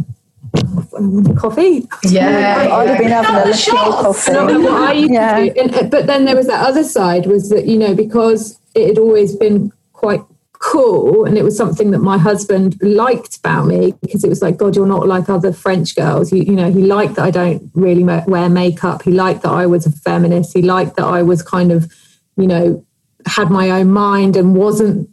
coffee. 1.37 1.87
Yeah. 2.05 2.69
I'd 2.71 2.89
have 2.89 2.99
been 2.99 3.09
having 3.09 3.35
a 3.35 3.45
little 3.45 3.91
coffee. 3.93 4.33
And 4.33 4.65
what 4.65 4.73
I 4.73 4.93
used 4.93 5.13
Yeah. 5.13 5.37
and, 5.39 5.91
but 5.91 6.07
then 6.07 6.25
there 6.25 6.37
was 6.37 6.47
that 6.47 6.67
other 6.67 6.85
side 6.85 7.27
was 7.27 7.51
that 7.51 7.67
you 7.67 7.79
know 7.79 7.95
because 7.95 8.59
it 8.75 8.89
had 8.89 8.99
always 8.99 9.37
been 9.37 9.73
quite 9.93 10.23
cool, 10.63 11.25
and 11.25 11.37
it 11.37 11.43
was 11.43 11.57
something 11.57 11.91
that 11.91 11.99
my 11.99 12.17
husband 12.17 12.79
liked 12.81 13.37
about 13.39 13.67
me 13.67 13.95
because 14.01 14.23
it 14.23 14.29
was 14.29 14.41
like 14.41 14.57
God, 14.57 14.77
you're 14.77 14.87
not 14.87 15.09
like 15.09 15.29
other 15.29 15.53
French 15.53 15.95
girls. 15.97 16.33
You, 16.33 16.43
you 16.43 16.53
know, 16.53 16.71
he 16.71 16.83
liked 16.83 17.17
that 17.17 17.25
I 17.25 17.31
don't 17.31 17.71
really 17.75 18.05
wear 18.05 18.49
makeup. 18.49 19.03
He 19.03 19.11
liked 19.11 19.43
that 19.43 19.51
I 19.51 19.67
was 19.67 19.87
a 19.87 19.91
feminist. 19.91 20.55
He 20.55 20.63
liked 20.63 20.97
that 20.97 21.05
I 21.05 21.23
was 21.23 21.43
kind 21.43 21.73
of, 21.73 21.93
you 22.37 22.47
know, 22.47 22.87
had 23.27 23.51
my 23.51 23.71
own 23.71 23.91
mind 23.91 24.37
and 24.37 24.55
wasn't 24.55 25.11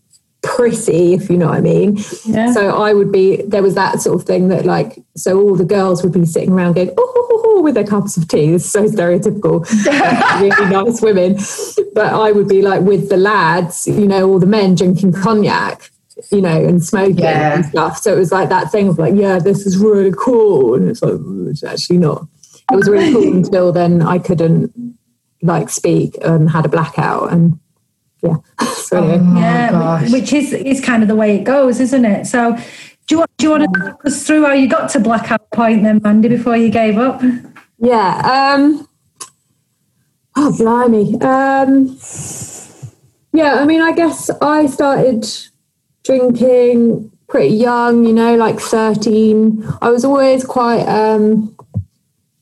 prissy, 0.55 1.13
if 1.13 1.29
you 1.29 1.37
know 1.37 1.47
what 1.47 1.57
I 1.57 1.61
mean. 1.61 1.97
Yeah. 2.25 2.51
So 2.53 2.69
I 2.81 2.93
would 2.93 3.11
be 3.11 3.41
there 3.43 3.61
was 3.61 3.75
that 3.75 4.01
sort 4.01 4.19
of 4.19 4.25
thing 4.27 4.47
that 4.49 4.65
like 4.65 4.97
so 5.15 5.39
all 5.39 5.55
the 5.55 5.65
girls 5.65 6.03
would 6.03 6.13
be 6.13 6.25
sitting 6.25 6.51
around 6.51 6.73
going 6.73 6.89
oh, 6.97 7.13
oh, 7.15 7.27
oh, 7.31 7.41
oh," 7.45 7.61
with 7.61 7.75
their 7.75 7.85
cups 7.85 8.17
of 8.17 8.27
tea. 8.27 8.53
Is 8.53 8.69
so 8.69 8.85
stereotypical, 8.85 9.57
really 10.41 10.69
nice 10.69 11.01
women. 11.01 11.37
But 11.93 12.13
I 12.13 12.31
would 12.31 12.47
be 12.47 12.61
like 12.61 12.81
with 12.81 13.09
the 13.09 13.17
lads, 13.17 13.87
you 13.87 14.07
know, 14.07 14.27
all 14.29 14.39
the 14.39 14.45
men 14.45 14.75
drinking 14.75 15.13
cognac, 15.13 15.91
you 16.31 16.41
know, 16.41 16.65
and 16.65 16.83
smoking 16.83 17.19
Yeah. 17.19 17.55
and 17.55 17.65
stuff. 17.65 17.97
So 17.99 18.13
it 18.15 18.19
was 18.19 18.31
like 18.31 18.49
that 18.49 18.71
thing 18.71 18.87
of 18.89 18.97
like, 18.97 19.13
yeah, 19.15 19.39
this 19.39 19.65
is 19.65 19.77
really 19.77 20.13
cool, 20.17 20.75
and 20.75 20.89
it's 20.89 21.01
like 21.01 21.13
"Mm, 21.13 21.49
it's 21.49 21.63
actually 21.63 21.99
not. 21.99 22.27
It 22.71 22.75
was 22.75 22.89
really 22.89 23.11
cool 23.13 23.33
until 23.43 23.71
then 23.71 24.01
I 24.01 24.19
couldn't 24.19 24.71
like 25.41 25.69
speak 25.69 26.17
and 26.21 26.49
had 26.49 26.65
a 26.65 26.69
blackout 26.69 27.31
and 27.31 27.59
yeah. 28.21 28.37
So 28.73 29.03
anyway. 29.07 29.39
yeah, 29.39 29.71
gosh. 29.71 30.11
which 30.11 30.33
is 30.33 30.53
is 30.53 30.81
kind 30.81 31.03
of 31.03 31.09
the 31.09 31.15
way 31.15 31.35
it 31.35 31.43
goes, 31.43 31.79
isn't 31.79 32.05
it? 32.05 32.25
So, 32.25 32.55
do 32.55 32.63
you 33.09 33.17
want 33.19 33.31
do 33.37 33.45
you 33.45 33.51
want 33.51 33.73
to 33.73 33.79
talk 33.79 34.05
us 34.05 34.25
through 34.25 34.45
how 34.45 34.53
you 34.53 34.67
got 34.67 34.89
to 34.91 34.99
blackout 34.99 35.49
point 35.51 35.83
then, 35.83 36.01
Mandy, 36.03 36.27
before 36.29 36.57
you 36.57 36.69
gave 36.69 36.97
up? 36.97 37.21
Yeah. 37.77 38.55
Um, 38.55 38.89
Oh, 40.41 40.53
blimey. 40.57 41.21
Um, 41.21 41.97
yeah, 43.33 43.55
I 43.55 43.65
mean, 43.65 43.81
I 43.81 43.91
guess 43.91 44.29
I 44.41 44.67
started 44.67 45.27
drinking 46.05 47.11
pretty 47.27 47.55
young, 47.55 48.05
you 48.05 48.13
know, 48.13 48.37
like 48.37 48.57
13. 48.57 49.67
I 49.81 49.89
was 49.89 50.05
always 50.05 50.45
quite 50.45 50.83
um, 50.83 51.53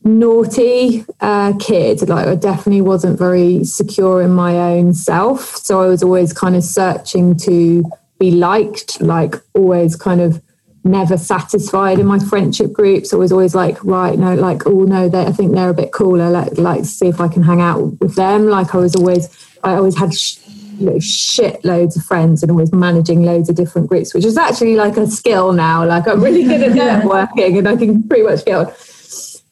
naughty 0.08 1.06
uh, 1.22 1.54
kid. 1.60 2.08
Like, 2.08 2.28
I 2.28 2.36
definitely 2.36 2.82
wasn't 2.82 3.20
very 3.20 3.64
secure 3.64 4.22
in 4.22 4.32
my 4.32 4.56
own 4.56 4.94
self. 4.94 5.56
So 5.58 5.82
I 5.82 5.88
was 5.88 6.04
always 6.04 6.34
kind 6.34 6.56
of 6.56 6.64
searching 6.64 7.38
to 7.40 7.84
be 8.20 8.32
liked, 8.32 9.02
like, 9.02 9.36
always 9.54 9.96
kind 9.96 10.22
of 10.22 10.42
never 10.84 11.18
satisfied 11.18 12.00
in 12.00 12.06
my 12.06 12.20
friendship 12.20 12.72
groups. 12.72 13.14
I 13.14 13.18
was 13.18 13.32
always 13.32 13.54
like, 13.54 13.84
right, 13.84 14.18
no, 14.18 14.34
like, 14.36 14.66
oh 14.66 14.84
no, 14.84 15.10
they, 15.10 15.24
I 15.24 15.32
think 15.32 15.54
they're 15.54 15.70
a 15.70 15.74
bit 15.74 15.92
cooler. 15.92 16.30
Like, 16.30 16.58
like, 16.58 16.86
see 16.86 17.08
if 17.08 17.20
I 17.20 17.28
can 17.28 17.44
hang 17.44 17.62
out 17.62 18.00
with 18.00 18.16
them. 18.16 18.48
Like, 18.48 18.74
I 18.74 18.78
was 18.78 18.96
always, 18.96 19.30
I 19.64 19.76
always 19.76 19.98
had, 19.98 20.14
sh- 20.14 20.40
you 20.80 20.90
know, 20.90 21.00
shit 21.00 21.64
loads 21.66 21.98
of 21.98 22.06
friends 22.06 22.44
and 22.44 22.52
always 22.52 22.72
managing 22.72 23.24
loads 23.24 23.50
of 23.50 23.56
different 23.56 23.90
groups, 23.90 24.14
which 24.14 24.26
is 24.26 24.38
actually 24.38 24.76
like 24.76 24.96
a 24.96 25.08
skill 25.08 25.52
now. 25.52 25.86
Like, 25.86 26.08
I'm 26.08 26.24
really 26.24 26.44
good 26.44 26.62
at 26.62 26.72
networking 27.04 27.58
and 27.58 27.68
I 27.68 27.76
can 27.76 28.08
pretty 28.08 28.24
much 28.24 28.46
get 28.46 28.56
on. 28.56 28.74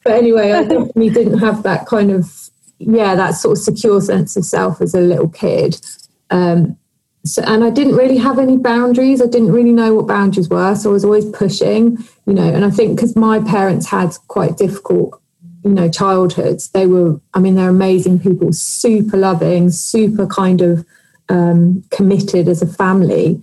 But 0.06 0.18
anyway, 0.18 0.52
I 0.52 0.62
definitely 0.62 1.10
didn't 1.10 1.38
have 1.38 1.64
that 1.64 1.86
kind 1.86 2.12
of, 2.12 2.30
yeah, 2.78 3.16
that 3.16 3.32
sort 3.32 3.58
of 3.58 3.64
secure 3.64 4.00
sense 4.00 4.36
of 4.36 4.44
self 4.44 4.80
as 4.80 4.94
a 4.94 5.00
little 5.00 5.28
kid. 5.28 5.80
Um, 6.30 6.78
so, 7.24 7.42
and 7.42 7.64
I 7.64 7.70
didn't 7.70 7.96
really 7.96 8.18
have 8.18 8.38
any 8.38 8.56
boundaries. 8.56 9.20
I 9.20 9.26
didn't 9.26 9.50
really 9.50 9.72
know 9.72 9.96
what 9.96 10.06
boundaries 10.06 10.48
were. 10.48 10.76
So 10.76 10.90
I 10.90 10.92
was 10.92 11.04
always 11.04 11.28
pushing, 11.30 11.98
you 12.24 12.34
know, 12.34 12.48
and 12.48 12.64
I 12.64 12.70
think 12.70 12.94
because 12.94 13.16
my 13.16 13.40
parents 13.40 13.88
had 13.88 14.12
quite 14.28 14.56
difficult, 14.56 15.20
you 15.64 15.72
know, 15.72 15.90
childhoods, 15.90 16.68
they 16.68 16.86
were, 16.86 17.20
I 17.34 17.40
mean, 17.40 17.56
they're 17.56 17.68
amazing 17.68 18.20
people, 18.20 18.52
super 18.52 19.16
loving, 19.16 19.70
super 19.70 20.28
kind 20.28 20.60
of 20.60 20.86
um, 21.28 21.82
committed 21.90 22.46
as 22.46 22.62
a 22.62 22.66
family. 22.68 23.42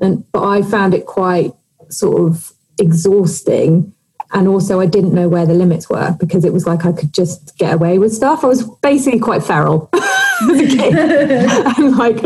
And, 0.00 0.24
but 0.32 0.42
I 0.42 0.62
found 0.62 0.92
it 0.92 1.06
quite 1.06 1.52
sort 1.88 2.20
of 2.20 2.52
exhausting 2.80 3.94
and 4.32 4.48
also 4.48 4.80
I 4.80 4.86
didn't 4.86 5.14
know 5.14 5.28
where 5.28 5.46
the 5.46 5.54
limits 5.54 5.88
were 5.88 6.16
because 6.18 6.44
it 6.44 6.52
was 6.52 6.66
like 6.66 6.84
I 6.84 6.92
could 6.92 7.12
just 7.12 7.56
get 7.58 7.74
away 7.74 7.98
with 7.98 8.12
stuff. 8.12 8.44
I 8.44 8.46
was 8.46 8.68
basically 8.80 9.20
quite 9.20 9.42
feral. 9.42 9.90
and 10.40 11.96
like 11.98 12.16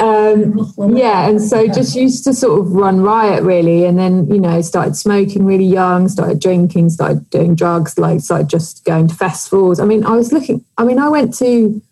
um, 0.00 0.96
yeah 0.96 1.28
and 1.28 1.42
so 1.42 1.66
just 1.66 1.94
used 1.94 2.24
to 2.24 2.32
sort 2.32 2.58
of 2.58 2.72
run 2.72 3.02
riot 3.02 3.42
really 3.42 3.84
and 3.84 3.98
then 3.98 4.26
you 4.28 4.40
know 4.40 4.62
started 4.62 4.96
smoking 4.96 5.44
really 5.44 5.66
young 5.66 6.08
started 6.08 6.40
drinking 6.40 6.88
started 6.88 7.28
doing 7.28 7.54
drugs 7.54 7.98
like 7.98 8.20
started 8.20 8.48
just 8.48 8.86
going 8.86 9.06
to 9.06 9.14
festivals 9.14 9.80
i 9.80 9.84
mean 9.84 10.02
i 10.06 10.12
was 10.12 10.32
looking 10.32 10.64
i 10.78 10.84
mean 10.84 10.98
i 10.98 11.08
went 11.08 11.34
to 11.34 11.82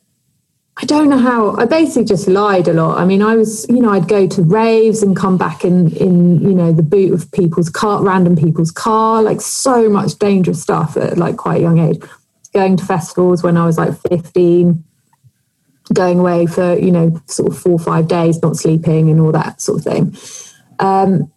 I 0.82 0.86
don't 0.86 1.10
know 1.10 1.18
how. 1.18 1.56
I 1.56 1.66
basically 1.66 2.06
just 2.06 2.26
lied 2.26 2.66
a 2.66 2.72
lot. 2.72 2.96
I 2.96 3.04
mean, 3.04 3.20
I 3.20 3.36
was, 3.36 3.68
you 3.68 3.80
know, 3.80 3.90
I'd 3.90 4.08
go 4.08 4.26
to 4.26 4.42
raves 4.42 5.02
and 5.02 5.14
come 5.14 5.36
back 5.36 5.62
in, 5.62 5.94
in 5.96 6.40
you 6.40 6.54
know, 6.54 6.72
the 6.72 6.82
boot 6.82 7.12
of 7.12 7.30
people's 7.32 7.68
car, 7.68 8.02
random 8.02 8.34
people's 8.34 8.70
car, 8.70 9.22
like 9.22 9.42
so 9.42 9.90
much 9.90 10.18
dangerous 10.18 10.62
stuff 10.62 10.96
at 10.96 11.18
like 11.18 11.36
quite 11.36 11.58
a 11.58 11.60
young 11.60 11.78
age. 11.78 12.00
Going 12.54 12.78
to 12.78 12.84
festivals 12.84 13.42
when 13.42 13.58
I 13.58 13.66
was 13.66 13.76
like 13.76 13.94
15, 14.08 14.82
going 15.92 16.18
away 16.18 16.46
for, 16.46 16.78
you 16.78 16.90
know, 16.90 17.20
sort 17.26 17.52
of 17.52 17.58
four 17.58 17.72
or 17.72 17.78
five 17.78 18.08
days, 18.08 18.40
not 18.40 18.56
sleeping 18.56 19.10
and 19.10 19.20
all 19.20 19.32
that 19.32 19.60
sort 19.60 19.78
of 19.78 19.84
thing. 19.84 20.16
Um, 20.78 21.30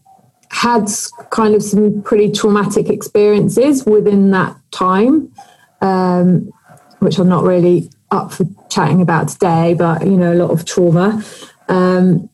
had 0.51 0.87
kind 1.31 1.53
of 1.53 1.63
some 1.63 2.01
pretty 2.03 2.31
traumatic 2.31 2.87
experiences 2.87 3.85
within 3.85 4.31
that 4.31 4.55
time, 4.71 5.33
um, 5.81 6.53
which 6.99 7.17
I'm 7.17 7.27
not 7.27 7.43
really 7.43 7.89
up 8.13 8.31
for 8.31 8.45
chatting 8.69 9.01
about 9.01 9.27
today, 9.27 9.73
but 9.73 10.05
you 10.05 10.17
know, 10.17 10.33
a 10.33 10.35
lot 10.35 10.51
of 10.51 10.65
trauma. 10.65 11.23
Um, 11.67 12.29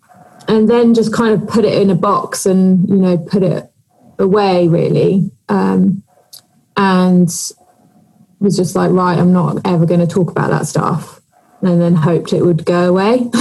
and 0.48 0.70
then 0.70 0.94
just 0.94 1.14
kind 1.14 1.40
of 1.40 1.48
put 1.48 1.64
it 1.64 1.80
in 1.80 1.90
a 1.90 1.96
box 1.96 2.46
and 2.46 2.88
you 2.90 2.96
know 2.96 3.18
put 3.18 3.44
it 3.44 3.72
away 4.18 4.68
really. 4.68 5.32
Um, 5.48 6.04
and 6.76 7.30
was 8.40 8.56
just 8.56 8.74
like 8.74 8.90
right 8.92 9.18
i'm 9.20 9.34
not 9.34 9.58
ever 9.66 9.86
going 9.86 10.00
to 10.00 10.08
talk 10.08 10.32
about 10.32 10.50
that 10.50 10.66
stuff. 10.66 11.22
And 11.62 11.82
then 11.82 11.96
hoped 11.96 12.32
it 12.32 12.44
would 12.44 12.66
go 12.66 12.90
away. 12.90 13.30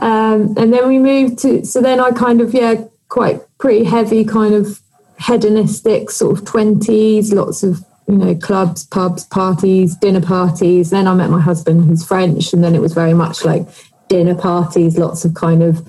Um, 0.00 0.54
and 0.56 0.72
then 0.72 0.88
we 0.88 1.00
moved 1.00 1.40
to 1.40 1.64
so 1.64 1.80
then 1.80 1.98
i 1.98 2.12
kind 2.12 2.40
of 2.40 2.54
yeah 2.54 2.84
quite 3.08 3.40
pretty 3.58 3.84
heavy 3.84 4.24
kind 4.24 4.54
of 4.54 4.80
hedonistic 5.18 6.08
sort 6.10 6.38
of 6.38 6.44
20s 6.44 7.32
lots 7.32 7.64
of 7.64 7.84
you 8.08 8.16
know, 8.16 8.34
clubs, 8.34 8.86
pubs, 8.86 9.24
parties, 9.26 9.96
dinner 9.96 10.20
parties. 10.20 10.90
Then 10.90 11.06
I 11.06 11.14
met 11.14 11.30
my 11.30 11.40
husband, 11.40 11.84
who's 11.84 12.04
French, 12.04 12.52
and 12.52 12.62
then 12.62 12.74
it 12.74 12.80
was 12.80 12.94
very 12.94 13.14
much 13.14 13.44
like 13.44 13.66
dinner 14.08 14.34
parties, 14.34 14.98
lots 14.98 15.24
of 15.24 15.34
kind 15.34 15.62
of, 15.62 15.88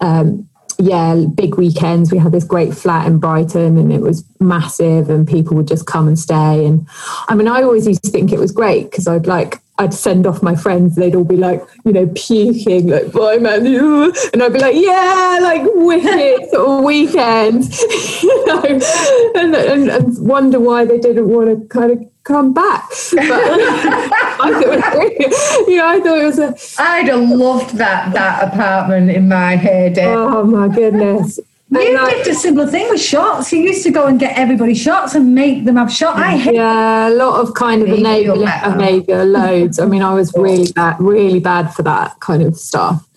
um, 0.00 0.48
yeah, 0.78 1.14
big 1.34 1.56
weekends. 1.56 2.10
We 2.10 2.18
had 2.18 2.32
this 2.32 2.44
great 2.44 2.74
flat 2.74 3.06
in 3.06 3.18
Brighton, 3.18 3.76
and 3.76 3.92
it 3.92 4.00
was 4.00 4.24
massive, 4.40 5.10
and 5.10 5.26
people 5.26 5.56
would 5.56 5.68
just 5.68 5.86
come 5.86 6.08
and 6.08 6.18
stay. 6.18 6.66
And 6.66 6.86
I 7.28 7.34
mean, 7.34 7.48
I 7.48 7.62
always 7.62 7.86
used 7.86 8.04
to 8.04 8.10
think 8.10 8.32
it 8.32 8.38
was 8.38 8.52
great 8.52 8.90
because 8.90 9.06
I'd 9.06 9.26
like 9.26 9.60
I'd 9.76 9.92
send 9.92 10.24
off 10.26 10.40
my 10.40 10.54
friends, 10.54 10.94
they'd 10.94 11.16
all 11.16 11.24
be 11.24 11.36
like, 11.36 11.60
you 11.84 11.92
know, 11.92 12.06
puking, 12.14 12.88
like, 12.88 13.10
bye, 13.10 13.38
man. 13.38 13.66
And 13.66 14.42
I'd 14.42 14.52
be 14.52 14.60
like, 14.60 14.76
yeah, 14.76 15.38
like 15.42 15.62
wicked 15.64 16.48
sort 16.52 16.84
weekends, 16.84 17.82
you 18.22 18.46
know, 18.46 18.62
and, 18.62 19.54
and, 19.56 19.88
and, 19.90 20.28
wonder 20.28 20.60
why 20.60 20.84
they 20.84 20.98
didn't 20.98 21.28
want 21.28 21.48
to 21.48 21.66
kind 21.66 21.90
of 21.90 22.13
come 22.24 22.52
back. 22.52 22.88
But 22.88 23.20
I 23.20 24.50
thought 24.52 24.62
it 24.64 25.28
was 25.28 25.68
you 25.68 25.76
know, 25.76 25.86
I 25.86 26.00
thought 26.00 26.18
it 26.18 26.24
was 26.24 26.38
a. 26.38 26.82
I'd 26.82 27.08
have 27.08 27.28
loved 27.28 27.76
that, 27.76 28.12
that 28.14 28.52
apartment 28.52 29.10
in 29.10 29.28
my 29.28 29.56
heyday. 29.56 30.06
Eh? 30.06 30.14
Oh, 30.14 30.44
my 30.44 30.68
goodness. 30.68 31.38
You 31.70 31.94
like, 31.94 32.18
did 32.18 32.28
a 32.28 32.34
similar 32.34 32.68
thing 32.68 32.88
with 32.90 33.00
shots. 33.00 33.52
You 33.52 33.60
used 33.60 33.82
to 33.84 33.90
go 33.90 34.06
and 34.06 34.20
get 34.20 34.38
everybody 34.38 34.74
shots 34.74 35.14
and 35.14 35.34
make 35.34 35.64
them 35.64 35.76
have 35.76 35.90
shots. 35.90 36.20
I 36.20 36.36
hate 36.36 36.54
yeah, 36.54 37.08
a 37.08 37.10
lot 37.10 37.40
of 37.40 37.54
kind 37.54 37.82
of 37.82 37.88
enabling 37.88 38.44
behaviour, 38.44 39.24
loads. 39.24 39.80
I 39.80 39.86
mean, 39.86 40.02
I 40.02 40.14
was 40.14 40.32
really 40.36 40.70
bad, 40.72 41.00
really 41.00 41.40
bad 41.40 41.74
for 41.74 41.82
that 41.82 42.20
kind 42.20 42.42
of 42.42 42.56
stuff, 42.56 43.08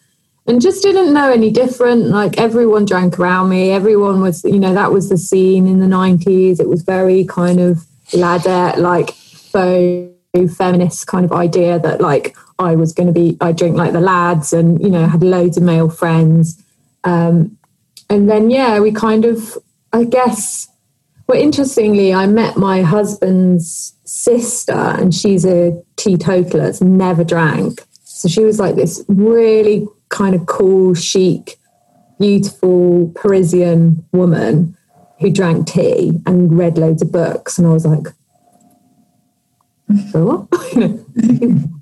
and 0.47 0.59
just 0.59 0.81
didn't 0.81 1.13
know 1.13 1.31
any 1.31 1.51
different. 1.51 2.05
Like 2.05 2.39
everyone 2.39 2.85
drank 2.85 3.19
around 3.19 3.49
me. 3.49 3.71
Everyone 3.71 4.21
was, 4.21 4.43
you 4.43 4.59
know, 4.59 4.73
that 4.73 4.91
was 4.91 5.09
the 5.09 5.17
scene 5.17 5.67
in 5.67 5.79
the 5.79 5.87
nineties. 5.87 6.59
It 6.59 6.69
was 6.69 6.81
very 6.81 7.25
kind 7.25 7.59
of 7.59 7.85
ladette, 8.11 8.77
like 8.77 9.11
faux 9.11 10.13
feminist 10.55 11.07
kind 11.07 11.25
of 11.25 11.31
idea 11.31 11.79
that 11.79 11.99
like 11.99 12.37
I 12.59 12.75
was 12.75 12.93
going 12.93 13.07
to 13.07 13.13
be, 13.13 13.37
I 13.41 13.51
drink 13.51 13.75
like 13.75 13.93
the 13.93 14.01
lads, 14.01 14.53
and 14.53 14.81
you 14.81 14.89
know, 14.89 15.07
had 15.07 15.23
loads 15.23 15.57
of 15.57 15.63
male 15.63 15.89
friends. 15.89 16.61
Um, 17.03 17.57
and 18.09 18.29
then 18.29 18.49
yeah, 18.49 18.79
we 18.79 18.91
kind 18.91 19.25
of, 19.25 19.57
I 19.93 20.03
guess, 20.03 20.67
well, 21.27 21.41
interestingly, 21.41 22.13
I 22.13 22.27
met 22.27 22.57
my 22.57 22.81
husband's 22.81 23.93
sister, 24.05 24.73
and 24.73 25.13
she's 25.13 25.45
a 25.45 25.81
teetotaler, 25.95 26.71
never 26.81 27.23
drank. 27.23 27.83
So 28.03 28.29
she 28.29 28.43
was 28.43 28.59
like 28.59 28.75
this 28.75 29.03
really 29.07 29.87
kind 30.09 30.35
of 30.35 30.45
cool, 30.45 30.93
chic, 30.93 31.57
beautiful 32.19 33.11
Parisian 33.15 34.05
woman 34.11 34.76
who 35.19 35.31
drank 35.31 35.67
tea 35.67 36.19
and 36.25 36.57
read 36.57 36.77
loads 36.77 37.01
of 37.01 37.11
books. 37.11 37.57
And 37.57 37.67
I 37.67 37.71
was 37.71 37.85
like, 37.85 38.07
so 40.11 40.47
what? 40.47 41.67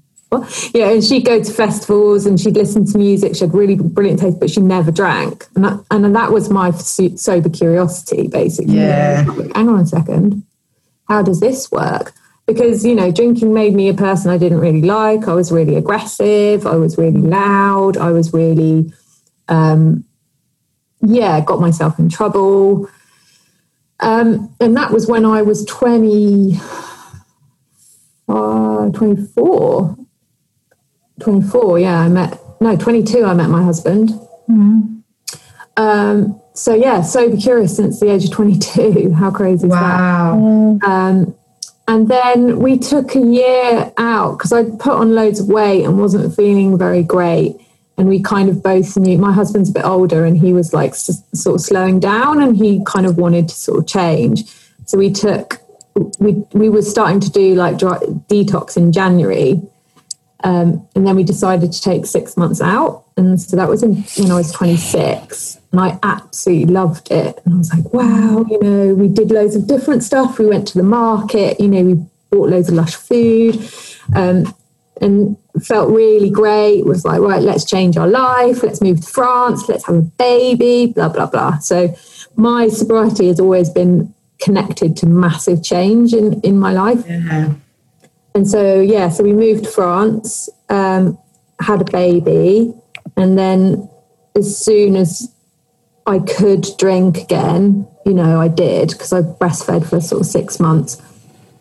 Yeah, 0.74 0.90
and 0.92 1.04
she'd 1.04 1.26
go 1.26 1.42
to 1.42 1.52
festivals 1.52 2.26
and 2.26 2.40
she'd 2.40 2.56
listen 2.56 2.86
to 2.88 2.98
music. 2.98 3.36
She 3.36 3.42
had 3.42 3.54
really 3.54 3.76
brilliant 3.76 4.20
taste, 4.20 4.40
but 4.40 4.50
she 4.50 4.60
never 4.60 4.92
drank. 4.92 5.46
And 5.56 5.66
that, 5.66 5.86
and 5.92 6.16
that 6.16 6.32
was 6.32 6.50
my 6.50 6.72
sober 6.72 7.50
curiosity, 7.50 8.28
basically. 8.28 8.76
Yeah. 8.76 9.26
Like, 9.28 9.56
Hang 9.56 9.70
on 9.70 9.80
a 9.80 9.86
second. 9.86 10.44
How 11.08 11.22
does 11.22 11.40
this 11.40 11.72
work? 11.72 12.14
Because, 12.48 12.86
you 12.86 12.96
know, 12.96 13.12
drinking 13.12 13.54
made 13.54 13.74
me 13.74 13.90
a 13.90 13.94
person 13.94 14.30
I 14.30 14.38
didn't 14.38 14.60
really 14.60 14.82
like. 14.82 15.28
I 15.28 15.34
was 15.34 15.52
really 15.52 15.76
aggressive. 15.76 16.68
I 16.68 16.76
was 16.76 16.98
really 16.98 17.22
loud. 17.22 17.98
I 17.98 18.12
was 18.12 18.34
really, 18.34 18.92
um, 19.48 20.04
yeah, 21.02 21.42
got 21.42 21.60
myself 21.60 21.98
in 21.98 22.10
trouble. 22.10 22.90
Um, 24.00 24.54
and 24.60 24.76
that 24.76 24.92
was 24.92 25.08
when 25.08 25.26
I 25.26 25.42
was 25.42 25.66
20, 25.66 26.60
uh, 28.28 28.90
24. 28.92 29.98
24, 31.20 31.80
yeah, 31.80 32.02
I 32.02 32.10
met, 32.10 32.40
no, 32.60 32.76
22, 32.76 33.24
I 33.24 33.34
met 33.34 33.50
my 33.50 33.64
husband. 33.64 34.10
Mm-hmm. 34.50 34.98
Um, 35.78 36.42
so, 36.54 36.74
yeah, 36.74 37.02
sober 37.02 37.38
curious 37.38 37.76
since 37.76 38.00
the 38.00 38.12
age 38.12 38.26
of 38.26 38.32
22. 38.32 39.14
How 39.18 39.32
crazy 39.32 39.68
is 39.68 39.72
wow. 39.72 40.78
that? 40.82 40.90
Um, 40.90 41.36
and 41.88 42.08
then 42.10 42.60
we 42.60 42.78
took 42.78 43.16
a 43.16 43.20
year 43.20 43.94
out 43.98 44.38
because 44.38 44.52
I'd 44.52 44.80
put 44.80 44.94
on 44.94 45.14
loads 45.14 45.40
of 45.40 45.48
weight 45.48 45.84
and 45.84 46.00
wasn't 46.00 46.36
feeling 46.36 46.78
very 46.78 47.04
great. 47.04 47.58
And 47.98 48.10
we 48.10 48.22
kind 48.22 48.50
of 48.50 48.62
both 48.62 48.98
knew 48.98 49.18
my 49.18 49.32
husband's 49.32 49.70
a 49.70 49.74
bit 49.74 49.86
older 49.86 50.26
and 50.26 50.38
he 50.38 50.52
was 50.52 50.74
like 50.74 50.96
sort 50.96 51.56
of 51.56 51.62
slowing 51.62 52.00
down 52.00 52.42
and 52.42 52.58
he 52.58 52.84
kind 52.86 53.06
of 53.06 53.18
wanted 53.18 53.48
to 53.48 53.56
sort 53.56 53.80
of 53.80 53.88
change. 53.88 54.44
So 54.86 54.98
we 54.98 55.12
took 55.12 55.62
we 56.20 56.44
we 56.54 56.70
were 56.70 56.82
starting 56.82 57.20
to 57.22 57.32
do 57.32 57.56
like 57.56 57.78
dry, 57.78 57.98
detox 58.30 58.76
in 58.76 58.92
January, 58.92 59.62
um, 60.44 60.88
and 60.96 61.08
then 61.08 61.16
we 61.16 61.24
decided 61.24 61.72
to 61.72 61.82
take 61.82 62.06
six 62.06 62.36
months 62.36 62.62
out, 62.62 63.06
and 63.16 63.40
so 63.40 63.56
that 63.56 63.70
was 63.70 63.82
in, 63.82 64.04
when 64.18 64.32
I 64.32 64.36
was 64.36 64.52
26, 64.52 65.60
and 65.72 65.80
I 65.80 65.98
absolutely 66.04 66.74
loved 66.74 67.12
it. 67.12 67.40
And 67.46 67.54
I 67.54 67.58
was 67.58 67.74
like, 67.74 67.94
wow, 67.94 68.46
you 68.50 68.60
know, 68.60 68.94
we 68.94 69.08
did 69.08 69.32
loads 69.32 69.56
of 69.56 69.68
different 69.68 70.04
stuff. 70.04 70.38
We 70.38 70.48
went 70.48 70.68
to 70.70 70.78
the 70.78 70.84
market, 70.84 71.60
you 71.60 71.70
know, 71.70 71.84
we 71.84 72.06
bought 72.30 72.50
loads 72.50 72.68
of 72.68 72.76
lush 72.76 72.96
food, 72.96 73.58
um, 74.14 74.54
and 75.00 75.38
felt 75.64 75.90
really 75.90 76.30
great. 76.30 76.86
Was 76.86 77.06
like, 77.06 77.22
right, 77.22 77.42
let's 77.42 77.66
change 77.66 77.98
our 77.98 78.08
life. 78.08 78.64
Let's 78.64 78.82
move 78.82 79.02
to 79.02 79.08
France. 79.08 79.68
Let's 79.70 79.86
have 79.86 79.96
a 79.96 80.02
baby. 80.02 80.88
Blah 80.88 81.10
blah 81.10 81.28
blah. 81.28 81.60
So 81.60 81.96
my 82.36 82.68
sobriety 82.68 83.28
has 83.28 83.40
always 83.40 83.70
been 83.70 84.14
connected 84.42 84.98
to 84.98 85.06
massive 85.06 85.64
change 85.64 86.14
in, 86.14 86.42
in 86.42 86.60
my 86.60 86.74
life. 86.74 87.04
Yeah. 87.08 87.54
And 88.34 88.48
so, 88.48 88.82
yeah, 88.82 89.08
so 89.10 89.24
we 89.24 89.32
moved 89.32 89.64
to 89.64 89.70
France, 89.72 90.50
um, 90.70 91.18
had 91.62 91.82
a 91.82 91.86
baby, 91.86 92.74
and 93.16 93.38
then 93.38 93.90
as 94.36 94.58
soon 94.58 94.98
as 94.98 95.34
I 96.06 96.20
could 96.20 96.68
drink 96.78 97.18
again, 97.18 97.88
you 98.06 98.14
know, 98.14 98.40
I 98.40 98.50
did 98.50 98.90
because 98.90 99.14
I 99.14 99.22
breastfed 99.22 99.90
for 99.90 100.02
sort 100.02 100.22
of 100.22 100.28
six 100.28 100.60
months. 100.60 101.02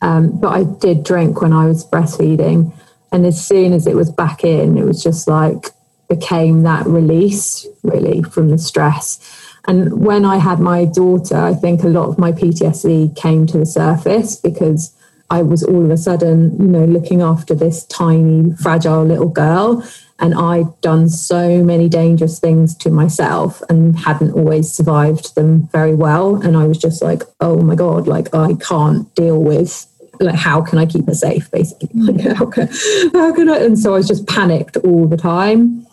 Um, 0.02 0.38
but 0.38 0.48
I 0.48 0.64
did 0.64 1.04
drink 1.04 1.40
when 1.40 1.52
I 1.52 1.66
was 1.66 1.86
breastfeeding. 1.86 2.72
And 3.14 3.24
as 3.24 3.46
soon 3.46 3.72
as 3.72 3.86
it 3.86 3.94
was 3.94 4.10
back 4.10 4.42
in, 4.42 4.76
it 4.76 4.84
was 4.84 5.00
just 5.00 5.28
like 5.28 5.70
became 6.08 6.64
that 6.64 6.84
release 6.84 7.64
really 7.84 8.24
from 8.24 8.50
the 8.50 8.58
stress. 8.58 9.20
And 9.68 10.04
when 10.04 10.24
I 10.24 10.38
had 10.38 10.58
my 10.58 10.84
daughter, 10.84 11.36
I 11.36 11.54
think 11.54 11.84
a 11.84 11.88
lot 11.88 12.08
of 12.08 12.18
my 12.18 12.32
PTSD 12.32 13.16
came 13.16 13.46
to 13.46 13.58
the 13.58 13.66
surface 13.66 14.34
because 14.34 14.92
I 15.30 15.42
was 15.42 15.62
all 15.62 15.84
of 15.84 15.90
a 15.92 15.96
sudden, 15.96 16.56
you 16.60 16.66
know, 16.66 16.86
looking 16.86 17.22
after 17.22 17.54
this 17.54 17.84
tiny, 17.86 18.52
fragile 18.56 19.04
little 19.04 19.28
girl. 19.28 19.86
And 20.18 20.34
I'd 20.34 20.80
done 20.80 21.08
so 21.08 21.62
many 21.62 21.88
dangerous 21.88 22.40
things 22.40 22.76
to 22.78 22.90
myself 22.90 23.62
and 23.68 23.96
hadn't 23.96 24.32
always 24.32 24.72
survived 24.72 25.36
them 25.36 25.68
very 25.68 25.94
well. 25.94 26.42
And 26.42 26.56
I 26.56 26.66
was 26.66 26.78
just 26.78 27.00
like, 27.00 27.22
oh 27.40 27.58
my 27.58 27.76
God, 27.76 28.08
like 28.08 28.34
I 28.34 28.54
can't 28.54 29.12
deal 29.14 29.40
with 29.40 29.86
like 30.20 30.34
how 30.34 30.60
can 30.62 30.78
I 30.78 30.86
keep 30.86 31.06
her 31.06 31.14
safe 31.14 31.50
basically? 31.50 31.88
Like 31.94 32.20
how 32.20 32.46
can, 32.46 32.68
how 33.12 33.34
can 33.34 33.48
I 33.48 33.58
and 33.58 33.78
so 33.78 33.94
I 33.94 33.98
was 33.98 34.08
just 34.08 34.26
panicked 34.26 34.76
all 34.78 35.06
the 35.06 35.16
time. 35.16 35.86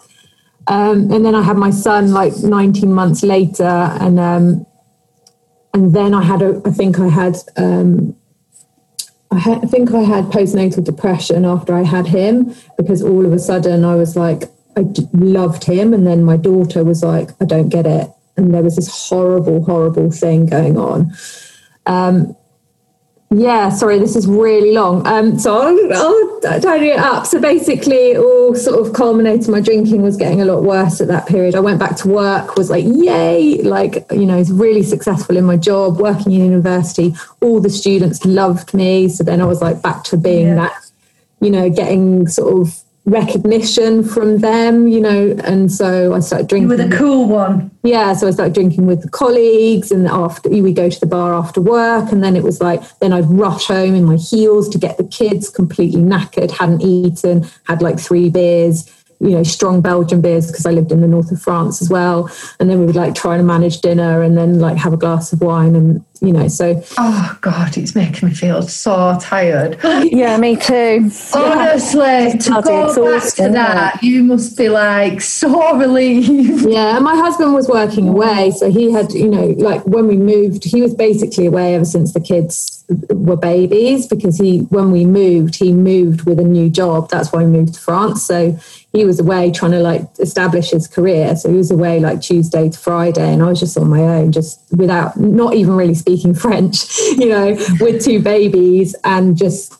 Um, 0.67 1.11
and 1.11 1.25
then 1.25 1.35
I 1.35 1.41
had 1.41 1.57
my 1.57 1.71
son 1.71 2.11
like 2.11 2.33
19 2.37 2.93
months 2.93 3.23
later, 3.23 3.63
and 3.63 4.19
um, 4.19 4.65
and 5.73 5.93
then 5.93 6.13
I 6.13 6.23
had 6.23 6.41
a, 6.41 6.61
I 6.65 6.71
think 6.71 6.99
I 6.99 7.07
had, 7.07 7.37
um, 7.57 8.15
I 9.31 9.39
had, 9.39 9.63
I 9.63 9.67
think 9.67 9.91
I 9.93 10.01
had 10.01 10.25
postnatal 10.25 10.83
depression 10.83 11.45
after 11.45 11.73
I 11.73 11.83
had 11.83 12.07
him 12.07 12.53
because 12.77 13.01
all 13.01 13.25
of 13.25 13.33
a 13.33 13.39
sudden 13.39 13.83
I 13.85 13.95
was 13.95 14.15
like, 14.15 14.43
I 14.77 14.85
loved 15.13 15.63
him, 15.63 15.93
and 15.93 16.05
then 16.05 16.23
my 16.23 16.37
daughter 16.37 16.83
was 16.83 17.03
like, 17.03 17.31
I 17.41 17.45
don't 17.45 17.69
get 17.69 17.87
it, 17.87 18.09
and 18.37 18.53
there 18.53 18.63
was 18.63 18.75
this 18.75 19.09
horrible, 19.09 19.63
horrible 19.63 20.11
thing 20.11 20.45
going 20.45 20.77
on. 20.77 21.11
Um, 21.85 22.35
yeah, 23.33 23.69
sorry, 23.69 23.97
this 23.97 24.17
is 24.17 24.27
really 24.27 24.73
long. 24.73 25.07
Um, 25.07 25.39
so 25.39 25.55
I'll, 25.55 25.93
I'll 25.97 26.59
tidy 26.59 26.89
it 26.89 26.99
up. 26.99 27.25
So 27.25 27.39
basically, 27.39 28.11
it 28.11 28.17
all 28.17 28.53
sort 28.55 28.85
of 28.85 28.93
culminated. 28.93 29.47
My 29.47 29.61
drinking 29.61 30.01
was 30.01 30.17
getting 30.17 30.41
a 30.41 30.45
lot 30.45 30.63
worse 30.63 30.99
at 30.99 31.07
that 31.07 31.27
period. 31.27 31.55
I 31.55 31.61
went 31.61 31.79
back 31.79 31.95
to 31.97 32.09
work, 32.09 32.57
was 32.57 32.69
like, 32.69 32.83
yay, 32.85 33.61
like, 33.61 34.05
you 34.11 34.25
know, 34.25 34.37
was 34.37 34.51
really 34.51 34.83
successful 34.83 35.37
in 35.37 35.45
my 35.45 35.55
job, 35.55 35.97
working 35.97 36.33
in 36.33 36.43
university. 36.43 37.15
All 37.39 37.61
the 37.61 37.69
students 37.69 38.25
loved 38.25 38.73
me. 38.73 39.07
So 39.07 39.23
then 39.23 39.39
I 39.39 39.45
was 39.45 39.61
like 39.61 39.81
back 39.81 40.03
to 40.05 40.17
being 40.17 40.47
yeah. 40.47 40.55
that, 40.55 40.91
you 41.39 41.51
know, 41.51 41.69
getting 41.69 42.27
sort 42.27 42.61
of 42.61 42.83
recognition 43.05 44.03
from 44.03 44.39
them, 44.39 44.87
you 44.87 44.99
know, 44.99 45.35
and 45.43 45.71
so 45.71 46.13
I 46.13 46.19
started 46.19 46.47
drinking. 46.47 46.69
with 46.69 46.79
a 46.79 46.95
cool 46.95 47.27
one. 47.27 47.71
Yeah, 47.83 48.13
so 48.13 48.27
I 48.27 48.31
started 48.31 48.53
drinking 48.53 48.85
with 48.85 49.01
the 49.01 49.09
colleagues, 49.09 49.91
and 49.91 50.07
after 50.07 50.49
we 50.49 50.71
go 50.71 50.89
to 50.89 50.99
the 50.99 51.07
bar 51.07 51.33
after 51.33 51.61
work, 51.61 52.11
and 52.11 52.23
then 52.23 52.35
it 52.35 52.43
was 52.43 52.61
like 52.61 52.81
then 52.99 53.11
I'd 53.11 53.25
rush 53.25 53.65
home 53.65 53.95
in 53.95 54.05
my 54.05 54.17
heels 54.17 54.69
to 54.69 54.77
get 54.77 54.97
the 54.97 55.03
kids 55.03 55.49
completely 55.49 56.01
knackered, 56.01 56.51
hadn't 56.51 56.81
eaten, 56.81 57.47
had 57.63 57.81
like 57.81 57.99
three 57.99 58.29
beers 58.29 58.89
you 59.21 59.29
know, 59.29 59.43
strong 59.43 59.81
Belgian 59.81 60.19
beers 60.19 60.47
because 60.47 60.65
I 60.65 60.71
lived 60.71 60.91
in 60.91 61.01
the 61.01 61.07
north 61.07 61.31
of 61.31 61.39
France 61.39 61.79
as 61.79 61.91
well. 61.91 62.27
And 62.59 62.69
then 62.69 62.79
we 62.79 62.87
would 62.87 62.95
like 62.95 63.13
try 63.13 63.37
to 63.37 63.43
manage 63.43 63.79
dinner 63.81 64.23
and 64.23 64.35
then 64.35 64.59
like 64.59 64.77
have 64.77 64.93
a 64.93 64.97
glass 64.97 65.31
of 65.31 65.41
wine 65.41 65.75
and, 65.75 66.03
you 66.21 66.31
know, 66.31 66.47
so. 66.47 66.83
Oh 66.99 67.37
God, 67.41 67.77
it's 67.77 67.95
making 67.95 68.29
me 68.29 68.35
feel 68.35 68.61
so 68.61 69.17
tired. 69.19 69.79
yeah, 69.83 70.37
me 70.37 70.55
too. 70.55 71.09
Honestly, 71.33 71.99
yeah. 71.99 72.35
to 72.35 72.61
go 72.63 73.19
back 73.19 73.33
to 73.33 73.49
that, 73.49 74.03
you 74.03 74.23
must 74.23 74.55
be 74.55 74.69
like 74.69 75.19
so 75.19 75.75
relieved. 75.77 76.69
Yeah, 76.69 76.95
and 76.95 77.03
my 77.03 77.15
husband 77.15 77.55
was 77.55 77.67
working 77.67 78.07
away. 78.07 78.51
So 78.51 78.69
he 78.69 78.91
had, 78.91 79.11
you 79.13 79.29
know, 79.29 79.47
like 79.57 79.83
when 79.87 80.07
we 80.07 80.15
moved, 80.15 80.63
he 80.63 80.81
was 80.81 80.93
basically 80.93 81.47
away 81.47 81.73
ever 81.73 81.85
since 81.85 82.13
the 82.13 82.21
kids 82.21 82.85
were 83.09 83.37
babies 83.37 84.05
because 84.05 84.37
he, 84.37 84.59
when 84.69 84.91
we 84.91 85.05
moved, 85.05 85.55
he 85.55 85.73
moved 85.73 86.25
with 86.25 86.39
a 86.39 86.43
new 86.43 86.69
job. 86.69 87.09
That's 87.09 87.31
why 87.31 87.43
we 87.43 87.49
moved 87.49 87.73
to 87.75 87.79
France. 87.79 88.23
So 88.23 88.59
he 88.93 89.05
was 89.05 89.19
away 89.19 89.51
trying 89.51 89.71
to 89.71 89.79
like 89.79 90.03
establish 90.19 90.71
his 90.71 90.87
career. 90.87 91.35
So 91.35 91.49
he 91.49 91.55
was 91.55 91.71
away 91.71 91.99
like 91.99 92.21
Tuesday 92.21 92.69
to 92.69 92.77
Friday, 92.77 93.33
and 93.33 93.41
I 93.41 93.47
was 93.47 93.59
just 93.59 93.77
on 93.77 93.89
my 93.89 94.01
own, 94.01 94.31
just 94.31 94.61
without 94.71 95.17
not 95.17 95.55
even 95.55 95.75
really 95.75 95.95
speaking 95.95 96.10
French, 96.33 96.97
you 97.17 97.29
know, 97.29 97.57
with 97.79 98.03
two 98.03 98.21
babies 98.21 98.95
and 99.03 99.37
just 99.37 99.77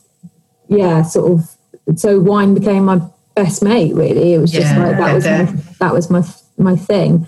yeah, 0.68 1.02
sort 1.02 1.32
of. 1.32 1.98
So 1.98 2.20
wine 2.20 2.54
became 2.54 2.84
my 2.84 3.00
best 3.34 3.62
mate. 3.62 3.94
Really, 3.94 4.34
it 4.34 4.38
was 4.38 4.52
just 4.52 4.74
yeah, 4.74 4.86
like 4.86 4.96
that 4.98 5.14
was 5.14 5.24
my, 5.24 5.44
that 5.80 5.92
was 5.92 6.10
my 6.10 6.22
my 6.58 6.76
thing, 6.76 7.26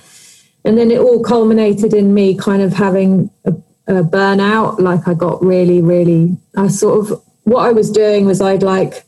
and 0.64 0.78
then 0.78 0.90
it 0.90 0.98
all 0.98 1.22
culminated 1.22 1.92
in 1.94 2.14
me 2.14 2.36
kind 2.36 2.62
of 2.62 2.72
having 2.72 3.30
a, 3.44 3.50
a 3.88 4.02
burnout. 4.02 4.78
Like 4.78 5.06
I 5.08 5.14
got 5.14 5.42
really, 5.42 5.82
really. 5.82 6.36
I 6.56 6.68
sort 6.68 7.00
of 7.00 7.22
what 7.44 7.66
I 7.66 7.72
was 7.72 7.90
doing 7.90 8.26
was 8.26 8.40
I'd 8.40 8.62
like 8.62 9.04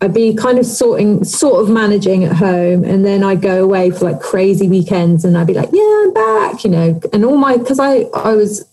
I'd 0.00 0.12
be 0.12 0.34
kind 0.34 0.58
of 0.58 0.66
sorting, 0.66 1.24
sort 1.24 1.62
of 1.62 1.70
managing 1.70 2.24
at 2.24 2.36
home, 2.36 2.84
and 2.84 3.04
then 3.04 3.22
I'd 3.22 3.40
go 3.40 3.64
away 3.64 3.90
for 3.90 4.04
like 4.04 4.20
crazy 4.20 4.68
weekends, 4.68 5.24
and 5.24 5.38
I'd 5.38 5.46
be 5.46 5.54
like, 5.54 5.70
"Yeah, 5.72 6.02
I'm 6.04 6.12
back," 6.12 6.64
you 6.64 6.70
know. 6.70 7.00
And 7.12 7.24
all 7.24 7.36
my 7.36 7.56
because 7.56 7.80
I 7.80 8.02
I 8.14 8.34
was 8.34 8.66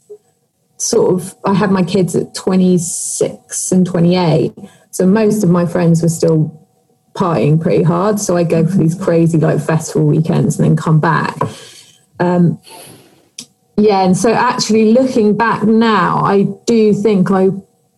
sort 0.78 1.14
of 1.14 1.36
I 1.46 1.54
had 1.54 1.72
my 1.72 1.84
kids 1.84 2.16
at 2.16 2.34
26 2.36 3.72
and 3.72 3.86
28, 3.86 4.54
so 4.92 5.06
most 5.06 5.44
of 5.44 5.50
my 5.50 5.66
friends 5.66 6.02
were 6.02 6.10
still 6.10 6.60
partying 7.14 7.62
pretty 7.62 7.84
hard. 7.84 8.20
So 8.20 8.36
I 8.36 8.44
go 8.44 8.66
for 8.66 8.78
these 8.78 8.96
crazy 8.96 9.38
like 9.38 9.62
festival 9.62 10.06
weekends 10.08 10.60
and 10.60 10.70
then 10.70 10.76
come 10.76 11.00
back. 11.00 11.38
Um, 12.20 12.60
yeah, 13.78 14.04
and 14.04 14.16
so 14.16 14.32
actually 14.32 14.94
looking 14.94 15.36
back 15.36 15.64
now, 15.64 16.24
I 16.24 16.44
do 16.66 16.94
think 16.94 17.32
I 17.32 17.50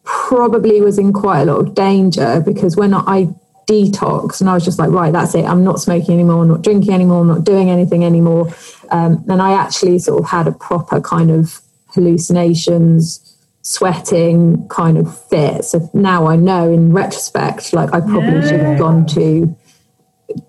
probably 0.03 0.81
was 0.81 0.97
in 0.97 1.11
quite 1.11 1.41
a 1.41 1.45
lot 1.45 1.59
of 1.59 1.75
danger 1.75 2.41
because 2.45 2.77
when 2.77 2.93
I 2.93 3.27
detoxed 3.67 4.39
and 4.41 4.49
I 4.49 4.53
was 4.53 4.63
just 4.63 4.79
like, 4.79 4.91
right, 4.91 5.11
that's 5.11 5.35
it. 5.35 5.43
I'm 5.43 5.63
not 5.63 5.79
smoking 5.79 6.13
anymore, 6.13 6.43
I'm 6.43 6.47
not 6.47 6.61
drinking 6.61 6.93
anymore, 6.93 7.21
I'm 7.21 7.27
not 7.27 7.43
doing 7.43 7.69
anything 7.69 8.05
anymore. 8.05 8.53
Um, 8.91 9.25
and 9.27 9.41
I 9.41 9.53
actually 9.53 9.99
sort 9.99 10.23
of 10.23 10.29
had 10.29 10.47
a 10.47 10.51
proper 10.51 11.01
kind 11.01 11.31
of 11.31 11.59
hallucinations, 11.95 13.35
sweating 13.61 14.67
kind 14.67 14.97
of 14.97 15.17
fit. 15.27 15.65
So 15.65 15.89
now 15.93 16.27
I 16.27 16.35
know 16.35 16.71
in 16.71 16.93
retrospect, 16.93 17.73
like 17.73 17.93
I 17.93 18.01
probably 18.01 18.35
yeah. 18.35 18.47
should 18.47 18.59
have 18.61 18.77
gone 18.77 19.07
to 19.07 19.57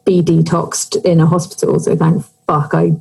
be 0.04 0.22
detoxed 0.22 1.02
in 1.04 1.20
a 1.20 1.26
hospital. 1.26 1.78
So 1.80 1.96
thank 1.96 2.24
fuck 2.46 2.74
I 2.74 2.92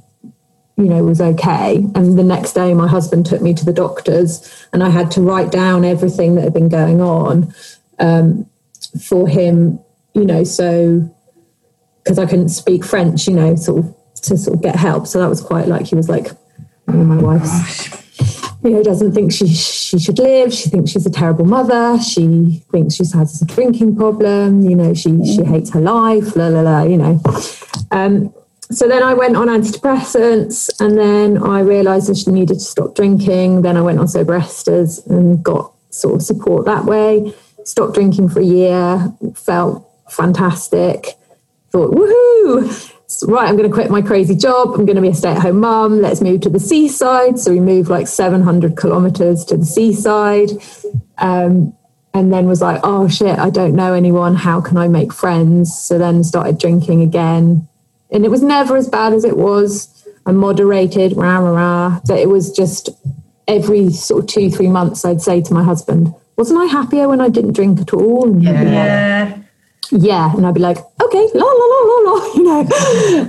you 0.77 0.86
know 0.86 1.03
was 1.03 1.21
okay 1.21 1.75
and 1.95 2.19
the 2.19 2.23
next 2.23 2.53
day 2.53 2.73
my 2.73 2.88
husband 2.88 3.25
took 3.25 3.41
me 3.41 3.53
to 3.53 3.63
the 3.63 3.71
doctors 3.71 4.67
and 4.73 4.84
i 4.84 4.89
had 4.89 5.10
to 5.10 5.21
write 5.21 5.51
down 5.51 5.86
everything 5.86 6.36
that 6.36 6.43
had 6.43 6.53
been 6.53 6.67
going 6.69 7.01
on 7.01 7.53
um, 7.99 8.45
for 9.01 9.27
him 9.27 9.79
you 10.13 10.25
know 10.25 10.43
so 10.43 11.10
because 12.03 12.19
i 12.19 12.25
couldn't 12.25 12.49
speak 12.49 12.84
french 12.84 13.27
you 13.27 13.34
know 13.34 13.55
sort 13.55 13.86
of 13.86 13.95
to 14.15 14.38
sort 14.38 14.58
of 14.58 14.62
get 14.62 14.75
help 14.75 15.08
so 15.08 15.19
that 15.19 15.29
was 15.29 15.39
quite 15.39 15.67
like 15.67 15.86
he 15.86 15.95
was 15.95 16.10
like 16.10 16.31
oh, 16.89 16.93
my 16.93 17.21
wife's 17.21 18.04
you 18.65 18.71
know 18.71 18.84
doesn't 18.84 19.13
think 19.13 19.32
she 19.32 19.47
she 19.47 19.99
should 19.99 20.17
live 20.19 20.54
she 20.54 20.69
thinks 20.69 20.91
she's 20.91 21.06
a 21.06 21.12
terrible 21.12 21.45
mother 21.45 21.97
she 22.01 22.63
thinks 22.71 22.95
she 22.95 23.04
has 23.13 23.41
a 23.41 23.45
drinking 23.45 23.95
problem 23.95 24.62
you 24.62 24.75
know 24.75 24.93
she 24.93 25.12
she 25.25 25.43
hates 25.43 25.71
her 25.71 25.82
life 25.82 26.36
la 26.36 26.47
la 26.47 26.62
la 26.62 26.84
you 26.84 26.97
know 26.97 27.21
um, 27.91 28.34
so 28.71 28.88
then 28.88 29.04
I 29.04 29.13
went 29.13 29.36
on 29.36 29.47
antidepressants 29.47 30.69
and 30.80 30.97
then 30.97 31.38
I 31.38 31.60
realized 31.60 32.10
that 32.10 32.17
she 32.17 32.32
needed 32.32 32.56
to 32.56 32.60
stop 32.60 32.95
drinking. 32.95 33.62
Then 33.62 33.78
I 33.78 33.82
went 33.82 33.99
on 33.99 34.08
Soberistas 34.08 35.06
and 35.08 35.43
got 35.43 35.71
sort 35.91 36.15
of 36.15 36.21
support 36.23 36.65
that 36.65 36.86
way. 36.86 37.34
Stopped 37.63 37.93
drinking 37.93 38.30
for 38.30 38.39
a 38.39 38.43
year, 38.43 39.13
felt 39.36 39.88
fantastic. 40.10 41.13
Thought, 41.71 41.91
woohoo! 41.91 42.91
Right, 43.23 43.47
I'm 43.47 43.56
going 43.56 43.69
to 43.69 43.73
quit 43.73 43.89
my 43.89 44.01
crazy 44.01 44.36
job. 44.36 44.69
I'm 44.69 44.86
going 44.86 44.95
to 44.95 45.01
be 45.01 45.10
a 45.10 45.13
stay 45.13 45.30
at 45.32 45.41
home 45.41 45.60
mum. 45.60 46.01
Let's 46.01 46.21
move 46.21 46.41
to 46.41 46.49
the 46.49 46.60
seaside. 46.60 47.39
So 47.39 47.51
we 47.51 47.60
moved 47.60 47.89
like 47.89 48.08
700 48.08 48.75
kilometers 48.75 49.45
to 49.45 49.58
the 49.58 49.65
seaside. 49.65 50.49
Um, 51.17 51.75
and 52.13 52.32
then 52.32 52.47
was 52.47 52.62
like, 52.62 52.80
oh 52.84 53.08
shit, 53.10 53.38
I 53.38 53.49
don't 53.49 53.75
know 53.75 53.93
anyone. 53.93 54.36
How 54.36 54.62
can 54.62 54.78
I 54.78 54.88
make 54.88 55.12
friends? 55.12 55.78
So 55.78 55.97
then 55.97 56.23
started 56.23 56.58
drinking 56.58 57.01
again. 57.01 57.67
And 58.12 58.23
it 58.25 58.30
was 58.30 58.41
never 58.41 58.78
as 58.78 58.88
bad 58.88 59.13
as 59.13 59.25
it 59.25 59.38
was. 59.38 59.89
I 60.25 60.32
moderated, 60.32 61.15
rah, 61.17 61.39
rah, 61.39 61.51
rah. 61.51 61.99
But 62.08 62.19
it 62.19 62.30
was 62.30 62.51
just 62.51 62.89
every 63.47 63.91
sort 63.91 64.23
of 64.23 64.30
two, 64.30 64.49
three 64.49 64.69
months, 64.69 65.04
I'd 65.06 65.21
say 65.21 65.41
to 65.41 65.54
my 65.54 65.63
husband, 65.63 66.13
wasn't 66.38 66.60
I 66.60 66.65
happier 66.65 67.08
when 67.08 67.21
I 67.21 67.30
didn't 67.30 67.54
drink 67.54 67.80
at 67.82 67.93
all? 67.93 68.25
And 68.28 68.41
he'd 68.41 68.47
be 68.49 68.58
like, 68.58 68.63
Yeah. 68.65 69.38
yeah. 69.91 70.36
And 70.36 70.45
I'd 70.47 70.54
be 70.54 70.60
like, 70.62 70.78
okay, 70.78 71.28
la, 71.34 71.45
la, 71.45 71.65
la, 71.65 71.80
la, 71.86 71.94
you 72.36 72.43
know, 72.43 72.67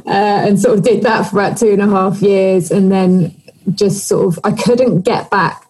uh, 0.07 0.47
and 0.47 0.59
sort 0.59 0.79
of 0.79 0.85
did 0.85 1.03
that 1.03 1.25
for 1.25 1.39
about 1.39 1.59
two 1.59 1.71
and 1.71 1.83
a 1.83 1.89
half 1.89 2.23
years. 2.23 2.71
And 2.71 2.91
then 2.91 3.35
just 3.75 4.07
sort 4.07 4.27
of, 4.27 4.41
I 4.45 4.53
couldn't 4.53 5.03
get 5.03 5.31
back 5.31 5.67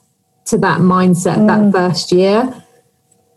to 0.46 0.58
that 0.58 0.80
mindset 0.80 1.46
that 1.46 1.72
first 1.72 2.12
year. 2.12 2.62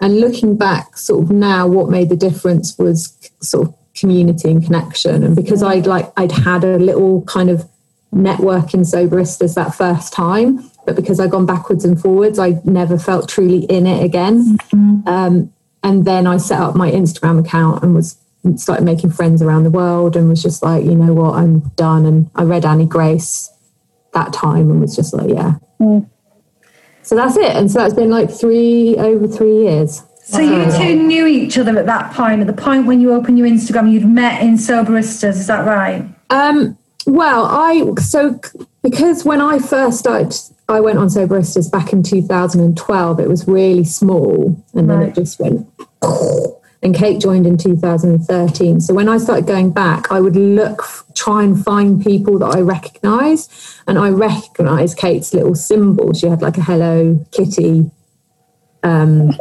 And 0.02 0.20
looking 0.20 0.58
back, 0.58 0.98
sort 0.98 1.24
of 1.24 1.32
now, 1.32 1.68
what 1.68 1.90
made 1.90 2.10
the 2.10 2.16
difference 2.16 2.78
was 2.78 3.18
sort 3.42 3.68
of 3.68 3.76
community 3.96 4.50
and 4.50 4.64
connection. 4.64 5.24
And 5.24 5.36
because 5.36 5.62
I'd 5.62 5.88
like, 5.88 6.12
I'd 6.16 6.32
had 6.32 6.64
a 6.64 6.78
little 6.78 7.24
kind 7.24 7.50
of 7.50 7.68
network 8.12 8.74
in 8.74 8.82
Soberistas 8.82 9.56
that 9.56 9.76
first 9.76 10.14
time, 10.14 10.70
but 10.86 10.96
because 10.96 11.20
I'd 11.20 11.32
gone 11.32 11.46
backwards 11.46 11.84
and 11.86 12.00
forwards, 12.00 12.40
I 12.40 12.62
never 12.64 12.98
felt 12.98 13.30
truly 13.30 13.66
in 13.66 13.86
it 13.86 14.04
again. 14.04 14.58
Um, 15.06 15.54
and 15.84 16.06
then 16.06 16.28
I 16.28 16.38
set 16.38 16.60
up 16.60 16.76
my 16.76 16.92
Instagram 16.92 17.40
account 17.40 17.84
and 17.84 17.94
was 17.94 18.18
started 18.58 18.84
making 18.84 19.12
friends 19.12 19.42
around 19.42 19.64
the 19.64 19.70
world 19.70 20.16
and 20.16 20.30
was 20.30 20.42
just 20.42 20.64
like, 20.64 20.84
you 20.86 20.96
know 20.96 21.14
what, 21.14 21.36
I'm 21.36 21.60
done. 21.76 22.06
And 22.06 22.30
I 22.36 22.44
read 22.44 22.66
Annie 22.66 22.86
Grace 22.86 23.50
that 24.14 24.34
time 24.34 24.70
and 24.70 24.82
was 24.82 24.96
just 24.96 25.14
like, 25.14 25.30
yeah. 25.30 25.56
So 27.04 27.16
that's 27.16 27.38
it. 27.38 27.56
And 27.56 27.72
so 27.72 27.80
that's 27.80 27.94
been 27.94 28.10
like 28.10 28.30
three 28.30 28.96
over 28.98 29.28
three 29.28 29.64
years. 29.64 30.04
So 30.24 30.42
you 30.42 30.72
two 30.78 30.96
knew 30.96 31.26
each 31.26 31.58
other 31.58 31.78
at 31.78 31.88
that 31.88 32.14
point. 32.14 32.42
At 32.42 32.48
the 32.48 32.54
point 32.54 32.86
when 32.86 33.02
you 33.02 33.14
opened 33.14 33.40
your 33.40 33.48
Instagram, 33.48 33.92
you'd 33.92 34.06
met 34.06 34.44
in 34.44 34.56
Soberistas. 34.56 35.30
Is 35.30 35.48
that 35.48 35.66
right? 35.66 36.08
Um, 36.30 36.78
well, 37.08 37.46
I 37.46 37.96
so 38.00 38.40
because 38.84 39.26
when 39.26 39.42
I 39.42 39.58
first 39.58 39.98
started, 39.98 40.36
I 40.68 40.82
went 40.82 41.00
on 41.00 41.08
Soberistas 41.08 41.72
back 41.72 41.94
in 41.94 42.04
2012. 42.04 43.20
It 43.20 43.28
was 43.28 43.48
really 43.48 43.84
small, 43.84 44.64
and 44.76 44.88
then 44.88 45.02
it 45.02 45.16
just 45.16 45.40
went. 45.40 45.68
And 46.82 46.96
Kate 46.96 47.20
joined 47.20 47.46
in 47.46 47.58
2013. 47.58 48.80
So 48.80 48.94
when 48.94 49.10
I 49.10 49.18
started 49.18 49.46
going 49.46 49.72
back, 49.72 50.12
I 50.12 50.22
would 50.22 50.38
look, 50.38 50.84
try 51.14 51.44
and 51.44 51.62
find 51.62 52.02
people 52.02 52.40
that 52.40 52.56
I 52.56 52.62
recognise, 52.62 53.82
and 53.86 54.00
I 54.00 54.10
recognised 54.10 54.98
Kate's 54.98 55.34
little 55.34 55.56
symbol. 55.56 56.14
She 56.14 56.28
had 56.28 56.42
like 56.42 56.58
a 56.58 56.62
Hello 56.62 57.26
Kitty 57.32 57.92
um, 58.84 59.32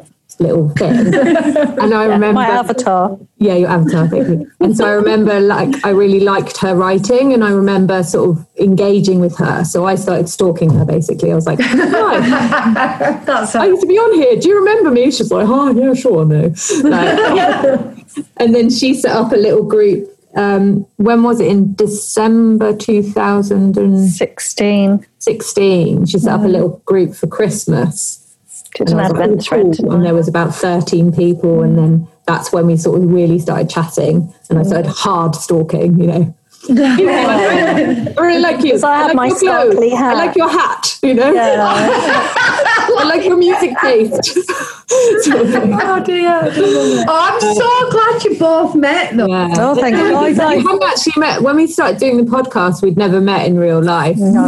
little 0.40 0.68
thing, 0.70 1.14
and 1.14 1.94
I 1.94 2.04
remember 2.04 2.32
My 2.34 2.48
avatar. 2.48 3.18
yeah, 3.38 3.54
your 3.54 3.68
avatar, 3.70 4.08
thank 4.08 4.28
you. 4.28 4.50
And 4.60 4.76
so 4.76 4.86
I 4.86 4.92
remember, 4.92 5.40
like, 5.40 5.84
I 5.84 5.90
really 5.90 6.20
liked 6.20 6.56
her 6.58 6.74
writing, 6.74 7.32
and 7.32 7.42
I 7.44 7.50
remember 7.50 8.02
sort 8.02 8.30
of 8.38 8.46
engaging 8.58 9.20
with 9.20 9.36
her. 9.38 9.64
So 9.64 9.86
I 9.86 9.94
started 9.96 10.28
stalking 10.28 10.70
her. 10.70 10.84
Basically, 10.84 11.32
I 11.32 11.34
was 11.34 11.46
like, 11.46 11.60
"Hi, 11.60 12.20
That's 13.24 13.54
I 13.54 13.66
used 13.66 13.82
to 13.82 13.86
be 13.88 13.98
on 13.98 14.14
here. 14.14 14.36
Do 14.40 14.48
you 14.48 14.58
remember 14.58 14.90
me?" 14.90 15.10
She's 15.10 15.30
like, 15.30 15.46
"Oh, 15.48 15.70
yeah, 15.70 15.94
sure, 15.94 16.24
no." 16.24 16.52
Like, 16.84 17.98
and 18.36 18.54
then 18.54 18.70
she 18.70 18.94
set 18.94 19.14
up 19.16 19.32
a 19.32 19.36
little 19.36 19.64
group. 19.64 20.08
Um, 20.36 20.86
when 20.96 21.22
was 21.22 21.40
it? 21.40 21.48
In 21.48 21.74
December 21.74 22.76
2016. 22.76 25.06
sixteen. 25.18 26.06
She 26.06 26.18
set 26.18 26.32
up 26.34 26.42
a 26.42 26.48
little 26.48 26.82
group 26.84 27.14
for 27.14 27.26
Christmas. 27.26 28.27
Did 28.74 28.90
an 28.90 28.98
And 28.98 29.00
I 29.00 29.04
was 29.04 29.12
like, 29.12 29.20
advent 29.22 29.40
"Oh, 29.40 29.44
thread. 29.44 29.92
And 29.92 30.04
there 30.04 30.14
was 30.14 30.28
about 30.28 30.54
13 30.54 31.12
people. 31.12 31.62
And 31.62 31.78
then 31.78 32.08
that's 32.26 32.52
when 32.52 32.66
we 32.66 32.76
sort 32.76 33.02
of 33.02 33.10
really 33.10 33.38
started 33.38 33.70
chatting. 33.70 34.32
And 34.50 34.58
I 34.58 34.62
started 34.62 34.88
hard 34.90 35.34
stalking, 35.34 35.98
you 35.98 36.06
know. 36.06 36.34
You 36.68 36.74
know, 36.74 37.26
I 37.28 38.14
really 38.18 38.40
like 38.48 38.58
you. 38.58 38.64
Because 38.64 38.82
I 38.84 38.96
have 38.96 39.06
like 39.08 39.16
my 39.16 39.26
your 39.28 39.38
clothes. 39.38 39.92
hat. 39.92 40.16
I 40.16 40.26
like 40.26 40.36
your 40.36 40.48
hat, 40.50 40.98
you 41.02 41.14
know. 41.14 41.32
I 42.98 43.04
like 43.04 43.24
your 43.24 43.36
music 43.36 43.76
taste. 43.80 44.38
Oh 44.90 46.02
dear. 46.04 46.40
Oh, 46.42 47.04
I'm 47.08 47.40
so 47.40 47.90
glad 47.90 48.24
you 48.24 48.38
both 48.38 48.74
met 48.74 49.14
though. 49.16 49.26
Yeah. 49.26 49.54
Oh, 49.58 49.74
thank 49.74 49.96
you. 49.96 50.04
We 50.04 50.14
I 50.14 50.30
like- 50.30 50.62
haven't 50.62 50.82
actually 50.82 51.20
met. 51.20 51.42
When 51.42 51.56
we 51.56 51.66
started 51.66 51.98
doing 51.98 52.16
the 52.16 52.22
podcast, 52.22 52.82
we'd 52.82 52.96
never 52.96 53.20
met 53.20 53.46
in 53.46 53.58
real 53.58 53.82
life. 53.82 54.16
No 54.16 54.46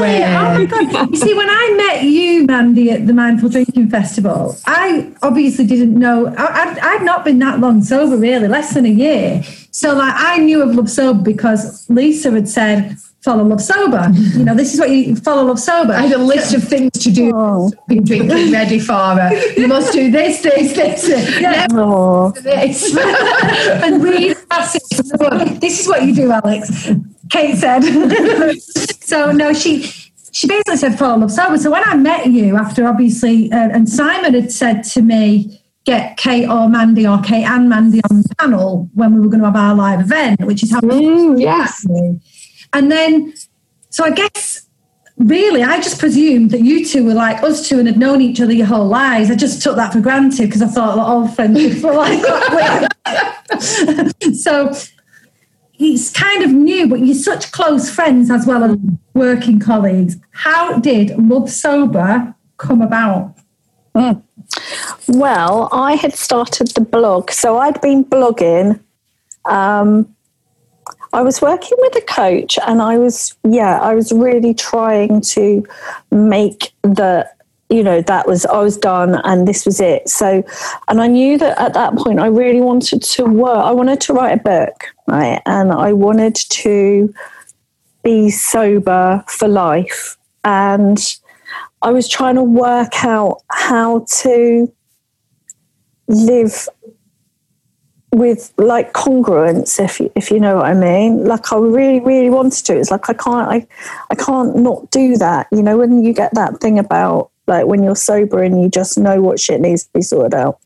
way. 0.00 0.22
Oh 0.24 0.54
my 0.58 0.64
god. 0.66 1.10
You 1.10 1.16
see, 1.16 1.34
when 1.34 1.48
I 1.50 1.74
met 1.76 2.04
you, 2.04 2.46
Mandy, 2.46 2.90
at 2.92 3.06
the 3.08 3.12
Mindful 3.12 3.48
Drinking 3.48 3.90
Festival, 3.90 4.56
I 4.66 5.12
obviously 5.22 5.66
didn't 5.66 5.98
know 5.98 6.26
I, 6.38 6.44
I'd, 6.62 6.78
I'd 6.78 7.02
not 7.02 7.24
been 7.24 7.38
that 7.40 7.58
long 7.58 7.82
sober, 7.82 8.16
really, 8.16 8.46
less 8.48 8.74
than 8.74 8.86
a 8.86 8.90
year. 8.90 9.42
So 9.72 9.94
like 9.94 10.14
I 10.16 10.38
knew 10.38 10.62
of 10.62 10.74
Love 10.76 10.90
Sober 10.90 11.22
because 11.22 11.88
Lisa 11.90 12.30
had 12.30 12.48
said, 12.48 12.96
follow 13.22 13.44
Love 13.44 13.60
Sober. 13.60 14.10
You 14.32 14.44
know, 14.44 14.54
this 14.54 14.72
is 14.74 14.80
what 14.80 14.90
you 14.90 15.14
follow 15.16 15.44
Love 15.44 15.58
Sober. 15.58 15.92
I 15.92 16.02
had 16.02 16.12
a 16.12 16.18
list 16.18 16.54
of 16.54 16.64
things 16.64 16.90
to 16.92 17.10
do. 17.10 17.32
Oh. 17.34 17.70
Been 17.86 18.04
drinking 18.04 18.50
ready 18.52 18.78
for 18.78 18.92
her. 18.94 19.30
You 19.56 19.68
must 19.68 19.92
do 19.92 20.10
this, 20.10 20.42
this, 20.42 20.72
this. 20.74 21.08
Yeah. 21.40 21.66
Oh, 21.72 22.30
this. 22.32 22.96
and 23.84 24.02
read 24.02 24.36
passages. 24.48 25.12
This 25.60 25.80
is 25.80 25.86
what 25.88 26.04
you 26.04 26.14
do, 26.14 26.30
Alex. 26.30 26.90
Kate 27.30 27.56
said. 27.56 27.82
so 29.00 29.32
no, 29.32 29.52
she 29.52 29.82
she 30.32 30.46
basically 30.46 30.76
said 30.76 30.98
follow 30.98 31.18
love 31.18 31.30
sober. 31.30 31.58
So 31.58 31.70
when 31.70 31.82
I 31.84 31.94
met 31.94 32.26
you 32.26 32.56
after 32.56 32.86
obviously, 32.86 33.52
uh, 33.52 33.68
and 33.68 33.88
Simon 33.88 34.34
had 34.34 34.50
said 34.50 34.82
to 34.84 35.02
me, 35.02 35.62
get 35.84 36.16
Kate 36.16 36.48
or 36.48 36.68
Mandy 36.68 37.06
or 37.06 37.20
Kate 37.20 37.44
and 37.44 37.68
Mandy 37.68 38.00
on 38.10 38.22
the 38.22 38.34
panel 38.38 38.88
when 38.94 39.14
we 39.14 39.20
were 39.20 39.28
going 39.28 39.40
to 39.40 39.46
have 39.46 39.56
our 39.56 39.74
live 39.74 40.00
event, 40.00 40.40
which 40.42 40.62
is 40.62 40.72
how 40.72 40.80
Mm, 40.80 41.40
yes. 41.40 41.86
And 42.72 42.90
then, 42.90 43.34
so 43.90 44.04
I 44.04 44.10
guess 44.10 44.66
really, 45.18 45.62
I 45.62 45.80
just 45.80 45.98
presumed 45.98 46.50
that 46.50 46.60
you 46.62 46.84
two 46.84 47.04
were 47.04 47.14
like 47.14 47.42
us 47.42 47.68
two 47.68 47.78
and 47.78 47.86
had 47.86 47.98
known 47.98 48.20
each 48.20 48.40
other 48.40 48.52
your 48.52 48.66
whole 48.66 48.86
lives. 48.86 49.30
I 49.30 49.36
just 49.36 49.62
took 49.62 49.76
that 49.76 49.92
for 49.92 50.00
granted 50.00 50.46
because 50.46 50.62
I 50.62 50.66
thought 50.66 50.96
that 50.96 51.02
all 51.02 51.28
friendships 51.28 51.82
were 51.82 51.94
like 51.94 52.22
so 54.34 54.72
it's 55.78 56.10
kind 56.10 56.42
of 56.42 56.52
new, 56.52 56.88
but 56.88 57.00
you're 57.00 57.14
such 57.14 57.52
close 57.52 57.90
friends 57.90 58.30
as 58.30 58.46
well 58.46 58.64
as 58.64 58.76
working 59.14 59.58
colleagues. 59.58 60.16
How 60.30 60.78
did 60.78 61.16
Love 61.18 61.50
Sober 61.50 62.34
come 62.56 62.82
about? 62.82 63.34
Well, 65.08 65.68
I 65.72 65.94
had 65.94 66.14
started 66.14 66.68
the 66.68 66.80
blog. 66.80 67.30
So 67.30 67.58
I'd 67.58 67.80
been 67.80 68.04
blogging. 68.04 68.80
Um, 69.44 70.14
I 71.12 71.22
was 71.22 71.42
working 71.42 71.76
with 71.80 71.94
a 71.96 72.00
coach 72.00 72.58
and 72.66 72.80
I 72.80 72.98
was, 72.98 73.36
yeah, 73.44 73.78
I 73.80 73.94
was 73.94 74.12
really 74.12 74.54
trying 74.54 75.20
to 75.20 75.66
make 76.10 76.72
the, 76.82 77.28
you 77.68 77.82
know, 77.82 78.00
that 78.02 78.26
was, 78.26 78.46
I 78.46 78.60
was 78.60 78.78
done 78.78 79.20
and 79.24 79.46
this 79.46 79.66
was 79.66 79.80
it. 79.80 80.08
So, 80.08 80.42
and 80.88 81.02
I 81.02 81.06
knew 81.08 81.36
that 81.38 81.58
at 81.60 81.74
that 81.74 81.96
point 81.96 82.18
I 82.18 82.26
really 82.26 82.60
wanted 82.60 83.02
to 83.02 83.24
work, 83.24 83.58
I 83.58 83.72
wanted 83.72 84.00
to 84.02 84.14
write 84.14 84.32
a 84.38 84.42
book, 84.42 84.84
right? 85.06 85.42
And 85.44 85.70
I 85.72 85.92
wanted 85.92 86.34
to 86.34 87.12
be 88.02 88.30
sober 88.30 89.22
for 89.28 89.48
life. 89.48 90.16
And 90.44 90.98
I 91.82 91.90
was 91.90 92.08
trying 92.08 92.36
to 92.36 92.42
work 92.42 93.04
out 93.04 93.42
how 93.50 94.06
to 94.20 94.72
live 96.08 96.68
with 98.12 98.52
like 98.58 98.92
congruence 98.92 99.82
if 99.82 99.98
you, 99.98 100.12
if 100.14 100.30
you 100.30 100.38
know 100.38 100.56
what 100.56 100.66
I 100.66 100.74
mean. 100.74 101.24
Like 101.24 101.52
I 101.52 101.56
really 101.56 102.00
really 102.00 102.30
wanted 102.30 102.64
to. 102.66 102.78
It's 102.78 102.90
like 102.90 103.08
I 103.08 103.14
can't 103.14 103.48
I, 103.50 103.66
I 104.10 104.14
can't 104.14 104.56
not 104.56 104.90
do 104.90 105.16
that. 105.16 105.48
You 105.50 105.62
know 105.62 105.78
when 105.78 106.04
you 106.04 106.12
get 106.12 106.34
that 106.34 106.60
thing 106.60 106.78
about 106.78 107.30
like 107.46 107.66
when 107.66 107.82
you're 107.82 107.96
sober 107.96 108.42
and 108.42 108.62
you 108.62 108.68
just 108.68 108.98
know 108.98 109.20
what 109.20 109.40
shit 109.40 109.60
needs 109.60 109.84
to 109.84 109.90
be 109.94 110.02
sorted 110.02 110.34
out. 110.34 110.60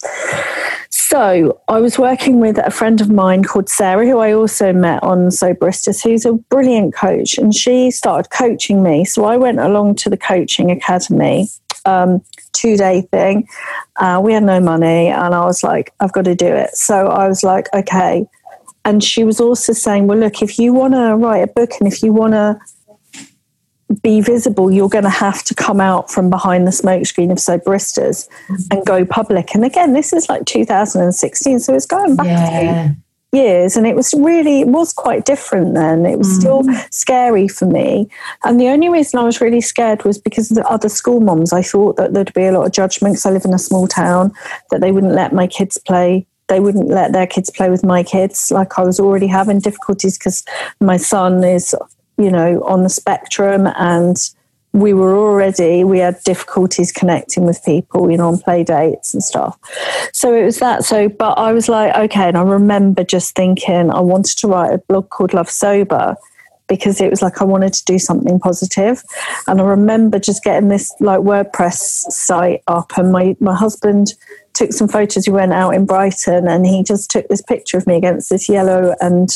So 0.90 1.60
I 1.68 1.80
was 1.80 1.98
working 1.98 2.40
with 2.40 2.58
a 2.58 2.70
friend 2.70 3.00
of 3.00 3.10
mine 3.10 3.44
called 3.44 3.68
Sarah, 3.68 4.06
who 4.06 4.18
I 4.18 4.32
also 4.32 4.72
met 4.72 5.02
on 5.02 5.28
Soberistas, 5.28 6.02
who's 6.02 6.24
a 6.24 6.32
brilliant 6.32 6.94
coach, 6.94 7.38
and 7.38 7.54
she 7.54 7.90
started 7.90 8.30
coaching 8.30 8.82
me. 8.82 9.04
So 9.04 9.24
I 9.24 9.36
went 9.36 9.60
along 9.60 9.96
to 9.96 10.10
the 10.10 10.16
coaching 10.16 10.70
academy, 10.70 11.48
um, 11.84 12.22
two 12.56 12.76
day 12.76 13.02
thing. 13.10 13.48
Uh, 13.96 14.20
we 14.22 14.32
had 14.32 14.42
no 14.42 14.60
money, 14.60 15.08
and 15.08 15.34
I 15.34 15.44
was 15.44 15.62
like, 15.62 15.92
I've 16.00 16.12
got 16.12 16.24
to 16.24 16.34
do 16.34 16.46
it. 16.46 16.76
So 16.76 17.08
I 17.08 17.28
was 17.28 17.42
like, 17.42 17.68
okay. 17.74 18.26
And 18.84 19.02
she 19.02 19.24
was 19.24 19.40
also 19.40 19.72
saying, 19.72 20.06
well, 20.06 20.18
look, 20.18 20.42
if 20.42 20.58
you 20.58 20.72
want 20.72 20.94
to 20.94 21.16
write 21.16 21.42
a 21.42 21.48
book 21.48 21.70
and 21.80 21.92
if 21.92 22.04
you 22.04 22.12
want 22.12 22.34
to 22.34 22.56
be 24.02 24.20
visible, 24.20 24.70
you're 24.70 24.88
going 24.88 25.04
to 25.04 25.10
have 25.10 25.42
to 25.44 25.54
come 25.54 25.80
out 25.80 26.10
from 26.10 26.30
behind 26.30 26.66
the 26.66 26.70
smokescreen 26.70 27.30
of 27.32 27.38
Soberistas 27.38 28.28
and 28.70 28.84
go 28.84 29.04
public. 29.04 29.54
And 29.54 29.64
again, 29.64 29.92
this 29.92 30.12
is 30.12 30.28
like 30.28 30.44
2016, 30.46 31.60
so 31.60 31.74
it's 31.74 31.86
going 31.86 32.16
back. 32.16 32.26
Yeah. 32.26 32.92
Years 33.40 33.76
and 33.76 33.86
it 33.90 33.96
was 34.00 34.08
really 34.30 34.56
it 34.64 34.68
was 34.78 34.92
quite 35.04 35.22
different 35.32 35.74
then. 35.80 35.98
It 36.12 36.18
was 36.22 36.30
Mm. 36.30 36.40
still 36.40 36.62
scary 37.02 37.48
for 37.56 37.66
me. 37.78 38.08
And 38.44 38.54
the 38.60 38.68
only 38.74 38.88
reason 38.96 39.18
i 39.20 39.24
was 39.30 39.40
really 39.46 39.60
scared 39.72 40.00
was 40.08 40.18
because 40.28 40.46
of 40.50 40.56
the 40.58 40.68
other 40.76 40.90
school 41.00 41.20
moms 41.28 41.52
i 41.60 41.62
thought 41.72 41.94
that 41.98 42.10
there'd 42.12 42.32
be 42.42 42.46
a 42.48 42.52
lot 42.56 42.66
of 42.68 42.72
judgment 42.80 43.12
because 43.14 43.26
i 43.26 43.30
live 43.36 43.44
in 43.50 43.54
a 43.60 43.66
small 43.68 43.86
town 44.02 44.24
that 44.70 44.80
they 44.80 44.92
wouldn't 44.94 45.18
let 45.22 45.32
my 45.40 45.46
kids 45.58 45.76
play. 45.90 46.26
They 46.52 46.60
wouldn't 46.64 46.90
let 47.00 47.10
their 47.12 47.26
kids 47.34 47.48
play 47.56 47.68
with 47.74 47.84
my 47.94 48.02
kids 48.14 48.38
like 48.58 48.72
i 48.80 48.82
was 48.90 48.98
already 49.04 49.28
having 49.38 49.58
difficulties 49.68 50.14
because 50.18 50.38
my 50.90 50.96
son 51.12 51.32
is 51.56 51.74
you 52.24 52.30
know 52.36 52.50
on 52.72 52.78
the 52.86 52.92
spectrum 53.00 53.62
and 53.92 54.16
we 54.76 54.92
were 54.92 55.16
already 55.16 55.84
we 55.84 55.98
had 55.98 56.22
difficulties 56.24 56.92
connecting 56.92 57.44
with 57.44 57.64
people 57.64 58.10
you 58.10 58.16
know 58.18 58.28
on 58.28 58.38
play 58.38 58.62
dates 58.62 59.14
and 59.14 59.22
stuff. 59.22 59.58
So 60.12 60.34
it 60.34 60.44
was 60.44 60.58
that. 60.58 60.84
So 60.84 61.08
but 61.08 61.38
i 61.38 61.52
was 61.52 61.68
like 61.68 61.94
okay 61.96 62.28
and 62.28 62.36
i 62.36 62.42
remember 62.42 63.02
just 63.02 63.34
thinking 63.34 63.90
i 63.90 64.00
wanted 64.00 64.36
to 64.38 64.48
write 64.48 64.74
a 64.74 64.78
blog 64.78 65.08
called 65.08 65.32
love 65.32 65.48
sober 65.48 66.14
because 66.68 67.00
it 67.00 67.08
was 67.08 67.22
like 67.22 67.40
i 67.40 67.44
wanted 67.44 67.72
to 67.72 67.84
do 67.84 67.98
something 67.98 68.38
positive. 68.38 69.02
And 69.46 69.60
i 69.60 69.64
remember 69.64 70.18
just 70.18 70.44
getting 70.44 70.68
this 70.68 70.92
like 71.00 71.20
wordpress 71.20 71.78
site 72.10 72.62
up 72.66 72.92
and 72.98 73.10
my 73.12 73.34
my 73.40 73.54
husband 73.54 74.12
took 74.52 74.72
some 74.72 74.88
photos. 74.88 75.26
We 75.26 75.32
went 75.32 75.52
out 75.52 75.74
in 75.74 75.86
brighton 75.86 76.48
and 76.48 76.66
he 76.66 76.82
just 76.82 77.10
took 77.10 77.28
this 77.28 77.42
picture 77.42 77.78
of 77.78 77.86
me 77.86 77.96
against 77.96 78.28
this 78.28 78.48
yellow 78.48 78.94
and 79.00 79.30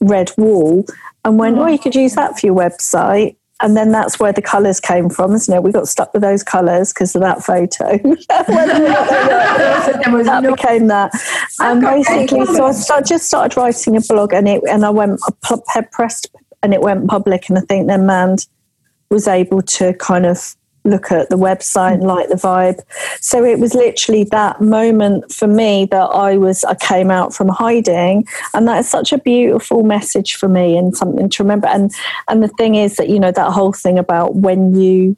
red 0.00 0.32
wall 0.36 0.84
and 1.24 1.38
went 1.38 1.56
mm. 1.56 1.60
oh 1.60 1.66
you 1.68 1.78
could 1.78 1.94
use 1.94 2.14
that 2.16 2.38
for 2.38 2.46
your 2.46 2.56
website 2.56 3.36
and 3.64 3.74
then 3.74 3.92
that's 3.92 4.20
where 4.20 4.30
the 4.30 4.42
colours 4.42 4.78
came 4.78 5.08
from, 5.08 5.32
isn't 5.32 5.54
it? 5.54 5.62
We 5.62 5.72
got 5.72 5.88
stuck 5.88 6.12
with 6.12 6.20
those 6.20 6.42
colours 6.42 6.92
because 6.92 7.14
of 7.14 7.22
that 7.22 7.42
photo. 7.42 7.96
Whether 7.96 8.84
or 8.84 8.88
not 8.90 9.08
they 9.08 9.92
worked, 9.94 10.04
There 10.04 10.14
was 10.14 10.26
that 10.26 10.42
became 10.42 10.86
that. 10.88 11.14
Um, 11.60 11.78
and 11.78 12.04
basically, 12.04 12.44
so 12.44 12.66
I 12.66 13.00
just 13.00 13.26
started 13.26 13.56
writing 13.58 13.96
a 13.96 14.02
blog, 14.02 14.34
and 14.34 14.46
it 14.46 14.62
and 14.68 14.84
I 14.84 14.90
went 14.90 15.18
I 15.74 15.80
pressed, 15.90 16.28
and 16.62 16.74
it 16.74 16.82
went 16.82 17.08
public, 17.08 17.48
and 17.48 17.56
I 17.56 17.62
think 17.62 17.86
then 17.86 18.04
Mand 18.04 18.46
was 19.10 19.26
able 19.26 19.62
to 19.62 19.94
kind 19.94 20.26
of 20.26 20.54
look 20.84 21.10
at 21.10 21.30
the 21.30 21.36
website 21.36 21.94
and 21.94 22.02
mm. 22.02 22.06
like 22.06 22.28
the 22.28 22.34
vibe. 22.34 22.80
So 23.20 23.44
it 23.44 23.58
was 23.58 23.74
literally 23.74 24.24
that 24.24 24.60
moment 24.60 25.32
for 25.32 25.48
me 25.48 25.86
that 25.86 26.04
I 26.04 26.36
was 26.36 26.62
I 26.64 26.74
came 26.74 27.10
out 27.10 27.34
from 27.34 27.48
hiding 27.48 28.26
and 28.52 28.68
that 28.68 28.78
is 28.78 28.88
such 28.88 29.12
a 29.12 29.18
beautiful 29.18 29.82
message 29.82 30.34
for 30.34 30.48
me 30.48 30.76
and 30.76 30.96
something 30.96 31.28
to 31.30 31.42
remember. 31.42 31.68
And 31.68 31.90
and 32.28 32.42
the 32.42 32.48
thing 32.48 32.74
is 32.74 32.96
that 32.96 33.08
you 33.08 33.18
know 33.18 33.32
that 33.32 33.52
whole 33.52 33.72
thing 33.72 33.98
about 33.98 34.36
when 34.36 34.74
you 34.74 35.16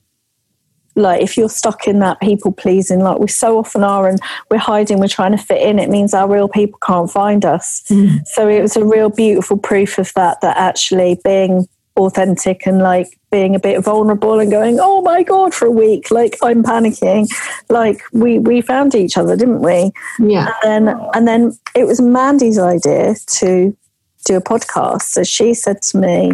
like 0.94 1.20
if 1.20 1.36
you're 1.36 1.48
stuck 1.48 1.86
in 1.86 1.98
that 1.98 2.18
people 2.20 2.52
pleasing 2.52 3.00
like 3.00 3.18
we 3.18 3.28
so 3.28 3.58
often 3.58 3.84
are 3.84 4.08
and 4.08 4.18
we're 4.50 4.56
hiding 4.56 4.98
we're 4.98 5.06
trying 5.06 5.30
to 5.30 5.36
fit 5.36 5.60
in 5.60 5.78
it 5.78 5.90
means 5.90 6.14
our 6.14 6.26
real 6.26 6.48
people 6.48 6.78
can't 6.86 7.10
find 7.10 7.44
us. 7.44 7.82
Mm. 7.90 8.24
So 8.26 8.48
it 8.48 8.62
was 8.62 8.76
a 8.76 8.84
real 8.84 9.10
beautiful 9.10 9.58
proof 9.58 9.98
of 9.98 10.12
that 10.14 10.40
that 10.42 10.56
actually 10.56 11.20
being 11.24 11.68
authentic 11.96 12.66
and 12.66 12.78
like 12.78 13.08
being 13.36 13.54
a 13.54 13.58
bit 13.68 13.84
vulnerable 13.84 14.40
and 14.40 14.50
going 14.50 14.78
oh 14.80 15.02
my 15.02 15.22
god 15.22 15.52
for 15.52 15.66
a 15.66 15.70
week. 15.70 16.10
Like 16.10 16.34
i'm 16.42 16.62
panicking. 16.62 17.22
Like 17.68 17.98
we 18.12 18.38
we 18.38 18.62
found 18.62 18.94
each 18.94 19.18
other 19.20 19.36
didn't 19.36 19.60
we? 19.60 19.90
Yeah. 20.18 20.54
and 20.64 20.86
then 20.88 20.96
and 21.14 21.28
then 21.28 21.42
it 21.74 21.84
was 21.86 22.00
mandy's 22.00 22.58
idea 22.58 23.14
to 23.40 23.76
do 24.24 24.36
a 24.36 24.40
podcast. 24.40 25.02
So 25.02 25.22
she 25.22 25.52
said 25.52 25.82
to 25.88 25.98
me 25.98 26.32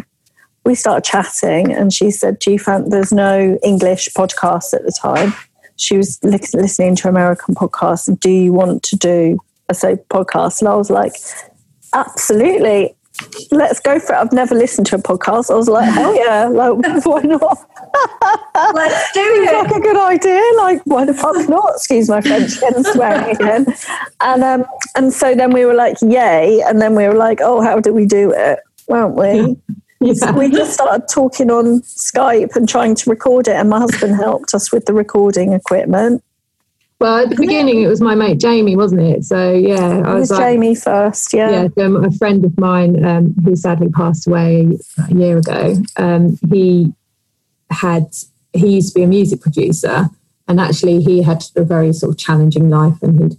we 0.64 0.76
started 0.76 1.04
chatting 1.04 1.72
and 1.72 1.92
she 1.92 2.12
said 2.12 2.38
do 2.38 2.52
you 2.52 2.58
fan- 2.66 2.88
there's 2.90 3.12
no 3.12 3.58
english 3.64 4.08
podcast 4.16 4.72
at 4.72 4.84
the 4.84 4.94
time. 5.08 5.34
She 5.76 5.96
was 5.96 6.20
li- 6.22 6.38
listening 6.62 6.94
to 6.96 7.08
american 7.08 7.54
podcasts. 7.56 8.06
Do 8.20 8.30
you 8.30 8.52
want 8.52 8.84
to 8.84 8.96
do 8.96 9.38
a 9.68 9.74
so 9.74 9.96
podcast? 10.16 10.60
And 10.60 10.68
i 10.68 10.76
was 10.76 10.90
like 10.90 11.14
absolutely 11.94 12.94
let's 13.50 13.80
go 13.80 13.98
for 13.98 14.14
it 14.14 14.18
i've 14.18 14.32
never 14.32 14.54
listened 14.54 14.86
to 14.86 14.96
a 14.96 14.98
podcast 14.98 15.50
i 15.50 15.54
was 15.54 15.68
like 15.68 15.88
hell 15.88 16.14
yeah 16.14 16.46
like 16.46 16.72
why 17.04 17.20
not 17.22 17.58
Let's 18.54 19.12
do 19.12 19.22
Seems 19.22 19.48
it. 19.48 19.54
like 19.54 19.70
a 19.70 19.80
good 19.80 19.96
idea. 19.96 20.42
Like, 20.56 20.82
why 20.84 21.04
the 21.04 21.14
fuck 21.14 21.48
not? 21.48 21.74
Excuse 21.76 22.08
my 22.08 22.20
French 22.20 22.56
again, 22.56 22.84
swearing 22.84 23.36
again. 23.36 23.66
And 24.20 24.42
um, 24.44 24.64
and 24.96 25.12
so 25.12 25.34
then 25.34 25.52
we 25.52 25.64
were 25.64 25.74
like, 25.74 25.96
yay. 26.00 26.62
And 26.62 26.80
then 26.80 26.94
we 26.94 27.06
were 27.06 27.14
like, 27.14 27.40
oh, 27.42 27.60
how 27.60 27.80
do 27.80 27.92
we 27.92 28.06
do 28.06 28.32
it? 28.34 28.60
Weren't 28.88 29.14
we? 29.14 29.56
So 30.14 30.32
we 30.32 30.50
just 30.50 30.74
started 30.74 31.06
talking 31.08 31.48
on 31.48 31.80
Skype 31.82 32.56
and 32.56 32.68
trying 32.68 32.96
to 32.96 33.08
record 33.08 33.46
it. 33.46 33.54
And 33.54 33.70
my 33.70 33.78
husband 33.78 34.16
helped 34.16 34.52
us 34.52 34.72
with 34.72 34.86
the 34.86 34.92
recording 34.92 35.52
equipment. 35.52 36.24
Well, 37.02 37.18
at 37.24 37.30
the 37.30 37.36
beginning, 37.36 37.82
it 37.82 37.88
was 37.88 38.00
my 38.00 38.14
mate 38.14 38.38
Jamie, 38.38 38.76
wasn't 38.76 39.00
it? 39.00 39.24
So 39.24 39.52
yeah, 39.52 39.98
It 39.98 40.06
I 40.06 40.14
was 40.14 40.20
was 40.20 40.30
like, 40.30 40.52
Jamie 40.54 40.74
first, 40.76 41.34
yeah. 41.34 41.50
yeah, 41.50 41.68
so 41.76 41.96
a 41.96 42.10
friend 42.12 42.44
of 42.44 42.56
mine 42.58 43.04
um, 43.04 43.34
who 43.44 43.56
sadly 43.56 43.88
passed 43.88 44.28
away 44.28 44.78
a 45.10 45.14
year 45.14 45.38
ago, 45.38 45.76
um, 45.96 46.38
he 46.48 46.92
had 47.70 48.06
he 48.52 48.74
used 48.74 48.92
to 48.92 49.00
be 49.00 49.02
a 49.02 49.08
music 49.08 49.40
producer, 49.40 50.10
and 50.46 50.60
actually 50.60 51.02
he 51.02 51.22
had 51.22 51.42
a 51.56 51.64
very 51.64 51.92
sort 51.92 52.12
of 52.12 52.18
challenging 52.18 52.70
life, 52.70 53.02
and 53.02 53.20
he'd 53.20 53.38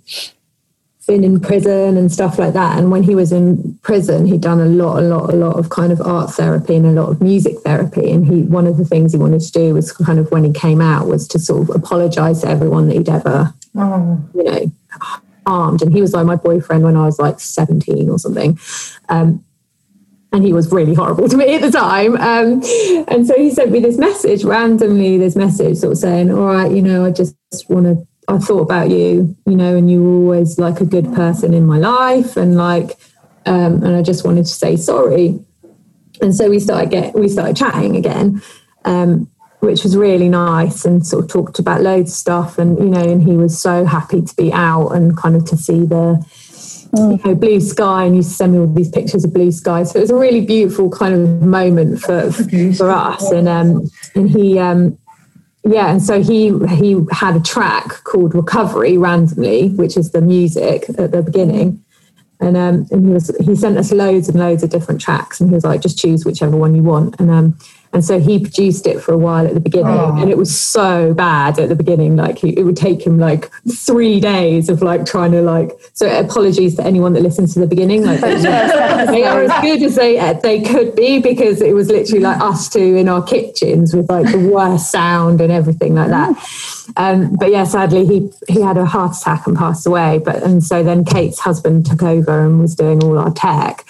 been 1.05 1.23
in 1.23 1.39
prison 1.39 1.97
and 1.97 2.11
stuff 2.11 2.39
like 2.39 2.53
that. 2.53 2.77
And 2.77 2.91
when 2.91 3.03
he 3.03 3.15
was 3.15 3.31
in 3.31 3.77
prison, 3.81 4.25
he'd 4.25 4.41
done 4.41 4.59
a 4.59 4.65
lot, 4.65 4.99
a 4.99 5.01
lot, 5.01 5.33
a 5.33 5.35
lot 5.35 5.57
of 5.57 5.69
kind 5.69 5.91
of 5.91 6.01
art 6.01 6.31
therapy 6.31 6.75
and 6.75 6.85
a 6.85 6.91
lot 6.91 7.09
of 7.09 7.21
music 7.21 7.59
therapy. 7.59 8.11
And 8.11 8.25
he 8.25 8.43
one 8.43 8.67
of 8.67 8.77
the 8.77 8.85
things 8.85 9.11
he 9.11 9.19
wanted 9.19 9.41
to 9.41 9.51
do 9.51 9.73
was 9.73 9.91
kind 9.91 10.19
of 10.19 10.31
when 10.31 10.43
he 10.43 10.53
came 10.53 10.81
out 10.81 11.07
was 11.07 11.27
to 11.29 11.39
sort 11.39 11.69
of 11.69 11.75
apologize 11.75 12.41
to 12.41 12.49
everyone 12.49 12.87
that 12.87 12.95
he'd 12.95 13.09
ever 13.09 13.53
Oh, 13.75 14.23
you 14.35 14.43
know, 14.43 14.71
armed. 15.45 15.81
And 15.81 15.93
he 15.93 16.01
was 16.01 16.13
like 16.13 16.25
my 16.25 16.35
boyfriend 16.35 16.83
when 16.83 16.95
I 16.95 17.05
was 17.05 17.19
like 17.19 17.39
17 17.39 18.09
or 18.09 18.19
something. 18.19 18.59
Um, 19.09 19.43
and 20.31 20.43
he 20.43 20.53
was 20.53 20.71
really 20.71 20.93
horrible 20.93 21.27
to 21.29 21.37
me 21.37 21.55
at 21.55 21.61
the 21.61 21.71
time. 21.71 22.15
Um, 22.17 22.61
and 23.07 23.27
so 23.27 23.35
he 23.35 23.51
sent 23.51 23.71
me 23.71 23.79
this 23.79 23.97
message, 23.97 24.43
randomly, 24.43 25.17
this 25.17 25.35
message 25.35 25.77
sort 25.77 25.93
of 25.93 25.97
saying, 25.97 26.31
All 26.31 26.45
right, 26.45 26.71
you 26.71 26.81
know, 26.81 27.05
I 27.05 27.11
just 27.11 27.35
want 27.67 27.85
to, 27.85 28.07
I 28.27 28.37
thought 28.37 28.61
about 28.61 28.89
you, 28.89 29.35
you 29.45 29.55
know, 29.55 29.75
and 29.75 29.89
you 29.89 30.03
were 30.03 30.15
always 30.15 30.57
like 30.57 30.81
a 30.81 30.85
good 30.85 31.13
person 31.13 31.53
in 31.53 31.65
my 31.65 31.77
life. 31.77 32.37
And 32.37 32.55
like, 32.55 32.97
um, 33.45 33.83
and 33.83 33.95
I 33.95 34.01
just 34.01 34.25
wanted 34.25 34.45
to 34.45 34.51
say 34.51 34.75
sorry. 34.77 35.39
And 36.21 36.35
so 36.35 36.49
we 36.49 36.59
started 36.59 36.89
get 36.89 37.15
we 37.15 37.27
started 37.27 37.57
chatting 37.57 37.95
again. 37.95 38.41
Um, 38.85 39.29
which 39.63 39.83
was 39.83 39.95
really 39.95 40.27
nice 40.27 40.83
and 40.83 41.07
sort 41.07 41.23
of 41.23 41.31
talked 41.31 41.57
about 41.57 41.79
loads 41.79 42.11
of 42.11 42.17
stuff 42.17 42.57
and 42.57 42.77
you 42.79 42.89
know 42.89 42.99
and 42.99 43.23
he 43.23 43.37
was 43.37 43.59
so 43.59 43.85
happy 43.85 44.21
to 44.21 44.35
be 44.35 44.51
out 44.51 44.89
and 44.89 45.15
kind 45.15 45.37
of 45.37 45.45
to 45.45 45.55
see 45.55 45.85
the 45.85 46.21
you 46.97 47.19
know, 47.23 47.33
blue 47.33 47.61
sky 47.61 48.03
and 48.03 48.15
you 48.15 48.21
send 48.21 48.51
me 48.51 48.59
all 48.59 48.67
these 48.67 48.89
pictures 48.89 49.23
of 49.23 49.33
blue 49.33 49.51
sky 49.53 49.83
so 49.83 49.97
it 49.97 50.01
was 50.01 50.11
a 50.11 50.15
really 50.15 50.41
beautiful 50.41 50.89
kind 50.89 51.13
of 51.13 51.41
moment 51.41 52.01
for 52.01 52.29
for 52.75 52.91
us 52.91 53.31
and 53.31 53.47
um 53.47 53.89
and 54.15 54.29
he 54.29 54.59
um 54.59 54.97
yeah 55.65 55.91
and 55.91 56.01
so 56.01 56.21
he 56.21 56.57
he 56.75 56.99
had 57.11 57.35
a 57.35 57.39
track 57.39 58.03
called 58.03 58.35
recovery 58.35 58.97
randomly 58.97 59.69
which 59.69 59.95
is 59.97 60.11
the 60.11 60.21
music 60.21 60.89
at 60.97 61.11
the 61.11 61.21
beginning. 61.21 61.83
And 62.39 62.57
um 62.57 62.87
and 62.91 63.05
he 63.05 63.13
was 63.13 63.35
he 63.39 63.55
sent 63.55 63.77
us 63.77 63.91
loads 63.91 64.27
and 64.27 64.37
loads 64.37 64.63
of 64.63 64.69
different 64.69 64.99
tracks 64.99 65.39
and 65.39 65.49
he 65.49 65.53
was 65.53 65.63
like 65.63 65.81
just 65.81 65.97
choose 65.97 66.25
whichever 66.25 66.57
one 66.57 66.75
you 66.75 66.83
want. 66.83 67.17
And 67.19 67.31
um 67.31 67.57
and 67.93 68.03
so 68.03 68.19
he 68.19 68.39
produced 68.39 68.87
it 68.87 68.99
for 69.01 69.13
a 69.13 69.17
while 69.17 69.45
at 69.45 69.53
the 69.53 69.59
beginning 69.59 69.93
Oh. 69.93 70.17
and 70.19 70.29
it 70.29 70.37
was 70.37 70.57
so 70.57 71.13
bad 71.13 71.59
at 71.59 71.69
the 71.69 71.75
beginning 71.75 72.15
like 72.15 72.39
he, 72.39 72.49
it 72.57 72.63
would 72.63 72.75
take 72.77 73.05
him 73.05 73.19
like 73.19 73.51
three 73.71 74.19
days 74.19 74.67
of 74.69 74.81
like 74.81 75.05
trying 75.05 75.31
to 75.31 75.41
like 75.41 75.71
so 75.93 76.07
apologies 76.19 76.75
to 76.75 76.83
anyone 76.83 77.13
that 77.13 77.21
listens 77.21 77.53
to 77.53 77.59
the 77.59 77.67
beginning 77.67 78.03
like 78.05 78.19
they 78.21 79.23
are 79.23 79.43
as 79.43 79.61
good 79.61 79.83
as 79.83 79.95
they 79.95 80.33
they 80.41 80.61
could 80.61 80.95
be 80.95 81.19
because 81.19 81.61
it 81.61 81.73
was 81.73 81.87
literally 81.89 82.21
like 82.21 82.39
us 82.41 82.67
two 82.69 82.95
in 82.95 83.07
our 83.07 83.23
kitchens 83.23 83.93
with 83.95 84.09
like 84.09 84.29
the 84.31 84.49
worst 84.49 84.91
sound 84.91 85.39
and 85.41 85.51
everything 85.51 85.93
like 85.95 86.09
that 86.09 86.35
um, 86.97 87.35
but 87.35 87.51
yeah 87.51 87.63
sadly 87.63 88.05
he 88.05 88.29
he 88.47 88.61
had 88.61 88.77
a 88.77 88.85
heart 88.85 89.15
attack 89.15 89.45
and 89.47 89.55
passed 89.57 89.85
away 89.85 90.19
but 90.23 90.41
and 90.43 90.63
so 90.63 90.83
then 90.83 91.05
Kate's 91.05 91.39
husband 91.39 91.85
took 91.85 92.01
over 92.03 92.45
and 92.45 92.59
was 92.59 92.75
doing 92.75 93.03
all 93.03 93.17
our 93.17 93.31
tech 93.31 93.85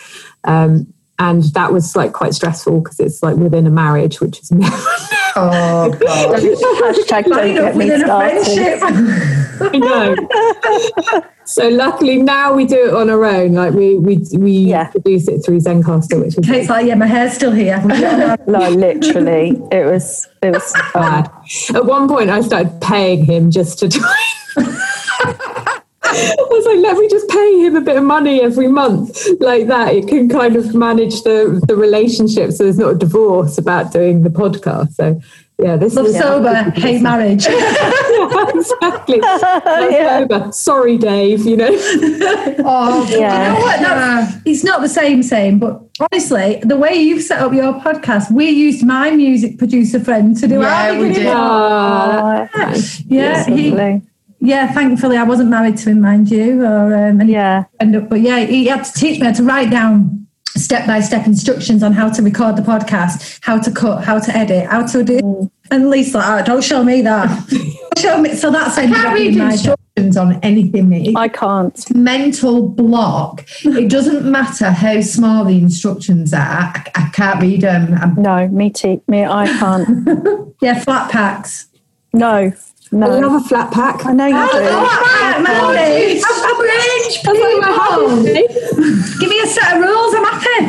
um, 0.45 0.92
and 1.23 1.43
that 1.53 1.71
was 1.71 1.95
like 1.95 2.11
quite 2.11 2.33
stressful 2.33 2.81
because 2.81 2.99
it's 2.99 3.23
like 3.23 3.37
within 3.37 3.65
a 3.65 3.69
marriage 3.69 4.19
which 4.19 4.39
is 4.41 4.51
oh 5.35 5.89
God. 5.99 6.39
Hashtag 6.39 7.25
don't 7.25 7.55
get 7.55 7.75
me 7.77 7.87
started. 7.97 8.79
I 9.61 9.77
know. 9.77 11.23
so 11.45 11.69
luckily 11.69 12.17
now 12.21 12.53
we 12.53 12.65
do 12.65 12.87
it 12.89 12.93
on 12.93 13.09
our 13.09 13.23
own. 13.23 13.53
Like 13.53 13.73
we 13.73 13.97
we 13.97 14.17
we 14.37 14.51
Yeah. 14.51 14.89
produce 14.89 15.27
it 15.29 15.45
through 15.45 15.59
Zencastr, 15.59 16.19
which 16.19 16.37
is 16.37 16.45
Kate's 16.45 16.69
like, 16.69 16.85
yeah, 16.87 16.95
my 16.95 17.05
hair's 17.07 17.33
still 17.33 17.51
here. 17.51 17.79
No, 18.47 18.69
literally. 18.69 19.51
It 19.71 19.85
was 19.85 20.27
it 20.41 20.51
was 20.51 20.73
bad. 20.93 21.29
At 21.73 21.85
one 21.85 22.07
point, 22.09 22.29
I 22.29 22.41
started 22.41 22.81
paying 22.81 23.23
him 23.25 23.49
just 23.51 23.79
to 23.79 23.89
try. 23.89 24.15
I 26.05 26.35
was 26.49 26.65
like, 26.65 26.79
let 26.79 26.97
me 26.97 27.07
just 27.07 27.29
pay 27.29 27.59
him 27.65 27.75
a 27.75 27.81
bit 27.81 27.95
of 27.97 28.03
money 28.03 28.41
every 28.41 28.67
month, 28.67 29.25
like 29.39 29.67
that. 29.67 29.93
It 29.95 30.07
can 30.07 30.27
kind 30.29 30.55
of 30.55 30.73
manage 30.75 31.21
the 31.23 31.61
the 31.67 31.75
relationship, 31.75 32.51
so 32.51 32.63
there's 32.63 32.77
not 32.77 32.91
a 32.91 32.95
divorce 32.97 33.57
about 33.57 33.91
doing 33.93 34.21
the 34.23 34.29
podcast. 34.29 34.93
So 34.95 35.21
yeah, 35.59 35.77
this 35.77 35.93
Love 35.95 36.07
is 36.07 36.17
sober, 36.17 36.53
hate 36.75 37.01
marriage. 37.01 37.45
Yeah, 37.47 38.49
exactly. 38.53 39.19
Yeah. 39.93 40.19
Sober. 40.27 40.51
Sorry, 40.51 40.97
Dave. 40.97 41.45
You 41.45 41.57
know. 41.57 41.69
Oh, 41.71 43.07
Yeah. 43.09 43.53
You 43.53 43.53
know 43.59 43.65
what? 43.65 43.79
That's- 43.79 44.41
it's 44.45 44.63
not 44.63 44.81
the 44.81 44.89
same, 44.89 45.23
same, 45.23 45.59
but 45.59 45.81
honestly, 45.99 46.59
the 46.63 46.75
way 46.75 46.95
you've 46.95 47.23
set 47.23 47.39
up 47.41 47.53
your 47.53 47.73
podcast, 47.75 48.31
we 48.31 48.49
used 48.49 48.85
my 48.85 49.11
music 49.11 49.57
producer 49.57 49.99
friend 49.99 50.35
to 50.37 50.47
do 50.47 50.59
Yeah, 50.59 50.87
our 50.87 50.91
we 50.99 51.07
beginning. 51.09 51.23
did. 51.23 51.33
Ah, 51.35 52.49
Yeah, 53.07 53.45
he, 53.45 53.71
Lovely. 53.71 54.01
Yeah. 54.43 54.71
Thankfully, 54.73 55.17
I 55.17 55.23
wasn't 55.23 55.49
married 55.49 55.77
to 55.77 55.89
him, 55.91 56.01
mind 56.01 56.29
you, 56.29 56.63
or 56.63 56.93
um, 56.95 57.21
Yeah. 57.21 57.63
ended 57.79 58.03
up, 58.03 58.09
but 58.09 58.21
yeah, 58.21 58.39
he 58.45 58.65
had 58.67 58.83
to 58.83 58.93
teach 58.93 59.19
me 59.19 59.25
how 59.25 59.33
to 59.33 59.43
write 59.43 59.71
down 59.71 60.27
step 60.55 60.85
by 60.85 60.99
step 60.99 61.25
instructions 61.25 61.81
on 61.81 61.93
how 61.93 62.09
to 62.09 62.21
record 62.21 62.55
the 62.55 62.61
podcast, 62.61 63.39
how 63.41 63.57
to 63.59 63.71
cut, 63.71 64.03
how 64.03 64.19
to 64.19 64.35
edit, 64.37 64.67
how 64.69 64.85
to 64.85 65.03
do. 65.03 65.19
Mm. 65.19 65.49
And 65.71 65.89
Lisa, 65.89 66.21
oh, 66.23 66.43
don't 66.43 66.63
show 66.63 66.83
me 66.83 67.01
that. 67.01 67.29
Show 67.97 68.19
me. 68.19 68.33
So 68.35 68.49
that's 68.51 68.75
I 68.77 68.87
can't 68.87 69.13
read 69.13 69.37
instructions 69.37 70.17
on 70.17 70.39
anything. 70.41 71.15
I 71.15 71.27
can't. 71.27 71.95
mental 71.95 72.67
block. 72.67 73.45
It 73.63 73.87
doesn't 73.89 74.25
matter 74.29 74.71
how 74.71 74.99
small 75.01 75.45
the 75.45 75.57
instructions 75.59 76.33
are. 76.33 76.39
I, 76.39 76.91
I 76.95 77.09
can't 77.13 77.39
read 77.39 77.61
them. 77.61 77.93
I'm, 77.93 78.15
No, 78.15 78.47
me 78.47 78.71
too. 78.71 79.01
Me, 79.07 79.23
I 79.25 79.45
can't. 79.59 79.87
Yeah, 80.61 80.79
flat 80.79 81.11
packs. 81.11 81.67
No, 82.13 82.51
I 83.01 83.07
love 83.07 83.41
a 83.43 83.47
flat 83.47 83.71
pack. 83.71 84.05
I 84.05 84.13
know 84.13 84.27
you 84.27 84.33
do. 84.33 84.49
Flat 84.51 85.03
pack, 85.03 85.43
Melody. 85.43 86.21
Orange 86.53 87.23
Give 89.19 89.29
me 89.29 89.39
a 89.41 89.47
set 89.47 89.75
of 89.75 89.81
rules. 89.81 90.13
I'm 90.15 90.23
happy. 90.25 90.59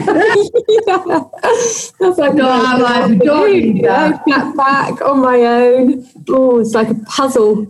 That's 2.00 2.18
like 2.18 2.34
No, 2.34 2.48
I'm 2.50 2.80
like, 2.80 3.10
we 3.10 3.18
don't 3.18 3.52
need 3.52 3.84
that. 3.84 4.24
Flat 4.24 4.56
back 4.56 5.02
on 5.02 5.20
my 5.20 5.42
own. 5.42 6.06
Oh, 6.30 6.60
it's 6.60 6.72
like 6.74 6.88
a 6.88 6.94
puzzle. 7.06 7.66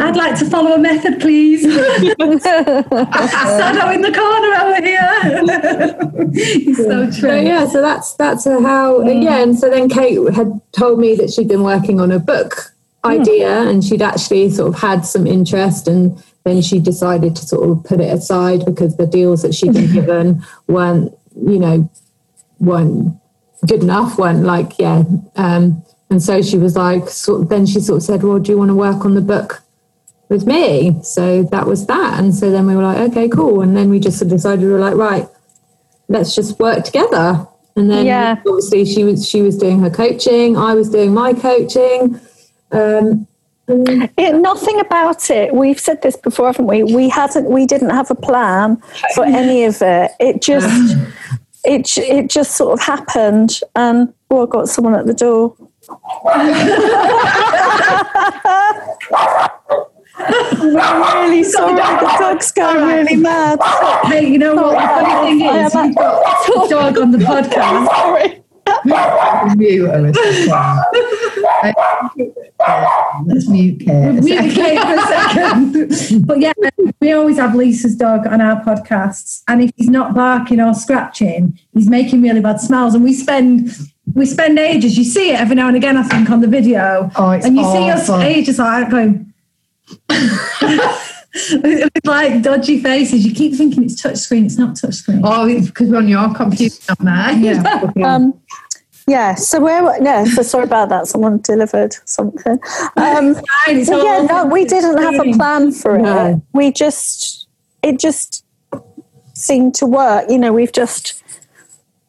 I'd 0.00 0.16
like 0.16 0.36
to 0.40 0.44
follow 0.50 0.72
a 0.72 0.78
method, 0.78 1.20
please. 1.20 1.62
Sado 1.62 1.76
in 3.92 4.02
the 4.02 4.12
corner 4.12 4.54
over 4.60 4.82
here. 4.82 6.32
He's 6.34 6.76
so 6.78 7.10
So 7.10 7.20
true. 7.20 7.40
yeah, 7.40 7.66
so 7.68 7.80
that's 7.80 8.14
that's 8.14 8.44
uh, 8.44 8.60
how 8.60 8.98
mm. 9.00 9.22
yeah. 9.22 9.40
And 9.40 9.56
so 9.56 9.70
then 9.70 9.88
Kate 9.88 10.18
had 10.34 10.60
told 10.72 10.98
me 10.98 11.14
that 11.14 11.30
she'd 11.30 11.46
been 11.46 11.62
working 11.62 12.00
on 12.00 12.10
a 12.10 12.18
book 12.18 12.73
idea, 13.04 13.62
and 13.62 13.84
she'd 13.84 14.02
actually 14.02 14.50
sort 14.50 14.74
of 14.74 14.80
had 14.80 15.04
some 15.06 15.26
interest, 15.26 15.88
and 15.88 16.22
then 16.44 16.62
she 16.62 16.78
decided 16.78 17.36
to 17.36 17.46
sort 17.46 17.68
of 17.68 17.84
put 17.84 18.00
it 18.00 18.12
aside 18.12 18.64
because 18.64 18.96
the 18.96 19.06
deals 19.06 19.42
that 19.42 19.54
she'd 19.54 19.72
been 19.72 19.92
given 19.98 20.44
weren't, 20.68 21.12
you 21.36 21.58
know, 21.58 21.90
weren't 22.58 23.14
good 23.66 23.82
enough, 23.82 24.18
weren't 24.18 24.44
like 24.44 24.78
yeah. 24.78 25.04
Um, 25.36 25.82
and 26.10 26.22
so 26.22 26.42
she 26.42 26.58
was 26.58 26.76
like, 26.76 27.08
sort 27.08 27.42
of, 27.42 27.48
then 27.48 27.66
she 27.66 27.80
sort 27.80 27.98
of 27.98 28.02
said, 28.02 28.22
"Well, 28.22 28.38
do 28.38 28.52
you 28.52 28.58
want 28.58 28.68
to 28.70 28.74
work 28.74 29.04
on 29.04 29.14
the 29.14 29.20
book?" 29.20 29.60
with 30.30 30.46
me. 30.46 31.00
So 31.02 31.42
that 31.44 31.66
was 31.66 31.86
that. 31.86 32.18
And 32.18 32.34
so 32.34 32.50
then 32.50 32.66
we 32.66 32.74
were 32.74 32.82
like, 32.82 33.10
okay, 33.10 33.28
cool. 33.28 33.60
And 33.60 33.76
then 33.76 33.90
we 33.90 34.00
just 34.00 34.18
sort 34.18 34.32
of 34.32 34.38
decided 34.38 34.64
we 34.64 34.72
were 34.72 34.78
like, 34.78 34.94
right, 34.94 35.28
let's 36.08 36.34
just 36.34 36.58
work 36.58 36.84
together. 36.84 37.46
And 37.76 37.90
then 37.90 38.06
Yeah. 38.06 38.36
obviously 38.46 38.84
she 38.84 39.04
was 39.04 39.28
she 39.28 39.42
was 39.42 39.58
doing 39.58 39.80
her 39.80 39.90
coaching, 39.90 40.56
I 40.56 40.74
was 40.74 40.88
doing 40.88 41.12
my 41.12 41.32
coaching. 41.34 42.20
Um, 42.74 43.26
Yeah, 44.18 44.32
nothing 44.32 44.78
about 44.80 45.30
it. 45.30 45.54
We've 45.54 45.80
said 45.80 46.02
this 46.02 46.16
before, 46.16 46.46
haven't 46.46 46.66
we? 46.66 46.82
We 46.84 47.08
hadn't. 47.08 47.48
We 47.48 47.64
didn't 47.66 47.90
have 47.90 48.10
a 48.10 48.14
plan 48.14 48.76
for 49.14 49.24
any 49.24 49.64
of 49.64 49.80
it. 49.80 50.10
It 50.20 50.42
just, 50.42 50.96
it 51.64 51.96
it 51.96 52.28
just 52.28 52.56
sort 52.56 52.78
of 52.78 52.84
happened, 52.86 53.60
and 53.74 54.12
oh, 54.30 54.42
I 54.46 54.50
got 54.50 54.68
someone 54.68 54.94
at 54.94 55.06
the 55.06 55.14
door. 55.14 55.56
I'm 60.16 61.22
really 61.22 61.42
sorry. 61.54 61.74
The 61.74 62.16
dog's 62.18 62.52
going 62.52 62.86
really 62.86 63.16
mad. 63.16 63.58
Hey, 64.04 64.28
you 64.28 64.38
know 64.38 64.54
what? 64.54 64.72
The 64.74 64.86
funny 64.86 65.38
thing 65.40 65.46
is, 65.48 65.74
we've 65.74 65.94
got 65.96 66.66
a 66.66 66.68
dog 66.68 66.98
on 66.98 67.10
the 67.10 67.18
podcast. 67.18 67.86
Sorry. 67.86 68.42
mute 69.56 69.86
her 69.86 70.06
as 70.06 70.48
well. 70.48 70.84
Let's 73.26 73.48
mute 73.48 73.80
Kate. 73.80 74.12
Mute 74.22 74.54
Kate 74.54 74.80
for 74.80 74.94
a 74.94 75.00
second. 75.02 76.26
But 76.26 76.40
yeah, 76.40 76.52
we 77.00 77.12
always 77.12 77.36
have 77.38 77.54
Lisa's 77.54 77.96
dog 77.96 78.26
on 78.26 78.40
our 78.40 78.62
podcasts, 78.64 79.42
and 79.48 79.62
if 79.62 79.70
he's 79.76 79.88
not 79.90 80.14
barking 80.14 80.60
or 80.60 80.74
scratching, 80.74 81.58
he's 81.72 81.88
making 81.88 82.22
really 82.22 82.40
bad 82.40 82.60
smells. 82.60 82.94
And 82.94 83.04
we 83.04 83.12
spend 83.12 83.70
we 84.14 84.26
spend 84.26 84.58
ages. 84.58 84.96
You 84.98 85.04
see 85.04 85.30
it 85.30 85.40
every 85.40 85.54
now 85.56 85.68
and 85.68 85.76
again, 85.76 85.96
I 85.96 86.02
think, 86.02 86.30
on 86.30 86.40
the 86.40 86.46
video, 86.48 87.10
Oh, 87.16 87.30
it's 87.30 87.46
and 87.46 87.56
you 87.56 87.62
awful. 87.62 87.82
see 87.82 87.90
us 87.90 88.08
ages 88.22 88.58
like 88.58 88.90
going. 88.90 89.32
With 91.64 91.90
like 92.04 92.42
dodgy 92.42 92.80
faces, 92.80 93.26
you 93.26 93.34
keep 93.34 93.54
thinking 93.56 93.82
it's 93.82 94.00
touchscreen. 94.00 94.44
It's 94.44 94.56
not 94.56 94.76
touchscreen. 94.76 95.20
Oh, 95.24 95.52
because 95.66 95.88
we're 95.90 95.96
on 95.96 96.06
your 96.06 96.32
computer, 96.32 96.76
not 96.90 97.00
mine. 97.02 97.42
Yeah. 97.42 97.90
Um, 98.04 98.40
yeah. 99.06 99.34
So 99.34 99.60
where? 99.60 100.02
Yeah. 100.02 100.24
So 100.24 100.42
sorry 100.42 100.64
about 100.64 100.88
that. 100.90 101.06
Someone 101.06 101.40
delivered 101.40 101.96
something. 102.04 102.58
Um, 102.96 103.36
yeah, 103.68 104.26
no, 104.28 104.48
we 104.50 104.64
didn't 104.64 104.98
have 104.98 105.26
a 105.26 105.32
plan 105.32 105.72
for 105.72 105.96
it. 105.98 106.40
We 106.52 106.72
just, 106.72 107.48
it 107.82 107.98
just 107.98 108.44
seemed 109.34 109.74
to 109.76 109.86
work. 109.86 110.30
You 110.30 110.38
know, 110.38 110.52
we've 110.52 110.72
just, 110.72 111.23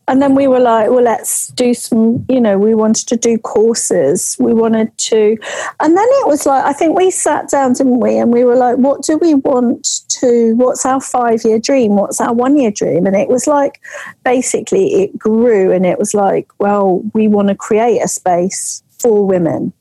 and 0.08 0.22
then 0.22 0.36
we 0.36 0.48
were 0.48 0.60
like, 0.60 0.90
well, 0.90 1.04
let's 1.04 1.48
do 1.48 1.74
some. 1.74 2.26
You 2.30 2.40
know, 2.40 2.58
we 2.58 2.76
wanted 2.76 3.08
to 3.08 3.18
do 3.18 3.38
courses. 3.38 4.38
We 4.40 4.54
wanted 4.54 4.96
to, 4.98 5.38
and 5.80 5.98
then 5.98 6.08
it 6.08 6.28
was 6.28 6.46
like, 6.46 6.64
I 6.64 6.74
think 6.74 6.96
we 6.96 7.10
sat 7.12 7.50
down, 7.50 7.74
didn't 7.74 8.00
we? 8.00 8.18
And 8.18 8.32
we 8.32 8.44
were 8.44 8.56
like, 8.56 8.78
what 8.78 9.04
do 9.04 9.18
we 9.18 9.34
want 9.34 10.02
to? 10.20 10.54
What's 10.56 10.86
our 10.86 11.02
five-year 11.02 11.60
dream? 11.60 11.96
What's 11.96 12.22
our 12.22 12.34
one-year 12.34 12.72
dream? 12.72 13.06
And 13.08 13.16
it 13.16 13.30
was 13.30 13.48
like, 13.48 13.82
basically, 14.24 15.04
it 15.04 15.18
grew, 15.18 15.72
and 15.72 15.86
it 15.86 15.98
was 15.98 16.14
like, 16.14 16.48
well, 16.60 17.02
we 17.14 17.28
want 17.28 17.48
to 17.48 17.56
create 17.56 18.00
a 18.00 18.08
space 18.08 18.84
for 19.00 19.26
women 19.26 19.74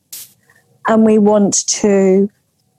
and 0.89 1.05
we 1.05 1.19
want 1.19 1.67
to 1.67 2.29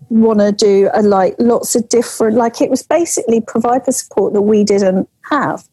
want 0.09 0.39
to 0.39 0.51
do 0.51 0.89
a, 0.93 1.01
like 1.01 1.35
lots 1.39 1.75
of 1.75 1.87
different 1.89 2.37
like 2.37 2.61
it 2.61 2.69
was 2.69 2.83
basically 2.83 3.41
provide 3.41 3.83
the 3.85 3.91
support 3.91 4.33
that 4.33 4.41
we 4.41 4.63
didn't 4.63 5.09
have 5.29 5.67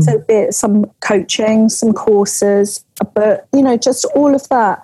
so 0.00 0.18
be 0.26 0.34
it 0.34 0.54
some 0.54 0.84
coaching 1.00 1.68
some 1.68 1.92
courses 1.92 2.84
but 3.14 3.46
you 3.52 3.62
know 3.62 3.76
just 3.76 4.04
all 4.14 4.34
of 4.34 4.48
that 4.48 4.82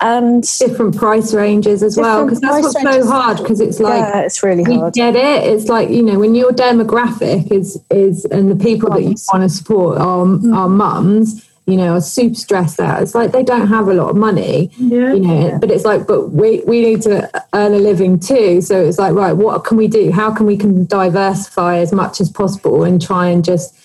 and 0.00 0.42
different 0.58 0.96
price 0.96 1.32
ranges 1.32 1.82
as 1.82 1.96
well. 1.96 2.24
Because 2.24 2.40
that's 2.40 2.62
what's 2.62 2.82
price 2.82 3.04
so 3.04 3.08
hard 3.08 3.38
because 3.38 3.60
it's 3.60 3.78
like 3.78 4.00
yeah 4.00 4.20
it's 4.22 4.42
really 4.42 4.64
we 4.64 4.76
hard 4.76 4.94
get 4.94 5.14
it. 5.14 5.44
It's 5.44 5.68
like 5.68 5.90
you 5.90 6.02
know 6.02 6.18
when 6.18 6.34
your 6.34 6.50
demographic 6.50 7.50
is 7.52 7.80
is 7.90 8.24
and 8.26 8.50
the 8.50 8.56
people 8.56 8.90
that 8.90 9.02
you 9.02 9.14
want 9.32 9.44
to 9.44 9.48
support 9.48 9.98
are 9.98 10.24
Mm. 10.26 10.56
are 10.56 10.68
mums. 10.68 11.48
You 11.64 11.76
know, 11.76 11.94
are 11.94 12.00
super 12.00 12.34
stressed 12.34 12.80
out. 12.80 13.00
It's 13.02 13.14
like 13.14 13.30
they 13.30 13.44
don't 13.44 13.68
have 13.68 13.86
a 13.86 13.94
lot 13.94 14.10
of 14.10 14.16
money. 14.16 14.72
Yeah. 14.78 15.12
You 15.12 15.20
know, 15.20 15.58
but 15.60 15.70
it's 15.70 15.84
like, 15.84 16.08
but 16.08 16.30
we 16.30 16.60
we 16.66 16.80
need 16.82 17.02
to 17.02 17.30
earn 17.54 17.72
a 17.72 17.78
living 17.78 18.18
too. 18.18 18.60
So 18.62 18.84
it's 18.84 18.98
like, 18.98 19.14
right, 19.14 19.32
what 19.32 19.62
can 19.64 19.76
we 19.76 19.86
do? 19.86 20.10
How 20.10 20.34
can 20.34 20.44
we 20.46 20.56
can 20.56 20.86
diversify 20.86 21.78
as 21.78 21.92
much 21.92 22.20
as 22.20 22.28
possible 22.28 22.82
and 22.82 23.00
try 23.00 23.28
and 23.28 23.44
just 23.44 23.76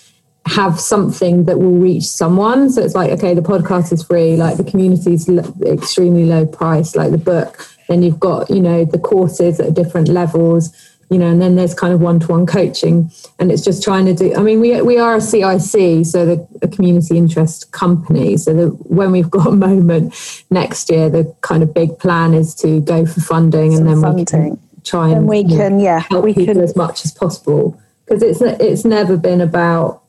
have 0.46 0.80
something 0.80 1.44
that 1.44 1.58
will 1.58 1.78
reach 1.78 2.04
someone. 2.04 2.70
So 2.70 2.82
it's 2.82 2.94
like, 2.94 3.10
okay, 3.12 3.34
the 3.34 3.42
podcast 3.42 3.92
is 3.92 4.02
free, 4.02 4.36
like 4.36 4.56
the 4.56 4.64
community 4.64 5.14
is 5.14 5.28
extremely 5.66 6.24
low 6.24 6.46
price, 6.46 6.96
like 6.96 7.10
the 7.10 7.18
book. 7.18 7.68
Then 7.88 8.02
you've 8.02 8.20
got, 8.20 8.50
you 8.50 8.60
know, 8.60 8.84
the 8.84 8.98
courses 8.98 9.60
at 9.60 9.74
different 9.74 10.08
levels, 10.08 10.72
you 11.10 11.18
know, 11.18 11.30
and 11.30 11.40
then 11.40 11.56
there's 11.56 11.74
kind 11.74 11.92
of 11.92 12.00
one 12.00 12.20
to 12.20 12.26
one 12.28 12.46
coaching. 12.46 13.10
And 13.38 13.50
it's 13.50 13.62
just 13.62 13.82
trying 13.82 14.06
to 14.06 14.14
do, 14.14 14.34
I 14.34 14.42
mean, 14.42 14.60
we, 14.60 14.80
we 14.82 14.98
are 14.98 15.16
a 15.16 15.20
CIC, 15.20 16.06
so 16.06 16.26
the 16.26 16.48
a 16.62 16.68
community 16.68 17.16
interest 17.16 17.72
company. 17.72 18.36
So 18.36 18.54
that 18.54 18.90
when 18.90 19.12
we've 19.12 19.30
got 19.30 19.46
a 19.46 19.52
moment 19.52 20.44
next 20.50 20.90
year, 20.90 21.08
the 21.08 21.34
kind 21.40 21.62
of 21.62 21.72
big 21.72 21.98
plan 21.98 22.34
is 22.34 22.54
to 22.56 22.80
go 22.80 23.06
for 23.06 23.20
funding 23.20 23.74
and 23.74 23.86
then 23.86 24.14
we 24.14 24.24
can 24.24 24.58
try 24.84 25.08
and, 25.08 25.18
and 25.18 25.28
we 25.28 25.44
can 25.44 25.78
yeah 25.80 26.00
help 26.10 26.24
we 26.24 26.32
people 26.32 26.54
can 26.54 26.62
as 26.62 26.74
much 26.74 27.04
as 27.04 27.12
possible 27.12 27.80
because 28.04 28.22
it's 28.22 28.40
it's 28.40 28.84
never 28.84 29.16
been 29.16 29.40
about 29.40 30.02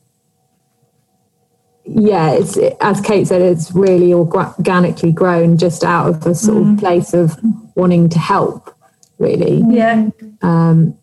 yeah 1.92 2.30
it's 2.32 2.56
as 2.80 3.00
kate 3.00 3.26
said 3.26 3.42
it's 3.42 3.72
really 3.72 4.12
organically 4.14 5.12
grown 5.12 5.56
just 5.56 5.82
out 5.84 6.08
of 6.08 6.26
a 6.26 6.34
sort 6.34 6.66
of 6.66 6.78
place 6.78 7.12
of 7.14 7.36
wanting 7.74 8.08
to 8.08 8.18
help 8.18 8.74
really 9.18 9.62
Yeah. 9.68 10.10
um, 10.42 10.96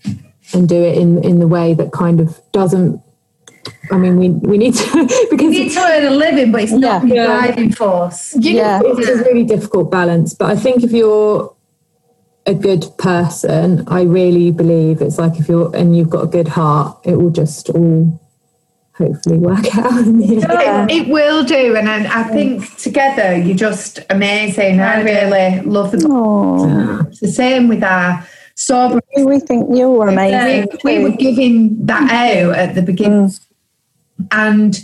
and 0.53 0.67
do 0.69 0.75
it 0.75 0.97
in 0.97 1.23
in 1.23 1.39
the 1.39 1.47
way 1.47 1.73
that 1.73 1.91
kind 1.91 2.19
of 2.19 2.39
doesn't 2.51 3.01
i 3.91 3.97
mean 3.97 4.17
we 4.17 4.29
we 4.29 4.57
need 4.57 4.73
to 4.75 4.85
because 5.29 5.53
You 5.53 5.63
need 5.65 5.71
to 5.73 5.79
earn 5.81 6.05
a 6.05 6.11
living, 6.11 6.51
but 6.51 6.63
it's 6.63 6.71
not 6.71 6.81
Yeah. 6.81 6.99
the 7.09 7.15
Yeah. 7.15 7.25
driving 7.25 7.71
force. 7.71 8.35
You 8.35 8.53
know, 8.53 8.59
Yeah. 8.59 8.81
it's 8.85 9.09
a 9.09 9.15
really 9.23 9.43
difficult 9.43 9.91
balance 9.91 10.33
but 10.33 10.49
i 10.51 10.55
think 10.55 10.83
if 10.83 10.91
you're 10.91 11.53
a 12.45 12.53
good 12.53 12.85
person, 12.97 13.83
I 13.88 14.03
really 14.03 14.51
believe 14.51 15.01
it's 15.01 15.17
like 15.17 15.38
if 15.38 15.49
you're 15.49 15.69
and 15.75 15.97
you've 15.97 16.09
got 16.09 16.23
a 16.23 16.27
good 16.27 16.47
heart, 16.47 16.97
it 17.03 17.17
will 17.17 17.29
just 17.29 17.69
all 17.71 18.17
hopefully 18.98 19.38
work 19.38 19.60
out. 19.78 20.06
Yeah. 20.06 20.86
It, 20.89 20.91
it, 20.91 21.08
will 21.08 21.43
do, 21.43 21.76
and 21.76 21.88
I, 21.88 22.22
I, 22.22 22.24
think 22.24 22.76
together 22.78 23.38
you're 23.38 23.56
just 23.56 24.00
amazing. 24.10 24.80
I 24.80 25.02
really 25.02 25.62
love 25.62 25.91
the. 25.91 25.98
Aww. 25.98 27.08
It's 27.08 27.20
the 27.20 27.28
same 27.28 27.68
with 27.68 27.84
our 27.84 28.28
sober. 28.56 29.00
We 29.16 29.39
think 29.39 29.76
you 29.76 29.91
were 29.91 30.08
amazing. 30.08 30.70
We, 30.84 30.98
we 31.00 31.04
were 31.04 31.16
giving 31.16 31.86
that 31.86 32.12
out 32.12 32.56
at 32.56 32.76
the 32.76 32.82
beginning, 32.82 33.28
mm. 33.30 34.28
and 34.32 34.80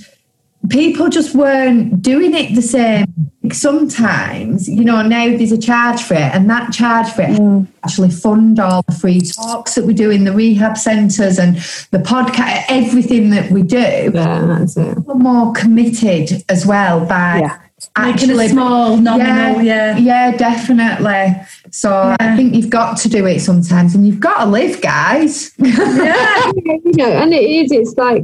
people 0.70 1.09
just 1.09 1.36
weren't 1.36 2.01
doing 2.01 2.34
it 2.34 2.55
the 2.55 2.61
same. 2.61 3.05
Sometimes, 3.51 4.70
you 4.70 4.86
know, 4.86 5.01
now 5.01 5.28
there's 5.38 5.51
a 5.51 5.57
charge 5.57 6.01
for 6.01 6.14
it, 6.14 6.34
and 6.34 6.49
that 6.49 6.72
charge 6.72 7.09
for 7.09 7.24
it 7.24 7.30
mm. 7.30 7.68
actually 7.84 8.09
fund 8.09 8.59
all 8.59 8.84
the 8.84 8.95
free 8.95 9.20
talks 9.20 9.76
that 9.76 9.84
we 9.84 9.93
do 9.93 10.09
in 10.09 10.24
the 10.24 10.32
rehab 10.32 10.78
centres 10.78 11.38
and 11.38 11.57
the 11.91 11.97
podcast, 11.97 12.64
everything 12.70 13.32
that 13.32 13.51
we 13.51 13.61
do. 13.61 13.78
Yeah, 13.78 14.45
that's 14.47 14.78
it. 14.78 14.97
More 15.07 15.51
committed 15.53 16.43
as 16.49 16.66
well 16.66 17.05
by. 17.05 17.39
Yeah. 17.39 17.59
Actually, 17.97 18.28
Making 18.28 18.45
a 18.45 18.49
small 18.49 18.97
nominal, 18.97 19.61
yeah, 19.61 19.97
yeah, 19.97 19.97
yeah 19.97 20.38
definitely. 20.38 21.36
So 21.70 21.89
yeah. 21.89 22.16
I 22.22 22.38
think 22.38 22.55
you've 22.55 22.70
got 22.70 22.95
to 22.99 23.09
do 23.09 23.26
it 23.26 23.41
sometimes, 23.41 23.93
and 23.93 24.07
you've 24.07 24.22
got 24.22 24.45
to 24.45 24.49
live, 24.49 24.82
guys. 24.82 25.51
yeah, 25.57 26.51
you 26.66 26.93
know, 26.93 27.11
and 27.11 27.34
it 27.34 27.43
is. 27.43 27.74
It's 27.74 27.93
like 27.97 28.24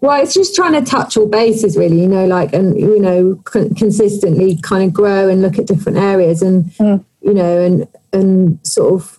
well, 0.00 0.22
it's 0.22 0.34
just 0.34 0.54
trying 0.54 0.72
to 0.72 0.82
touch 0.82 1.16
all 1.16 1.28
bases, 1.28 1.76
really, 1.76 2.00
you 2.00 2.08
know, 2.08 2.26
like, 2.26 2.52
and, 2.54 2.78
you 2.78 2.98
know, 2.98 3.36
consistently 3.44 4.56
kind 4.62 4.84
of 4.84 4.94
grow 4.94 5.28
and 5.28 5.42
look 5.42 5.58
at 5.58 5.66
different 5.66 5.98
areas 5.98 6.40
and, 6.40 6.64
mm. 6.72 7.04
you 7.20 7.34
know, 7.34 7.60
and, 7.60 7.88
and 8.12 8.66
sort 8.66 8.94
of, 8.94 9.18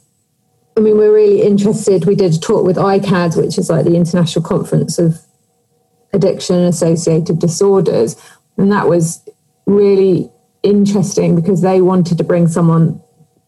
I 0.76 0.80
mean, 0.80 0.98
we're 0.98 1.14
really 1.14 1.44
interested. 1.44 2.06
We 2.06 2.16
did 2.16 2.34
a 2.34 2.40
talk 2.40 2.66
with 2.66 2.78
ICAD, 2.78 3.38
which 3.38 3.58
is 3.60 3.70
like 3.70 3.86
the 3.86 3.96
International 3.96 4.44
Conference 4.44 4.98
of 4.98 5.20
Addiction 6.14 6.56
and 6.56 6.68
Associated 6.68 7.38
Disorders. 7.38 8.16
And 8.58 8.72
that 8.72 8.88
was 8.88 9.22
really 9.68 10.32
interesting 10.64 11.36
because 11.36 11.62
they 11.62 11.82
wanted 11.82 12.18
to 12.18 12.24
bring 12.24 12.48
someone 12.48 13.02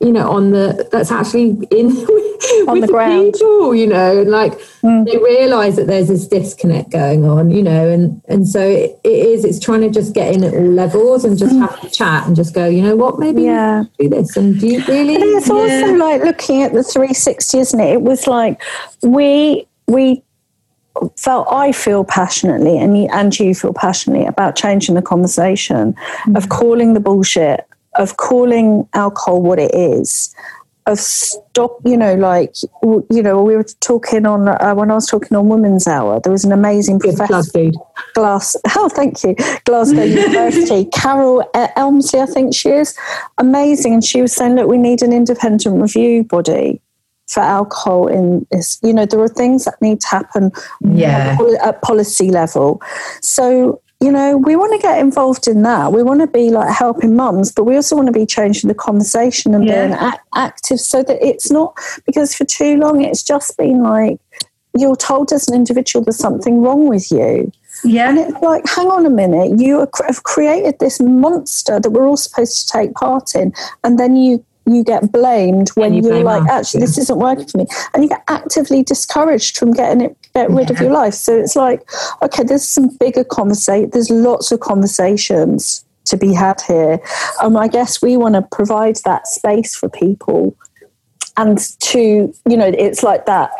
you 0.03 0.11
know, 0.11 0.29
on 0.29 0.51
the 0.51 0.87
that's 0.91 1.11
actually 1.11 1.57
in 1.71 1.89
on 2.67 2.79
the, 2.79 2.87
the 2.87 2.91
ground. 2.91 3.33
people, 3.33 3.75
you 3.75 3.87
know, 3.87 4.21
and 4.21 4.29
like 4.29 4.53
mm. 4.81 5.05
they 5.05 5.17
realise 5.17 5.75
that 5.75 5.87
there's 5.87 6.07
this 6.07 6.27
disconnect 6.27 6.91
going 6.91 7.25
on, 7.25 7.51
you 7.51 7.63
know, 7.63 7.89
and 7.89 8.21
and 8.27 8.47
so 8.47 8.59
it, 8.61 8.99
it 9.03 9.27
is. 9.27 9.45
It's 9.45 9.59
trying 9.59 9.81
to 9.81 9.89
just 9.89 10.13
get 10.13 10.33
in 10.33 10.43
at 10.43 10.53
all 10.53 10.71
levels 10.71 11.25
and 11.25 11.37
just 11.37 11.55
mm. 11.55 11.67
have 11.67 11.83
a 11.83 11.89
chat 11.89 12.27
and 12.27 12.35
just 12.35 12.53
go, 12.53 12.67
you 12.67 12.81
know, 12.81 12.95
what 12.95 13.19
maybe 13.19 13.43
yeah. 13.43 13.83
do 13.99 14.09
this 14.09 14.35
and 14.37 14.59
do 14.59 14.67
you 14.67 14.83
really? 14.85 15.15
And 15.15 15.23
it's 15.23 15.47
yeah. 15.47 15.53
also 15.53 15.93
like 15.95 16.23
looking 16.23 16.63
at 16.63 16.73
the 16.73 16.83
360, 16.83 17.59
isn't 17.59 17.79
it? 17.79 17.93
It 17.93 18.01
was 18.01 18.27
like 18.27 18.61
we 19.01 19.67
we 19.87 20.23
felt 21.17 21.47
I 21.51 21.71
feel 21.71 22.03
passionately 22.03 22.77
and 22.77 22.97
you, 22.97 23.09
and 23.11 23.37
you 23.39 23.55
feel 23.55 23.73
passionately 23.73 24.25
about 24.25 24.55
changing 24.55 24.95
the 24.95 25.01
conversation 25.01 25.95
mm. 26.25 26.37
of 26.37 26.49
calling 26.49 26.93
the 26.93 26.99
bullshit 26.99 27.67
of 27.95 28.17
calling 28.17 28.87
alcohol 28.93 29.41
what 29.41 29.59
it 29.59 29.73
is 29.73 30.33
of 30.85 30.99
stop 30.99 31.79
you 31.85 31.97
know 31.97 32.15
like 32.15 32.53
you 33.09 33.21
know 33.21 33.41
we 33.41 33.55
were 33.55 33.63
talking 33.79 34.25
on 34.25 34.47
uh, 34.47 34.73
when 34.73 34.91
i 34.91 34.95
was 34.95 35.07
talking 35.07 35.35
on 35.37 35.47
women's 35.47 35.87
hour 35.87 36.19
there 36.23 36.31
was 36.31 36.43
an 36.43 36.51
amazing 36.51 36.99
professor 36.99 37.71
glass 38.13 38.55
oh 38.75 38.89
thank 38.89 39.23
you 39.23 39.35
glasgow 39.65 40.03
university 40.03 40.85
carol 40.91 41.43
emslie 41.75 42.19
i 42.19 42.25
think 42.25 42.53
she 42.53 42.69
is. 42.69 42.97
Amazing 43.37 43.93
and 43.93 44.03
she 44.03 44.21
was 44.21 44.33
saying 44.33 44.55
look 44.55 44.67
we 44.67 44.77
need 44.77 45.01
an 45.01 45.13
independent 45.13 45.81
review 45.81 46.23
body 46.23 46.81
for 47.27 47.39
alcohol 47.39 48.07
in 48.07 48.45
this 48.51 48.79
you 48.83 48.93
know 48.93 49.05
there 49.05 49.19
are 49.19 49.27
things 49.27 49.65
that 49.65 49.81
need 49.81 49.99
to 50.01 50.07
happen 50.07 50.51
yeah. 50.81 51.37
at 51.63 51.81
policy 51.81 52.29
level. 52.29 52.81
So 53.21 53.81
you 54.03 54.11
know, 54.11 54.35
we 54.35 54.57
want 54.57 54.73
to 54.73 54.85
get 54.85 54.99
involved 54.99 55.47
in 55.47 55.61
that. 55.61 55.93
We 55.93 56.03
want 56.03 56.19
to 56.19 56.27
be 56.27 56.49
like 56.49 56.69
helping 56.69 57.15
mums, 57.15 57.53
but 57.53 57.63
we 57.63 57.77
also 57.77 57.95
want 57.95 58.07
to 58.07 58.11
be 58.11 58.25
changing 58.25 58.67
the 58.67 58.75
conversation 58.75 59.55
and 59.55 59.65
yeah. 59.65 59.87
being 59.87 60.19
active 60.35 60.81
so 60.81 61.03
that 61.03 61.25
it's 61.25 61.49
not 61.49 61.77
because 62.05 62.35
for 62.35 62.43
too 62.43 62.75
long 62.75 63.01
it's 63.01 63.23
just 63.23 63.57
been 63.57 63.81
like 63.81 64.19
you're 64.77 64.97
told 64.97 65.31
as 65.31 65.47
an 65.47 65.55
individual 65.55 66.03
there's 66.03 66.17
something 66.17 66.61
wrong 66.61 66.89
with 66.89 67.11
you. 67.11 67.49
Yeah. 67.85 68.09
And 68.09 68.19
it's 68.19 68.41
like, 68.41 68.67
hang 68.67 68.87
on 68.87 69.05
a 69.05 69.09
minute, 69.09 69.59
you 69.59 69.87
have 70.05 70.23
created 70.23 70.79
this 70.79 70.99
monster 70.99 71.79
that 71.79 71.89
we're 71.89 72.07
all 72.07 72.17
supposed 72.17 72.67
to 72.67 72.73
take 72.73 72.93
part 72.95 73.35
in, 73.35 73.53
and 73.85 73.97
then 73.97 74.17
you 74.17 74.43
you 74.65 74.83
get 74.83 75.11
blamed 75.11 75.69
when 75.71 75.93
you 75.93 76.09
are 76.09 76.23
like, 76.23 76.49
actually, 76.49 76.79
this 76.79 76.97
isn't 76.97 77.19
working 77.19 77.47
for 77.47 77.57
me. 77.57 77.65
And 77.93 78.03
you 78.03 78.09
get 78.09 78.23
actively 78.29 78.81
discouraged 78.81 79.57
from 79.57 79.71
getting 79.71 80.01
it, 80.01 80.17
get 80.35 80.49
rid 80.49 80.69
yeah. 80.69 80.75
of 80.75 80.81
your 80.81 80.91
life. 80.91 81.13
So 81.13 81.37
it's 81.37 81.55
like, 81.55 81.87
okay, 82.21 82.43
there's 82.43 82.67
some 82.67 82.89
bigger 82.97 83.23
conversation. 83.23 83.89
There's 83.91 84.09
lots 84.09 84.51
of 84.51 84.59
conversations 84.59 85.85
to 86.05 86.17
be 86.17 86.33
had 86.33 86.61
here. 86.61 86.99
Um, 87.41 87.55
I 87.55 87.67
guess 87.67 88.01
we 88.01 88.17
want 88.17 88.35
to 88.35 88.41
provide 88.41 88.97
that 89.05 89.27
space 89.27 89.75
for 89.75 89.89
people 89.89 90.55
and 91.37 91.57
to, 91.79 91.99
you 92.47 92.57
know, 92.57 92.71
it's 92.77 93.03
like 93.03 93.25
that 93.25 93.51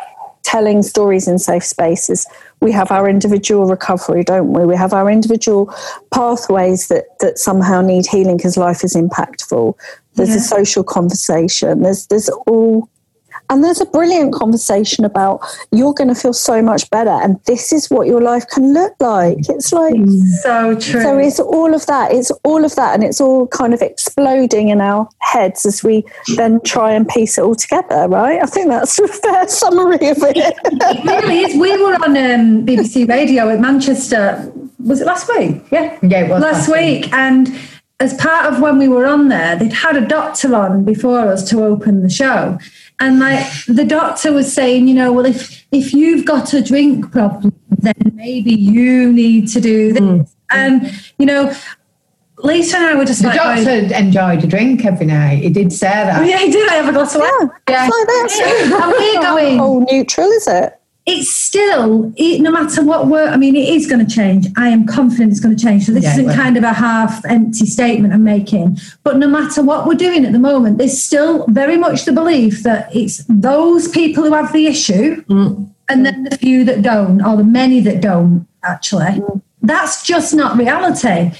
telling 0.44 0.84
stories 0.84 1.28
in 1.28 1.40
safe 1.40 1.64
spaces. 1.64 2.28
We 2.60 2.72
have 2.74 2.92
our 2.92 3.10
individual 3.10 3.66
recovery, 3.66 4.24
don't 4.24 4.54
we? 4.54 4.66
We 4.66 4.76
have 4.76 4.94
our 4.94 5.10
individual 5.10 5.74
pathways 6.14 6.90
that, 6.90 7.06
that 7.22 7.40
somehow 7.40 7.82
need 7.82 8.06
healing 8.06 8.38
because 8.38 8.58
life 8.58 8.84
is 8.84 8.96
impactful. 8.96 9.74
There's 10.16 10.30
yeah. 10.30 10.36
a 10.36 10.40
social 10.40 10.84
conversation. 10.84 11.82
There's 11.82 12.08
there's 12.08 12.30
all 12.46 12.90
and 13.54 13.64
there's 13.64 13.80
a 13.80 13.86
brilliant 13.86 14.34
conversation 14.34 15.06
about 15.06 15.40
you're 15.72 15.94
going 15.94 16.08
to 16.08 16.16
feel 16.16 16.34
so 16.34 16.60
much 16.60 16.90
better, 16.90 17.12
and 17.12 17.40
this 17.46 17.72
is 17.72 17.88
what 17.88 18.08
your 18.08 18.20
life 18.20 18.48
can 18.50 18.74
look 18.74 18.96
like. 19.00 19.48
It's 19.48 19.72
like 19.72 19.94
so 20.42 20.76
true. 20.80 21.04
So 21.04 21.20
it's 21.20 21.40
all 21.40 21.76
of 21.76 21.86
that. 21.86 22.12
It's 22.12 22.32
all 22.44 22.66
of 22.66 22.76
that, 22.76 22.96
and 22.96 23.04
it's 23.04 23.22
all 23.22 23.46
kind 23.48 23.76
of 23.76 23.82
exploding 23.84 24.70
in 24.70 24.82
our 24.82 25.08
heads 25.20 25.68
as 25.68 25.84
we 25.84 26.04
then 26.36 26.62
try 26.62 26.94
and 26.94 27.08
piece 27.08 27.38
it 27.38 27.44
all 27.44 27.54
together. 27.54 28.08
Right? 28.08 28.42
I 28.42 28.48
think 28.48 28.70
that's 28.70 28.98
a 29.08 29.08
fair 29.08 29.48
summary 29.48 30.10
of 30.10 30.18
it. 30.24 30.36
it 30.36 31.06
really 31.06 31.42
is. 31.42 31.56
We 31.56 31.78
were 31.78 31.94
on 31.94 32.18
um, 32.18 32.66
BBC 32.66 33.08
Radio 33.08 33.50
at 33.50 33.60
Manchester. 33.60 34.52
Was 34.80 35.00
it 35.00 35.06
last 35.06 35.30
week? 35.30 35.62
Yeah, 35.72 36.00
yeah, 36.02 36.22
it 36.22 36.30
was 36.30 36.42
last, 36.42 36.68
last 36.68 36.70
week, 36.70 37.04
week. 37.04 37.14
and 37.14 37.56
as 38.00 38.14
part 38.16 38.52
of 38.52 38.60
when 38.60 38.80
we 38.80 38.88
were 38.88 39.06
on 39.06 39.30
there, 39.30 39.56
they'd 39.56 39.72
had 39.72 39.96
a 39.96 40.06
doctor 40.06 40.54
on 40.56 40.84
before 40.84 41.20
us 41.20 41.48
to 41.50 41.64
open 41.64 42.02
the 42.02 42.10
show. 42.10 42.58
And 43.00 43.20
like 43.20 43.46
the 43.68 43.84
doctor 43.84 44.32
was 44.32 44.52
saying, 44.54 44.88
you 44.88 44.94
know, 44.94 45.12
well, 45.12 45.26
if 45.26 45.66
if 45.72 45.94
you've 45.94 46.26
got 46.26 46.54
a 46.54 46.62
drink 46.62 47.12
problem, 47.12 47.54
then 47.70 47.96
maybe 48.14 48.54
you 48.54 49.12
need 49.12 49.48
to 49.50 49.60
do 49.60 49.94
this. 49.94 50.02
Mm. 50.02 50.30
And 50.52 51.04
you 51.18 51.26
know, 51.26 51.54
Lisa 52.38 52.78
and 52.78 52.86
I 52.86 52.96
were 52.96 53.06
just 53.06 53.22
the 53.22 53.30
like, 53.30 53.38
doctor 53.38 53.64
going, 53.64 53.92
enjoyed 53.92 54.44
a 54.44 54.48
drink 54.48 54.86
every 54.86 55.06
night. 55.06 55.44
He 55.44 55.50
did 55.50 55.72
say 55.72 55.88
that. 55.88 56.22
Oh, 56.22 56.24
yeah, 56.24 56.38
he 56.40 56.52
did. 56.52 56.70
I 56.70 56.76
have 56.76 56.90
a 56.90 56.92
glass 56.92 57.16
of 57.16 57.22
wine. 57.22 57.52
Yeah, 57.70 57.74
yeah. 57.74 57.82
Like 57.84 58.08
that. 58.08 58.72
and 58.74 58.92
we're 58.92 59.22
going. 59.22 59.60
Oh, 59.60 59.86
neutral, 59.90 60.30
is 60.30 60.48
it? 60.48 60.80
It's 61.06 61.30
still 61.30 62.14
no 62.18 62.52
matter 62.52 62.82
what 62.84 63.08
work 63.08 63.30
i 63.30 63.36
mean 63.36 63.56
it 63.56 63.68
is 63.68 63.88
going 63.88 64.06
to 64.06 64.16
change. 64.16 64.48
I 64.56 64.70
am 64.70 64.86
confident 64.88 65.32
it's 65.32 65.42
going 65.42 65.56
to 65.56 65.62
change. 65.62 65.86
So 65.86 65.92
this 65.92 66.04
yeah, 66.04 66.14
isn't 66.14 66.34
kind 66.34 66.56
of 66.56 66.64
a 66.64 66.74
half 66.74 67.26
empty 67.26 67.66
statement 67.66 68.14
i'm 68.14 68.24
making. 68.24 68.78
But 69.04 69.18
no 69.18 69.28
matter 69.28 69.62
what 69.62 69.86
we're 69.86 69.96
doing 69.96 70.26
at 70.26 70.32
the 70.32 70.40
moment 70.40 70.78
there's 70.78 71.02
still 71.02 71.46
very 71.48 71.78
much 71.78 72.06
the 72.06 72.14
belief 72.14 72.64
that 72.64 72.94
it's 72.96 73.26
those 73.28 73.88
people 73.90 74.24
who 74.24 74.34
have 74.34 74.54
the 74.54 74.68
issue 74.68 75.24
mm. 75.26 75.70
and 75.90 76.06
then 76.06 76.24
the 76.24 76.38
few 76.38 76.64
that 76.66 76.82
don't 76.82 77.22
or 77.22 77.36
the 77.38 77.44
many 77.44 77.82
that 77.82 78.02
don't 78.02 78.48
actually. 78.64 79.06
Mm. 79.06 79.42
that's 79.62 80.04
just 80.04 80.34
not 80.34 80.58
reality. 80.58 81.32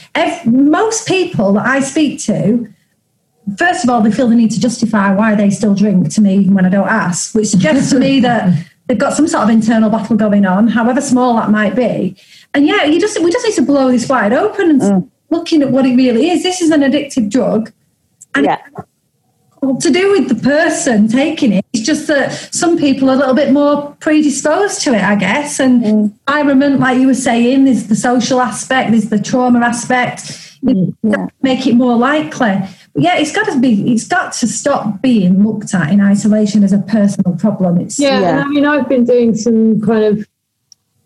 Most 0.46 1.08
people 1.08 1.54
that 1.54 1.66
i 1.66 1.80
speak 1.80 2.22
to 2.24 2.68
first 3.58 3.84
of 3.84 3.90
all 3.90 4.02
they 4.02 4.12
feel 4.12 4.28
the 4.28 4.36
need 4.36 4.52
to 4.52 4.60
justify 4.60 5.14
why 5.14 5.36
they 5.36 5.50
still 5.50 5.74
drink 5.74 6.14
to 6.14 6.22
me 6.22 6.36
even 6.36 6.54
when 6.54 6.66
i 6.66 6.70
don't 6.70 6.88
ask 6.88 7.36
which 7.36 7.48
suggests 7.48 7.92
to 7.92 8.00
me 8.00 8.20
that 8.22 8.54
they've 8.88 8.98
got 8.98 9.14
some 9.14 9.28
sort 9.28 9.44
of 9.44 9.50
internal 9.50 9.90
battle 9.90 10.16
going 10.16 10.46
on, 10.46 10.68
however 10.68 11.02
small 11.02 11.36
that 11.36 11.50
might 11.50 11.76
be. 11.76 12.16
And 12.54 12.68
yeah, 12.68 12.84
you 12.84 13.00
just 13.00 13.22
we 13.22 13.32
just 13.32 13.46
need 13.46 13.56
to 13.56 13.62
blow 13.62 13.92
this 13.92 14.08
wide 14.08 14.34
open 14.34 14.70
and 14.70 14.82
mm. 14.82 15.10
looking 15.30 15.62
at 15.62 15.72
what 15.72 15.86
it 15.86 15.96
really 15.96 16.30
is. 16.30 16.44
This 16.44 16.62
is 16.62 16.72
an 16.72 16.82
addictive 16.82 17.30
drug. 17.30 17.72
And 18.36 18.46
yeah. 18.46 18.62
to 19.62 19.92
do 19.92 20.12
with 20.12 20.30
the 20.30 20.36
person 20.36 21.08
taking 21.08 21.54
it, 21.54 21.66
it's 21.74 21.84
just 21.84 22.08
that 22.08 22.32
some 22.54 22.78
people 22.78 23.10
are 23.10 23.14
a 23.14 23.18
little 23.18 23.36
bit 23.36 23.52
more 23.52 23.96
predisposed 24.00 24.82
to 24.82 24.94
it, 24.94 25.04
I 25.04 25.16
guess. 25.16 25.60
And 25.60 25.84
mm. 25.84 26.20
environment, 26.28 26.80
like 26.80 27.00
you 27.00 27.08
were 27.08 27.14
saying, 27.14 27.66
there's 27.66 27.88
the 27.88 27.96
social 27.96 28.42
aspect, 28.42 28.92
there's 28.92 29.10
the 29.10 29.20
trauma 29.20 29.60
aspect. 29.60 30.53
Mm. 30.64 30.96
Yeah. 31.04 31.28
Make 31.42 31.68
it 31.68 31.76
more 31.76 31.98
likely 31.98 32.64
yeah, 32.96 33.18
it's 33.18 33.32
got 33.32 33.46
to 33.52 33.60
be. 33.60 33.92
It's 33.92 34.08
got 34.08 34.34
to 34.34 34.48
stop 34.48 35.02
being 35.02 35.44
looked 35.44 35.74
at 35.74 35.92
in 35.92 36.00
isolation 36.00 36.64
as 36.64 36.74
a 36.74 36.80
personal 36.80 37.36
problem. 37.38 37.80
It's 37.80 37.98
yeah. 37.98 38.20
yeah. 38.20 38.44
I 38.44 38.48
mean, 38.48 38.66
I've 38.66 38.88
been 38.88 39.04
doing 39.04 39.36
some 39.36 39.82
kind 39.82 40.04
of 40.04 40.28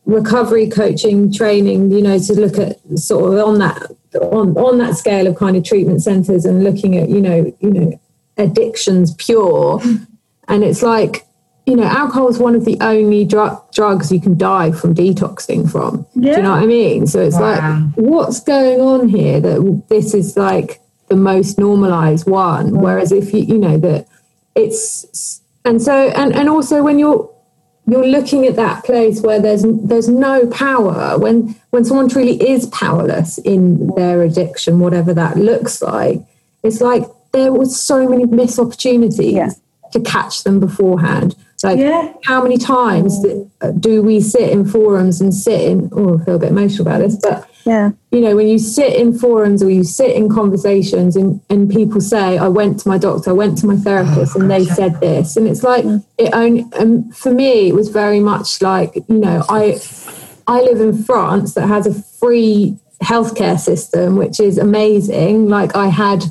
recovery 0.05 0.69
coaching 0.69 1.31
training. 1.31 1.91
You 1.91 2.01
know, 2.01 2.19
to 2.19 2.33
look 2.33 2.57
at 2.57 2.77
sort 2.99 3.33
of 3.33 3.47
on 3.47 3.59
that 3.59 3.83
on 4.21 4.57
on 4.57 4.79
that 4.79 4.97
scale 4.97 5.27
of 5.27 5.37
kind 5.37 5.55
of 5.55 5.63
treatment 5.63 6.03
centres 6.03 6.43
and 6.43 6.63
looking 6.63 6.97
at 6.97 7.07
you 7.07 7.21
know 7.21 7.55
you 7.61 7.71
know 7.71 8.01
addictions 8.37 9.13
pure. 9.15 9.81
And 10.49 10.63
it's 10.63 10.81
like, 10.81 11.26
you 11.67 11.75
know, 11.75 11.83
alcohol 11.83 12.29
is 12.29 12.39
one 12.39 12.55
of 12.55 12.63
the 12.63 12.77
only 12.79 13.25
dr- 13.25 13.61
drugs 13.73 14.09
you 14.11 14.21
can 14.21 14.37
die 14.37 14.71
from 14.71 14.95
detoxing 14.95 15.69
from. 15.69 16.07
Do 16.17 16.29
you 16.29 16.41
know 16.41 16.51
what 16.51 16.63
I 16.63 16.65
mean? 16.65 17.05
So 17.05 17.19
it's 17.21 17.35
Wow. 17.37 17.41
like, 17.85 17.93
what's 17.95 18.39
going 18.39 18.79
on 18.79 19.09
here 19.09 19.41
that 19.41 19.83
this 19.89 20.13
is 20.13 20.37
like 20.37 20.79
the 21.09 21.17
most 21.17 21.59
normalized 21.59 22.25
one? 22.25 22.71
Mm. 22.71 22.81
Whereas 22.81 23.11
if 23.11 23.33
you, 23.33 23.41
you 23.41 23.57
know, 23.57 23.77
that 23.79 24.07
it's, 24.55 25.41
and 25.65 25.81
so, 25.81 26.07
and, 26.09 26.33
and 26.33 26.47
also 26.47 26.81
when 26.81 26.97
you're, 26.99 27.29
you're 27.85 28.07
looking 28.07 28.45
at 28.45 28.55
that 28.55 28.85
place 28.85 29.21
where 29.21 29.41
there's 29.41 29.63
there's 29.65 30.09
no 30.09 30.45
power 30.47 31.17
when 31.17 31.55
when 31.69 31.85
someone 31.85 32.09
truly 32.09 32.35
is 32.45 32.65
powerless 32.67 33.37
in 33.37 33.87
their 33.95 34.23
addiction 34.23 34.79
whatever 34.81 35.13
that 35.13 35.37
looks 35.37 35.81
like 35.81 36.19
it's 36.63 36.81
like 36.81 37.03
there 37.31 37.53
was 37.53 37.81
so 37.81 38.05
many 38.09 38.25
missed 38.25 38.59
opportunities 38.59 39.31
Yeah. 39.31 39.51
to 39.93 40.01
catch 40.01 40.43
them 40.43 40.59
beforehand 40.59 41.33
like 41.63 41.79
Yeah. 41.79 42.13
how 42.25 42.41
many 42.43 42.57
times 42.57 43.19
do 43.79 44.01
we 44.03 44.21
sit 44.21 44.49
in 44.49 44.65
forums 44.65 45.21
and 45.21 45.33
sit 45.33 45.61
in 45.61 45.89
oh 45.93 46.19
i 46.19 46.23
feel 46.23 46.35
a 46.35 46.39
bit 46.39 46.51
emotional 46.51 46.87
about 46.87 46.99
this 47.01 47.17
but 47.21 47.49
Yeah. 47.65 47.91
you 48.11 48.21
know, 48.21 48.33
when 48.37 48.47
you 48.47 48.59
sit 48.59 48.93
in 48.93 49.17
forums 49.19 49.61
or 49.61 49.69
you 49.69 49.83
sit 49.83 50.15
in 50.15 50.29
conversations 50.29 51.17
and, 51.17 51.41
and 51.49 51.69
people 51.69 51.99
say, 51.99 52.37
I 52.37 52.47
went 52.47 52.79
to 52.81 52.87
my 52.87 52.97
doctor, 52.97 53.31
I 53.31 53.33
went 53.33 53.57
to 53.57 53.67
my 53.67 53.75
therapist, 53.75 54.37
and 54.37 54.49
they 54.49 54.63
said 54.63 55.01
this. 55.01 55.35
And 55.35 55.45
it's 55.49 55.63
like, 55.63 55.83
it 56.17 56.29
only, 56.33 56.63
um, 56.79 57.11
for 57.11 57.29
me, 57.33 57.67
it 57.67 57.75
was 57.75 57.89
very 57.89 58.21
much 58.21 58.61
like, 58.61 58.95
you 58.95 59.19
know, 59.19 59.43
I, 59.49 59.81
I 60.47 60.61
live 60.61 60.79
in 60.79 61.03
France 61.03 61.55
that 61.55 61.67
has 61.67 61.85
a 61.87 61.93
free 62.21 62.77
healthcare 63.03 63.59
system, 63.59 64.15
which 64.15 64.39
is 64.39 64.57
amazing. 64.57 65.49
Like, 65.49 65.75
I 65.75 65.87
had 65.87 66.23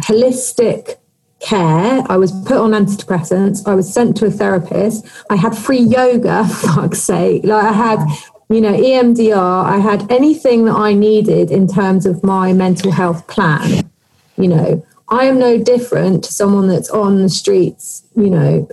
holistic 0.00 0.96
care. 1.40 2.02
I 2.08 2.16
was 2.16 2.32
put 2.32 2.56
on 2.56 2.70
antidepressants. 2.72 3.66
I 3.66 3.74
was 3.74 3.92
sent 3.92 4.16
to 4.18 4.26
a 4.26 4.30
therapist. 4.30 5.06
I 5.30 5.36
had 5.36 5.56
free 5.56 5.80
yoga, 5.80 6.44
fuck's 6.48 7.00
sake. 7.00 7.44
Like 7.44 7.64
I 7.64 7.72
had, 7.72 8.06
you 8.48 8.60
know, 8.60 8.72
EMDR. 8.72 9.64
I 9.64 9.78
had 9.78 10.10
anything 10.10 10.64
that 10.64 10.76
I 10.76 10.94
needed 10.94 11.50
in 11.50 11.66
terms 11.66 12.06
of 12.06 12.22
my 12.22 12.52
mental 12.52 12.90
health 12.90 13.26
plan. 13.26 13.90
You 14.36 14.48
know, 14.48 14.86
I 15.08 15.24
am 15.24 15.38
no 15.38 15.58
different 15.58 16.24
to 16.24 16.32
someone 16.32 16.68
that's 16.68 16.90
on 16.90 17.22
the 17.22 17.28
streets, 17.28 18.04
you 18.16 18.28
know, 18.28 18.68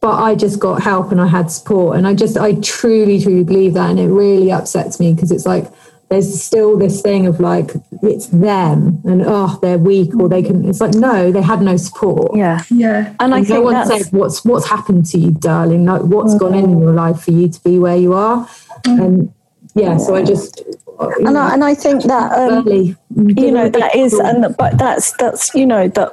but 0.00 0.22
I 0.22 0.34
just 0.34 0.60
got 0.60 0.82
help 0.82 1.10
and 1.12 1.20
I 1.20 1.26
had 1.26 1.50
support. 1.50 1.96
And 1.96 2.06
I 2.06 2.14
just, 2.14 2.36
I 2.36 2.54
truly, 2.56 3.20
truly 3.20 3.42
believe 3.42 3.74
that. 3.74 3.90
And 3.90 3.98
it 3.98 4.08
really 4.08 4.52
upsets 4.52 5.00
me 5.00 5.14
because 5.14 5.32
it's 5.32 5.46
like, 5.46 5.66
there's 6.10 6.42
still 6.42 6.78
this 6.78 7.00
thing 7.00 7.26
of 7.26 7.40
like, 7.40 7.70
it's 8.02 8.26
them 8.28 9.00
and 9.04 9.22
oh, 9.24 9.58
they're 9.62 9.78
weak 9.78 10.14
or 10.16 10.28
they 10.28 10.42
can, 10.42 10.68
it's 10.68 10.80
like, 10.80 10.94
no, 10.94 11.32
they 11.32 11.42
had 11.42 11.62
no 11.62 11.76
support. 11.76 12.36
Yeah. 12.36 12.62
Yeah. 12.70 13.14
And 13.20 13.34
I 13.34 13.38
And 13.38 13.48
no 13.48 13.54
think 13.54 13.64
one 13.64 13.74
that's 13.74 14.04
said 14.04 14.12
what's 14.12 14.44
what's 14.44 14.68
happened 14.68 15.06
to 15.06 15.18
you, 15.18 15.30
darling. 15.32 15.86
Like 15.86 16.02
what's 16.02 16.34
gone 16.36 16.54
in 16.54 16.64
in 16.64 16.78
your 16.78 16.92
life 16.92 17.22
for 17.22 17.30
you 17.30 17.48
to 17.48 17.60
be 17.64 17.78
where 17.78 17.96
you 17.96 18.12
are. 18.12 18.48
And 18.84 19.32
yeah, 19.74 19.96
so 19.96 20.14
I 20.14 20.22
just 20.22 20.62
and 21.00 21.34
know, 21.34 21.40
I, 21.40 21.54
and 21.54 21.64
I 21.64 21.74
think 21.74 22.04
that 22.04 22.32
um, 22.32 22.66
early, 22.66 22.96
you 23.16 23.50
know 23.50 23.68
that 23.68 23.96
is 23.96 24.14
and 24.14 24.54
but 24.56 24.78
that's 24.78 25.12
that's 25.16 25.54
you 25.54 25.66
know 25.66 25.88
that 25.88 26.12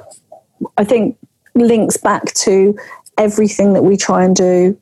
I 0.76 0.84
think 0.84 1.16
links 1.54 1.96
back 1.96 2.32
to 2.34 2.76
everything 3.18 3.72
that 3.74 3.82
we 3.82 3.96
try 3.96 4.24
and 4.24 4.34
do 4.34 4.78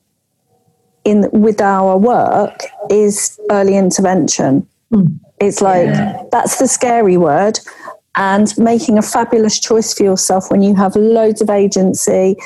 in 1.04 1.28
with 1.32 1.60
our 1.60 1.98
work 1.98 2.62
is 2.90 3.38
early 3.50 3.76
intervention. 3.76 4.66
Hmm. 4.90 5.06
It's 5.40 5.60
like 5.60 6.30
that's 6.30 6.58
the 6.58 6.68
scary 6.68 7.16
word. 7.16 7.58
And 8.16 8.52
making 8.58 8.98
a 8.98 9.02
fabulous 9.02 9.60
choice 9.60 9.94
for 9.94 10.02
yourself 10.02 10.50
when 10.50 10.62
you 10.62 10.74
have 10.74 10.96
loads 10.96 11.40
of 11.40 11.48
agency 11.48 12.36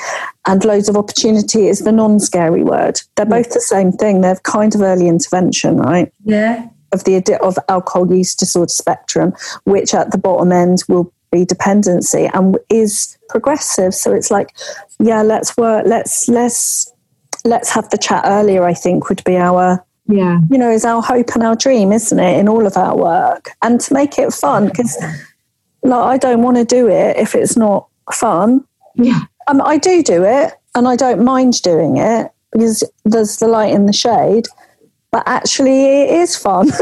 and 0.45 0.63
loads 0.63 0.87
of 0.89 0.95
opportunity 0.95 1.67
is 1.67 1.79
the 1.79 1.91
non 1.91 2.19
scary 2.19 2.63
word. 2.63 3.01
They're 3.15 3.25
both 3.25 3.51
the 3.51 3.61
same 3.61 3.91
thing. 3.91 4.21
They're 4.21 4.35
kind 4.43 4.75
of 4.75 4.81
early 4.81 5.07
intervention, 5.07 5.77
right? 5.77 6.13
Yeah. 6.23 6.69
of 6.91 7.03
the 7.03 7.17
of 7.41 7.57
alcohol 7.67 8.13
use 8.13 8.35
disorder 8.35 8.69
spectrum, 8.69 9.33
which 9.63 9.93
at 9.95 10.11
the 10.11 10.19
bottom 10.19 10.51
end 10.51 10.83
will 10.87 11.11
be 11.31 11.45
dependency 11.45 12.29
and 12.33 12.57
is 12.69 13.17
progressive. 13.29 13.93
So 13.93 14.13
it's 14.13 14.29
like, 14.29 14.55
yeah, 14.99 15.23
let's 15.23 15.57
work. 15.57 15.85
Let's 15.87 16.29
let's 16.29 16.91
let's 17.43 17.69
have 17.71 17.89
the 17.89 17.97
chat 17.97 18.23
earlier. 18.25 18.63
I 18.63 18.75
think 18.75 19.09
would 19.09 19.23
be 19.23 19.35
our 19.35 19.83
yeah. 20.07 20.39
you 20.49 20.57
know 20.57 20.71
is 20.71 20.85
our 20.85 21.01
hope 21.01 21.29
and 21.35 21.43
our 21.43 21.55
dream, 21.55 21.91
isn't 21.91 22.19
it, 22.19 22.39
in 22.39 22.47
all 22.47 22.65
of 22.65 22.77
our 22.77 22.95
work, 22.95 23.49
and 23.61 23.79
to 23.81 23.93
make 23.93 24.17
it 24.17 24.33
fun 24.33 24.67
because 24.67 24.97
like 25.83 26.03
I 26.03 26.17
don't 26.17 26.41
want 26.41 26.57
to 26.57 26.65
do 26.65 26.87
it 26.87 27.17
if 27.17 27.35
it's 27.35 27.57
not 27.57 27.87
fun. 28.11 28.65
Yeah. 28.95 29.21
Um, 29.47 29.61
I 29.61 29.77
do 29.77 30.01
do 30.01 30.23
it, 30.23 30.53
and 30.73 30.87
I 30.87 30.95
don't 30.95 31.23
mind 31.23 31.61
doing 31.61 31.97
it 31.97 32.31
because 32.51 32.83
there's 33.03 33.37
the 33.37 33.47
light 33.47 33.73
in 33.73 33.85
the 33.85 33.93
shade. 33.93 34.45
But 35.15 35.23
actually, 35.27 36.01
it 36.01 36.09
is 36.09 36.35
fun. 36.35 36.67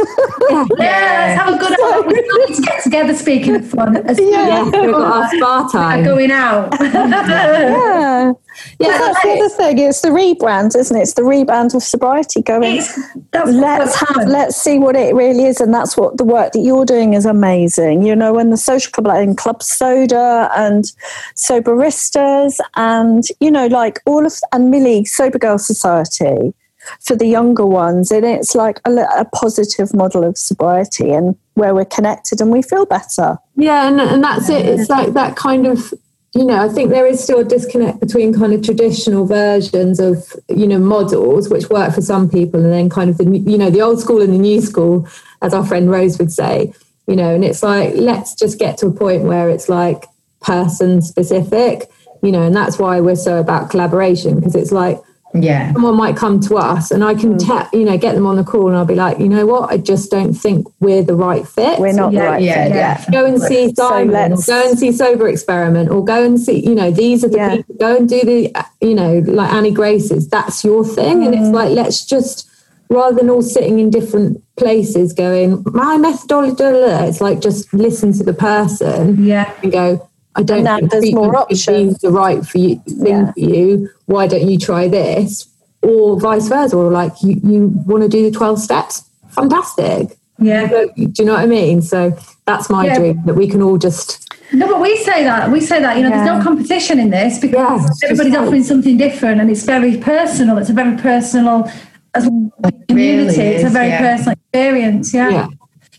Yeah, 0.49 0.65
let's 0.77 1.41
have 1.41 1.53
a 1.53 1.57
good 1.57 1.79
hour. 1.81 2.01
We 2.07 2.15
still 2.15 2.47
need 2.47 2.55
to 2.55 2.61
get 2.63 2.83
together 2.83 3.13
speaking 3.15 3.55
of 3.55 3.67
fun. 3.67 3.97
As 3.97 4.19
Yeah. 4.19 4.47
Yeah, 4.47 4.63
we've 4.65 4.91
got 4.91 5.23
our 5.23 5.29
spa 5.29 5.67
time. 5.71 6.03
going 6.03 6.31
out. 6.31 6.75
yeah. 6.81 8.33
Yeah, 8.79 8.97
that's 8.97 9.21
the 9.23 9.29
other 9.31 9.49
thing. 9.49 9.79
It's 9.79 10.01
the 10.01 10.09
rebrand, 10.09 10.75
isn't 10.75 10.95
it? 10.97 11.01
It's 11.01 11.13
the 11.13 11.21
rebrand 11.21 11.73
of 11.75 11.81
sobriety 11.83 12.41
going. 12.41 12.77
It's- 12.77 12.99
let's 13.33 13.95
have 13.95 14.09
fun. 14.15 14.29
let's 14.29 14.55
see 14.57 14.77
what 14.79 14.95
it 14.95 15.15
really 15.15 15.45
is 15.45 15.59
and 15.59 15.73
that's 15.73 15.97
what 15.97 16.17
the 16.17 16.23
work 16.23 16.53
that 16.53 16.59
you're 16.59 16.85
doing 16.85 17.15
is 17.15 17.25
amazing 17.25 18.03
you 18.03 18.15
know 18.15 18.37
and 18.37 18.53
the 18.53 18.57
social 18.57 18.91
club 18.91 19.07
like 19.07 19.23
in 19.27 19.35
club 19.35 19.63
soda 19.63 20.51
and 20.55 20.91
soberistas 21.35 22.59
and 22.75 23.23
you 23.39 23.49
know 23.49 23.65
like 23.67 23.99
all 24.05 24.23
of 24.23 24.33
and 24.51 24.69
millie 24.69 25.03
sober 25.03 25.39
girl 25.39 25.57
society 25.57 26.53
for 26.99 27.15
the 27.15 27.27
younger 27.27 27.65
ones 27.65 28.11
and 28.11 28.25
it's 28.25 28.55
like 28.55 28.79
a, 28.85 28.91
a 29.17 29.25
positive 29.33 29.93
model 29.93 30.23
of 30.23 30.37
sobriety 30.37 31.11
and 31.11 31.35
where 31.55 31.73
we're 31.73 31.85
connected 31.85 32.41
and 32.41 32.51
we 32.51 32.61
feel 32.61 32.85
better 32.85 33.37
Yeah, 33.55 33.87
and, 33.87 33.99
and 34.01 34.23
that's 34.23 34.49
it. 34.49 34.65
It's 34.65 34.89
like 34.89 35.13
that 35.13 35.35
kind 35.35 35.67
of, 35.67 35.93
you 36.33 36.45
know, 36.45 36.59
I 36.61 36.69
think 36.69 36.89
there 36.89 37.05
is 37.05 37.23
still 37.23 37.39
a 37.39 37.43
disconnect 37.43 37.99
between 37.99 38.33
kind 38.33 38.53
of 38.53 38.63
traditional 38.63 39.25
versions 39.25 39.99
of, 39.99 40.33
you 40.49 40.67
know, 40.67 40.79
models 40.79 41.49
which 41.49 41.69
work 41.69 41.93
for 41.93 42.01
some 42.01 42.29
people 42.29 42.59
and 42.63 42.73
then 42.73 42.89
kind 42.89 43.09
of 43.09 43.17
the, 43.17 43.25
you 43.25 43.57
know, 43.57 43.69
the 43.69 43.81
old 43.81 43.99
school 43.99 44.21
and 44.21 44.33
the 44.33 44.39
new 44.39 44.59
school, 44.59 45.07
as 45.41 45.53
our 45.53 45.65
friend 45.65 45.91
Rose 45.91 46.17
would 46.17 46.31
say, 46.31 46.73
you 47.07 47.15
know, 47.15 47.35
and 47.35 47.45
it's 47.45 47.61
like, 47.61 47.93
let's 47.95 48.33
just 48.33 48.57
get 48.57 48.77
to 48.79 48.87
a 48.87 48.91
point 48.91 49.23
where 49.23 49.49
it's 49.49 49.69
like 49.69 50.05
person 50.41 51.01
specific, 51.01 51.89
you 52.23 52.31
know, 52.31 52.41
and 52.41 52.55
that's 52.55 52.79
why 52.79 52.99
we're 52.99 53.15
so 53.15 53.39
about 53.39 53.69
collaboration 53.69 54.35
because 54.35 54.55
it's 54.55 54.71
like, 54.71 54.99
Yeah. 55.35 55.73
someone 55.73 55.97
might 55.97 56.15
come 56.15 56.39
to 56.41 56.57
us 56.57 56.91
and 56.91 57.03
I 57.03 57.15
can 57.15 57.37
tap, 57.39 57.73
you 57.73 57.85
know, 57.85 57.97
get 57.97 58.13
them 58.13 58.27
on 58.27 58.35
the 58.35 58.43
call 58.43 58.67
and 58.67 58.77
I'll 58.77 58.85
be 58.85 58.93
like, 58.95 59.19
you 59.19 59.27
know 59.27 59.45
what, 59.47 59.71
I 59.71 59.77
just 59.77 60.11
don't 60.11 60.33
think 60.33 60.67
we're 60.79 61.01
the 61.03 61.15
right 61.15 61.47
fit. 61.47 61.79
we're 61.79 61.91
not 61.93 62.11
the 62.11 62.17
Yeah, 62.17 62.25
right 62.25 62.41
yeah, 62.43 62.63
fit. 62.65 62.75
yeah. 62.75 63.05
go 63.11 63.25
and 63.25 63.41
see 63.41 63.73
So 63.73 63.89
Simon, 63.89 64.33
or 64.33 64.37
go 64.45 64.69
and 64.69 64.77
see 64.77 64.91
Sober 64.91 65.27
Experiment, 65.27 65.89
or 65.89 66.05
go 66.05 66.23
and 66.23 66.39
see, 66.39 66.63
you 66.63 66.75
know, 66.75 66.91
these 66.91 67.23
are 67.23 67.29
the 67.29 67.37
Yeah. 67.37 67.55
people. 67.57 67.75
Go 67.79 67.95
and 67.97 68.07
do 68.07 68.21
the, 68.21 68.53
uh, 68.55 68.63
you 68.81 68.93
know, 68.93 69.23
like 69.25 69.51
Annie 69.51 69.71
Grace's. 69.71 70.27
That's 70.27 70.63
your 70.63 70.85
thing, 70.85 71.25
and 71.25 71.33
Mm. 71.33 71.39
it's 71.41 71.49
like 71.49 71.71
let's 71.75 72.05
just 72.05 72.47
rather 72.89 73.15
than 73.15 73.29
all 73.29 73.41
sitting 73.41 73.79
in 73.79 73.89
different 73.89 74.39
places, 74.55 75.13
going 75.13 75.63
my 75.73 75.97
methodology. 75.97 76.53
blah, 76.57 76.69
blah, 76.71 76.79
blah," 76.85 77.03
It's 77.05 77.21
like 77.21 77.39
just 77.41 77.73
listen 77.73 78.13
to 78.13 78.23
the 78.23 78.33
person 78.33 79.23
Yeah. 79.25 79.49
and 79.63 79.71
go. 79.71 80.07
I 80.35 80.43
don't 80.43 80.65
And 80.65 80.89
think 80.89 80.91
there's 80.91 81.13
more 81.13 81.31
treatment 81.31 81.67
being 81.67 81.89
options. 81.89 81.97
the 81.99 82.11
right 82.11 82.45
for 82.45 82.57
you 82.57 82.75
thing 82.87 83.05
Yeah. 83.07 83.31
for 83.33 83.39
you. 83.39 83.89
Why 84.07 84.27
don't 84.27 84.49
you 84.49 84.57
try 84.57 84.87
this? 84.87 85.47
Or 85.81 86.19
vice 86.19 86.47
versa, 86.47 86.75
or 86.77 86.89
like 86.91 87.11
you, 87.21 87.39
you 87.43 87.71
want 87.85 88.03
to 88.03 88.09
do 88.09 88.23
the 88.29 88.31
twelve 88.35 88.59
steps. 88.59 89.03
Fantastic. 89.29 90.17
Yeah. 90.39 90.67
But, 90.67 90.95
Do 90.95 91.11
you 91.19 91.25
know 91.25 91.33
what 91.33 91.41
I 91.41 91.45
mean? 91.45 91.81
So 91.81 92.15
that's 92.45 92.69
my 92.69 92.85
Yeah. 92.87 92.97
dream 92.97 93.21
that 93.25 93.35
we 93.35 93.47
can 93.47 93.61
all 93.61 93.77
just 93.77 94.19
No, 94.53 94.67
but 94.67 94.81
we 94.81 94.95
say 94.97 95.23
that. 95.23 95.51
We 95.51 95.59
say 95.61 95.79
that, 95.81 95.97
you 95.97 96.03
know, 96.03 96.09
there's 96.09 96.25
no 96.27 96.41
competition 96.41 96.99
in 96.99 97.09
this 97.09 97.39
because 97.39 97.55
Yeah, 97.55 97.75
it's 97.87 97.99
just 97.99 98.03
everybody's 98.03 98.33
like- 98.33 98.41
offering 98.47 98.63
something 98.63 98.97
different 98.97 99.41
and 99.41 99.49
it's 99.49 99.63
very 99.63 99.97
personal. 99.97 100.57
It's 100.59 100.69
a 100.69 100.73
very 100.73 100.95
personal 100.97 101.67
as 102.15 102.27
well 102.29 102.51
community. 102.87 103.39
really 103.39 103.55
it's 103.55 103.63
a 103.63 103.69
very 103.69 103.87
yeah. 103.89 103.99
personal 104.15 104.33
experience. 104.33 105.13
Yeah. 105.13 105.47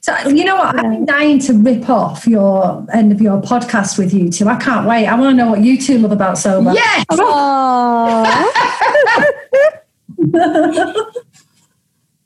Yeah. 0.06 0.22
So 0.22 0.28
you 0.28 0.44
know 0.44 0.56
what? 0.56 0.76
I've 0.76 0.82
been 0.82 1.06
dying 1.06 1.38
to 1.40 1.54
rip 1.54 1.88
off 1.88 2.26
your 2.26 2.86
end 2.92 3.12
of 3.12 3.20
your 3.20 3.40
podcast 3.40 3.98
with 3.98 4.12
you 4.12 4.30
two. 4.30 4.48
I 4.48 4.56
can't 4.56 4.86
wait. 4.86 5.06
I 5.06 5.14
want 5.14 5.36
to 5.36 5.44
know 5.44 5.50
what 5.50 5.60
you 5.60 5.80
two 5.80 5.98
love 5.98 6.12
about 6.12 6.38
sober. 6.38 6.72
Yes. 6.72 7.04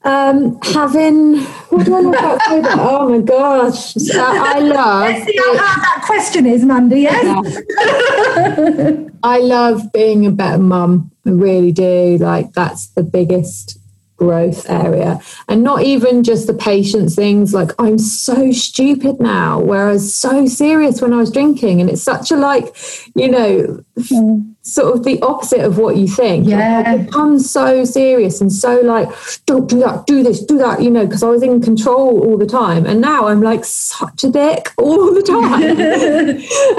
Um 0.04 0.60
having 0.62 1.40
what 1.70 1.84
do 1.84 1.96
I 1.96 2.00
know 2.00 2.10
about 2.10 2.40
sober? 2.42 2.68
Oh 2.78 3.08
my 3.08 3.18
gosh. 3.18 3.96
I, 4.14 4.54
I 4.54 4.58
love 4.60 5.10
Let's 5.10 5.24
see 5.26 5.36
how 5.36 5.56
hard 5.58 5.82
that 5.82 6.02
question 6.06 6.46
is, 6.46 6.64
Mandy. 6.64 7.00
Yes. 7.00 7.58
I 9.24 9.40
love 9.40 9.92
being 9.92 10.24
a 10.24 10.30
better 10.30 10.62
mum. 10.62 11.10
I 11.26 11.30
really 11.30 11.72
do. 11.72 12.16
Like 12.18 12.52
that's 12.52 12.86
the 12.90 13.02
biggest 13.02 13.76
growth 14.18 14.68
area. 14.68 15.20
And 15.48 15.62
not 15.62 15.82
even 15.82 16.22
just 16.22 16.46
the 16.46 16.54
patience 16.54 17.14
things 17.14 17.54
like 17.54 17.70
i'm 17.78 17.98
so 17.98 18.52
stupid 18.52 19.20
now 19.20 19.60
whereas 19.60 20.14
so 20.14 20.46
serious 20.46 21.00
when 21.00 21.12
i 21.12 21.16
was 21.16 21.30
drinking. 21.30 21.80
And 21.80 21.88
it's 21.88 22.02
such 22.02 22.30
a 22.30 22.36
like 22.36 22.76
you 23.14 23.30
know 23.30 23.82
mm. 23.96 24.54
sort 24.62 24.94
of 24.94 25.04
the 25.04 25.20
opposite 25.22 25.60
of 25.60 25.78
what 25.78 25.96
you 25.96 26.08
think. 26.08 26.48
Yeah. 26.48 26.80
like, 26.80 27.06
become 27.06 27.38
so 27.38 27.84
serious 27.84 28.40
and 28.40 28.52
so 28.52 28.80
like 28.80 29.08
don't 29.46 29.68
do 29.68 29.78
that 29.78 30.06
do 30.06 30.22
this 30.22 30.44
do 30.44 30.58
that 30.58 30.82
you 30.82 30.90
know 30.90 31.06
because 31.06 31.22
i 31.22 31.28
was 31.28 31.42
in 31.42 31.62
control 31.62 32.20
all 32.20 32.36
the 32.36 32.46
time. 32.46 32.86
And 32.86 33.00
now 33.00 33.28
i'm 33.28 33.40
like 33.40 33.64
such 33.64 34.24
a 34.24 34.30
dick 34.30 34.72
all 34.78 35.14
the 35.14 35.22
time. 35.22 35.62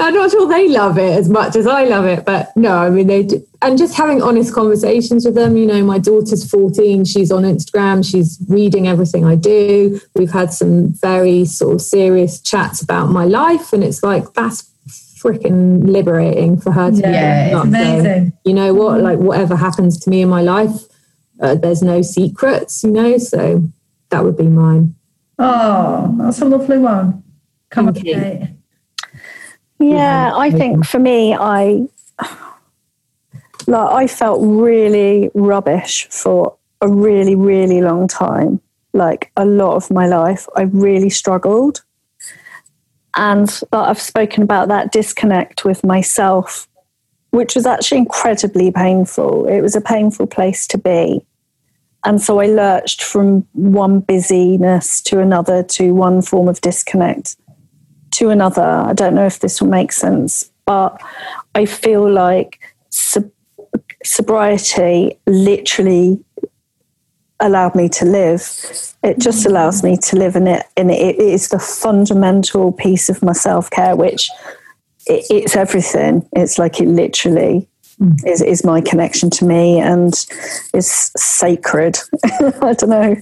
I'm 0.00 0.14
not 0.14 0.30
sure 0.30 0.46
they 0.46 0.68
love 0.68 0.98
it 0.98 1.18
as 1.18 1.28
much 1.28 1.56
as 1.56 1.66
i 1.66 1.84
love 1.84 2.04
it 2.04 2.24
but 2.24 2.54
no 2.56 2.76
i 2.76 2.90
mean 2.90 3.06
they 3.06 3.22
do, 3.22 3.44
and 3.62 3.76
just 3.76 3.94
having 3.94 4.22
honest 4.22 4.54
conversations 4.54 5.24
with 5.24 5.34
them. 5.34 5.56
You 5.56 5.66
know, 5.66 5.84
my 5.84 5.98
daughter's 5.98 6.48
14, 6.48 7.04
she's 7.04 7.30
on 7.30 7.42
Instagram, 7.42 8.08
she's 8.08 8.38
reading 8.48 8.88
everything 8.88 9.24
I 9.24 9.34
do. 9.34 10.00
We've 10.14 10.30
had 10.30 10.52
some 10.52 10.94
very 10.94 11.44
sort 11.44 11.74
of 11.74 11.82
serious 11.82 12.40
chats 12.40 12.80
about 12.82 13.06
my 13.06 13.24
life, 13.24 13.72
and 13.72 13.84
it's 13.84 14.02
like 14.02 14.32
that's 14.34 14.70
freaking 14.86 15.86
liberating 15.86 16.58
for 16.58 16.72
her 16.72 16.90
to 16.90 16.96
yeah, 16.96 17.48
be 17.48 17.54
it's 17.54 17.64
amazing. 17.64 18.30
So, 18.30 18.38
you 18.44 18.54
know 18.54 18.72
what? 18.72 19.00
Like 19.00 19.18
whatever 19.18 19.56
happens 19.56 19.98
to 20.00 20.10
me 20.10 20.22
in 20.22 20.28
my 20.28 20.40
life, 20.40 20.84
uh, 21.40 21.54
there's 21.54 21.82
no 21.82 22.00
secrets. 22.02 22.82
You 22.82 22.90
know, 22.90 23.18
so 23.18 23.68
that 24.08 24.24
would 24.24 24.36
be 24.36 24.46
mine. 24.46 24.94
Oh, 25.38 26.14
that's 26.18 26.40
a 26.40 26.44
lovely 26.46 26.78
one. 26.78 27.22
Come 27.70 27.88
on, 27.88 27.94
Kate. 27.94 28.48
Yeah, 29.78 30.32
I 30.34 30.50
think 30.50 30.84
for 30.84 30.98
me, 30.98 31.34
I 31.34 31.88
like 33.70 33.92
I 33.92 34.06
felt 34.08 34.40
really 34.42 35.30
rubbish 35.34 36.08
for 36.10 36.56
a 36.80 36.88
really, 36.88 37.36
really 37.36 37.80
long 37.80 38.08
time. 38.08 38.60
Like 38.92 39.30
a 39.36 39.44
lot 39.44 39.76
of 39.76 39.90
my 39.90 40.08
life, 40.08 40.48
I 40.56 40.62
really 40.62 41.10
struggled. 41.10 41.82
And 43.14 43.60
I've 43.72 44.00
spoken 44.00 44.42
about 44.42 44.68
that 44.68 44.90
disconnect 44.90 45.64
with 45.64 45.84
myself, 45.84 46.68
which 47.30 47.54
was 47.54 47.64
actually 47.64 47.98
incredibly 47.98 48.72
painful. 48.72 49.46
It 49.46 49.60
was 49.60 49.76
a 49.76 49.80
painful 49.80 50.26
place 50.26 50.66
to 50.68 50.78
be. 50.78 51.24
And 52.04 52.20
so 52.20 52.40
I 52.40 52.46
lurched 52.46 53.04
from 53.04 53.46
one 53.52 54.00
busyness 54.00 55.00
to 55.02 55.20
another, 55.20 55.62
to 55.62 55.92
one 55.92 56.22
form 56.22 56.48
of 56.48 56.60
disconnect 56.60 57.36
to 58.12 58.30
another. 58.30 58.62
I 58.62 58.94
don't 58.94 59.14
know 59.14 59.26
if 59.26 59.38
this 59.38 59.60
will 59.60 59.68
make 59.68 59.92
sense, 59.92 60.50
but 60.64 61.00
I 61.54 61.66
feel 61.66 62.10
like 62.10 62.58
sobriety 64.04 65.18
literally 65.26 66.22
allowed 67.40 67.74
me 67.74 67.88
to 67.88 68.04
live. 68.04 68.42
It 69.02 69.18
just 69.18 69.44
mm. 69.44 69.50
allows 69.50 69.82
me 69.82 69.96
to 69.96 70.16
live, 70.16 70.36
in 70.36 70.46
it 70.46 70.66
and 70.76 70.90
it 70.90 71.16
is 71.16 71.48
the 71.48 71.58
fundamental 71.58 72.72
piece 72.72 73.08
of 73.08 73.22
my 73.22 73.32
self 73.32 73.70
care, 73.70 73.96
which 73.96 74.30
it, 75.06 75.26
it's 75.30 75.56
everything. 75.56 76.28
It's 76.32 76.58
like 76.58 76.80
it 76.80 76.88
literally 76.88 77.68
mm. 78.00 78.26
is 78.26 78.42
is 78.42 78.64
my 78.64 78.80
connection 78.80 79.30
to 79.30 79.44
me, 79.44 79.80
and 79.80 80.12
is 80.74 81.12
sacred. 81.16 81.98
I 82.24 82.74
don't 82.74 82.88
know. 82.88 83.16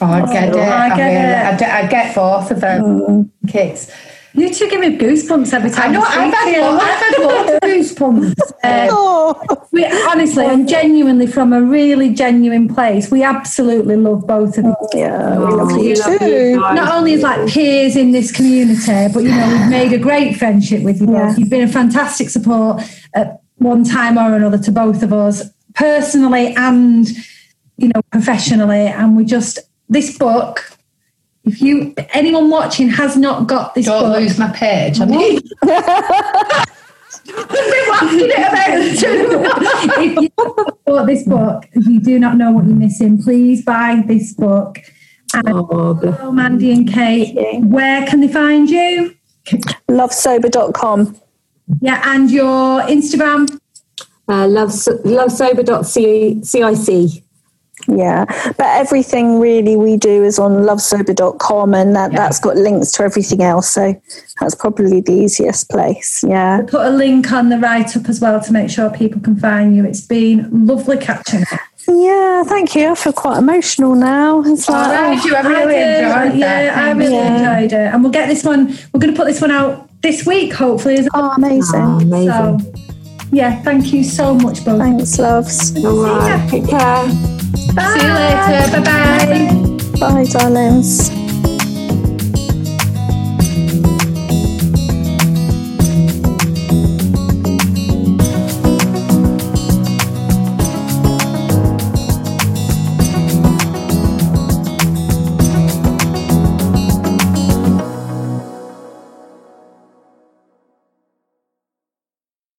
Oh, 0.00 0.06
I 0.06 0.32
get 0.32 0.48
it. 0.48 0.56
I 0.56 0.96
get 0.96 1.60
it. 1.60 1.68
I, 1.68 1.86
get 1.86 2.14
both 2.14 2.50
of 2.50 2.60
them, 2.60 2.82
mm. 2.82 3.30
kids. 3.48 3.90
You 4.34 4.52
two 4.52 4.68
give 4.70 4.80
me 4.80 4.96
goosebumps 4.96 5.52
every 5.52 5.70
time. 5.70 5.90
I 5.90 5.92
know. 5.92 6.02
I've 6.02 6.34
had, 6.34 6.62
I've 6.62 7.00
had 7.00 7.22
lots 7.22 7.50
of 7.50 7.60
goosebumps. 7.60 8.34
Uh, 8.62 8.88
oh. 8.90 9.66
we, 9.72 9.86
honestly, 9.86 10.44
and 10.44 10.68
genuinely, 10.68 11.26
from 11.26 11.50
a 11.54 11.62
really 11.62 12.12
genuine 12.12 12.68
place, 12.68 13.10
we 13.10 13.22
absolutely 13.22 13.96
love 13.96 14.26
both 14.26 14.58
of 14.58 14.66
you. 14.66 14.76
Yeah, 14.92 15.38
we 15.38 15.46
love 15.46 15.82
you 15.82 15.96
too. 15.96 16.56
Not 16.56 16.94
only 16.94 17.14
as 17.14 17.22
like 17.22 17.48
peers 17.48 17.96
in 17.96 18.12
this 18.12 18.30
community, 18.30 19.12
but 19.14 19.22
you 19.22 19.30
know, 19.30 19.48
we've 19.48 19.70
made 19.70 19.94
a 19.94 19.98
great 19.98 20.36
friendship 20.36 20.82
with 20.82 21.00
you 21.00 21.06
both. 21.06 21.16
Yeah. 21.16 21.36
You've 21.38 21.48
been 21.48 21.66
a 21.66 21.72
fantastic 21.72 22.28
support 22.28 22.82
at 23.14 23.40
one 23.56 23.82
time 23.82 24.18
or 24.18 24.36
another 24.36 24.58
to 24.58 24.70
both 24.70 25.02
of 25.02 25.14
us, 25.14 25.42
personally 25.74 26.54
and 26.54 27.08
you 27.78 27.88
know, 27.88 28.02
professionally. 28.12 28.88
And 28.88 29.16
we 29.16 29.24
just 29.24 29.58
this 29.88 30.16
book 30.18 30.69
if 31.44 31.62
you 31.62 31.94
anyone 32.12 32.50
watching 32.50 32.90
has 32.90 33.16
not 33.16 33.46
got 33.46 33.74
this 33.74 33.86
don't 33.86 34.02
book, 34.02 34.20
lose 34.20 34.38
my 34.38 34.50
page. 34.50 35.00
I 35.00 35.06
mean. 35.06 35.40
if 40.02 40.20
you 40.20 40.28
bought 40.84 41.06
this 41.06 41.22
book, 41.24 41.64
if 41.72 41.86
you 41.86 42.00
do 42.00 42.18
not 42.18 42.36
know 42.36 42.50
what 42.50 42.66
you're 42.66 42.76
missing, 42.76 43.22
please 43.22 43.64
buy 43.64 44.02
this 44.06 44.34
book. 44.34 44.78
And 45.32 45.48
oh, 45.48 46.32
Mandy 46.32 46.72
and 46.72 46.92
Kate, 46.92 47.34
where 47.64 48.04
can 48.06 48.20
they 48.20 48.28
find 48.28 48.68
you? 48.68 49.14
Lovesober.com. 49.88 51.16
Yeah, 51.80 52.02
and 52.04 52.30
your 52.30 52.82
Instagram? 52.82 53.58
Uh, 54.28 54.46
love, 54.48 54.68
lovesober.cic. 54.70 57.24
Yeah, 57.88 58.24
but 58.56 58.66
everything 58.66 59.40
really 59.40 59.76
we 59.76 59.96
do 59.96 60.22
is 60.22 60.38
on 60.38 60.52
lovesober.com 60.64 61.74
and 61.74 61.96
that, 61.96 62.12
yeah. 62.12 62.18
that's 62.18 62.38
got 62.38 62.56
links 62.56 62.92
to 62.92 63.02
everything 63.02 63.42
else. 63.42 63.70
So 63.70 64.00
that's 64.40 64.54
probably 64.54 65.00
the 65.00 65.12
easiest 65.12 65.68
place. 65.70 66.22
Yeah. 66.22 66.58
We'll 66.58 66.66
put 66.66 66.86
a 66.86 66.90
link 66.90 67.32
on 67.32 67.48
the 67.48 67.58
write 67.58 67.96
up 67.96 68.08
as 68.08 68.20
well 68.20 68.40
to 68.40 68.52
make 68.52 68.70
sure 68.70 68.90
people 68.90 69.20
can 69.20 69.36
find 69.36 69.74
you. 69.74 69.84
It's 69.84 70.06
been 70.06 70.66
lovely 70.66 70.98
catching 70.98 71.42
up. 71.42 71.60
Yeah, 71.88 72.44
thank 72.44 72.74
you. 72.74 72.92
I 72.92 72.94
feel 72.94 73.12
quite 73.12 73.38
emotional 73.38 73.94
now. 73.94 74.42
It's 74.44 74.68
like, 74.68 75.22
oh, 75.22 75.26
you? 75.26 75.34
I 75.34 75.40
really 75.40 75.76
I 75.76 76.24
enjoyed 76.24 76.38
Yeah, 76.38 76.74
I 76.76 76.90
really 76.92 77.14
yeah. 77.14 77.58
enjoyed 77.58 77.72
it. 77.72 77.94
And 77.94 78.02
we'll 78.02 78.12
get 78.12 78.28
this 78.28 78.44
one, 78.44 78.68
we're 78.92 79.00
going 79.00 79.12
to 79.12 79.16
put 79.18 79.26
this 79.26 79.40
one 79.40 79.50
out 79.50 79.90
this 80.02 80.26
week, 80.26 80.52
hopefully. 80.52 80.98
Oh, 81.14 81.32
amazing. 81.36 81.80
Oh, 81.80 82.00
amazing. 82.00 82.28
So, 82.30 82.58
yeah, 83.32 83.62
thank 83.62 83.92
you 83.92 84.04
so 84.04 84.34
much, 84.34 84.64
both. 84.64 84.78
Thanks, 84.78 85.18
loves. 85.18 85.76
All 85.84 86.04
right. 86.04 86.48
Take 86.50 86.68
care. 86.68 87.39
Bye. 87.74 87.96
See 87.98 88.06
you 88.06 88.12
later. 88.12 88.80
Bye-bye. 88.80 89.98
Bye, 90.00 90.24
darlings. 90.24 91.19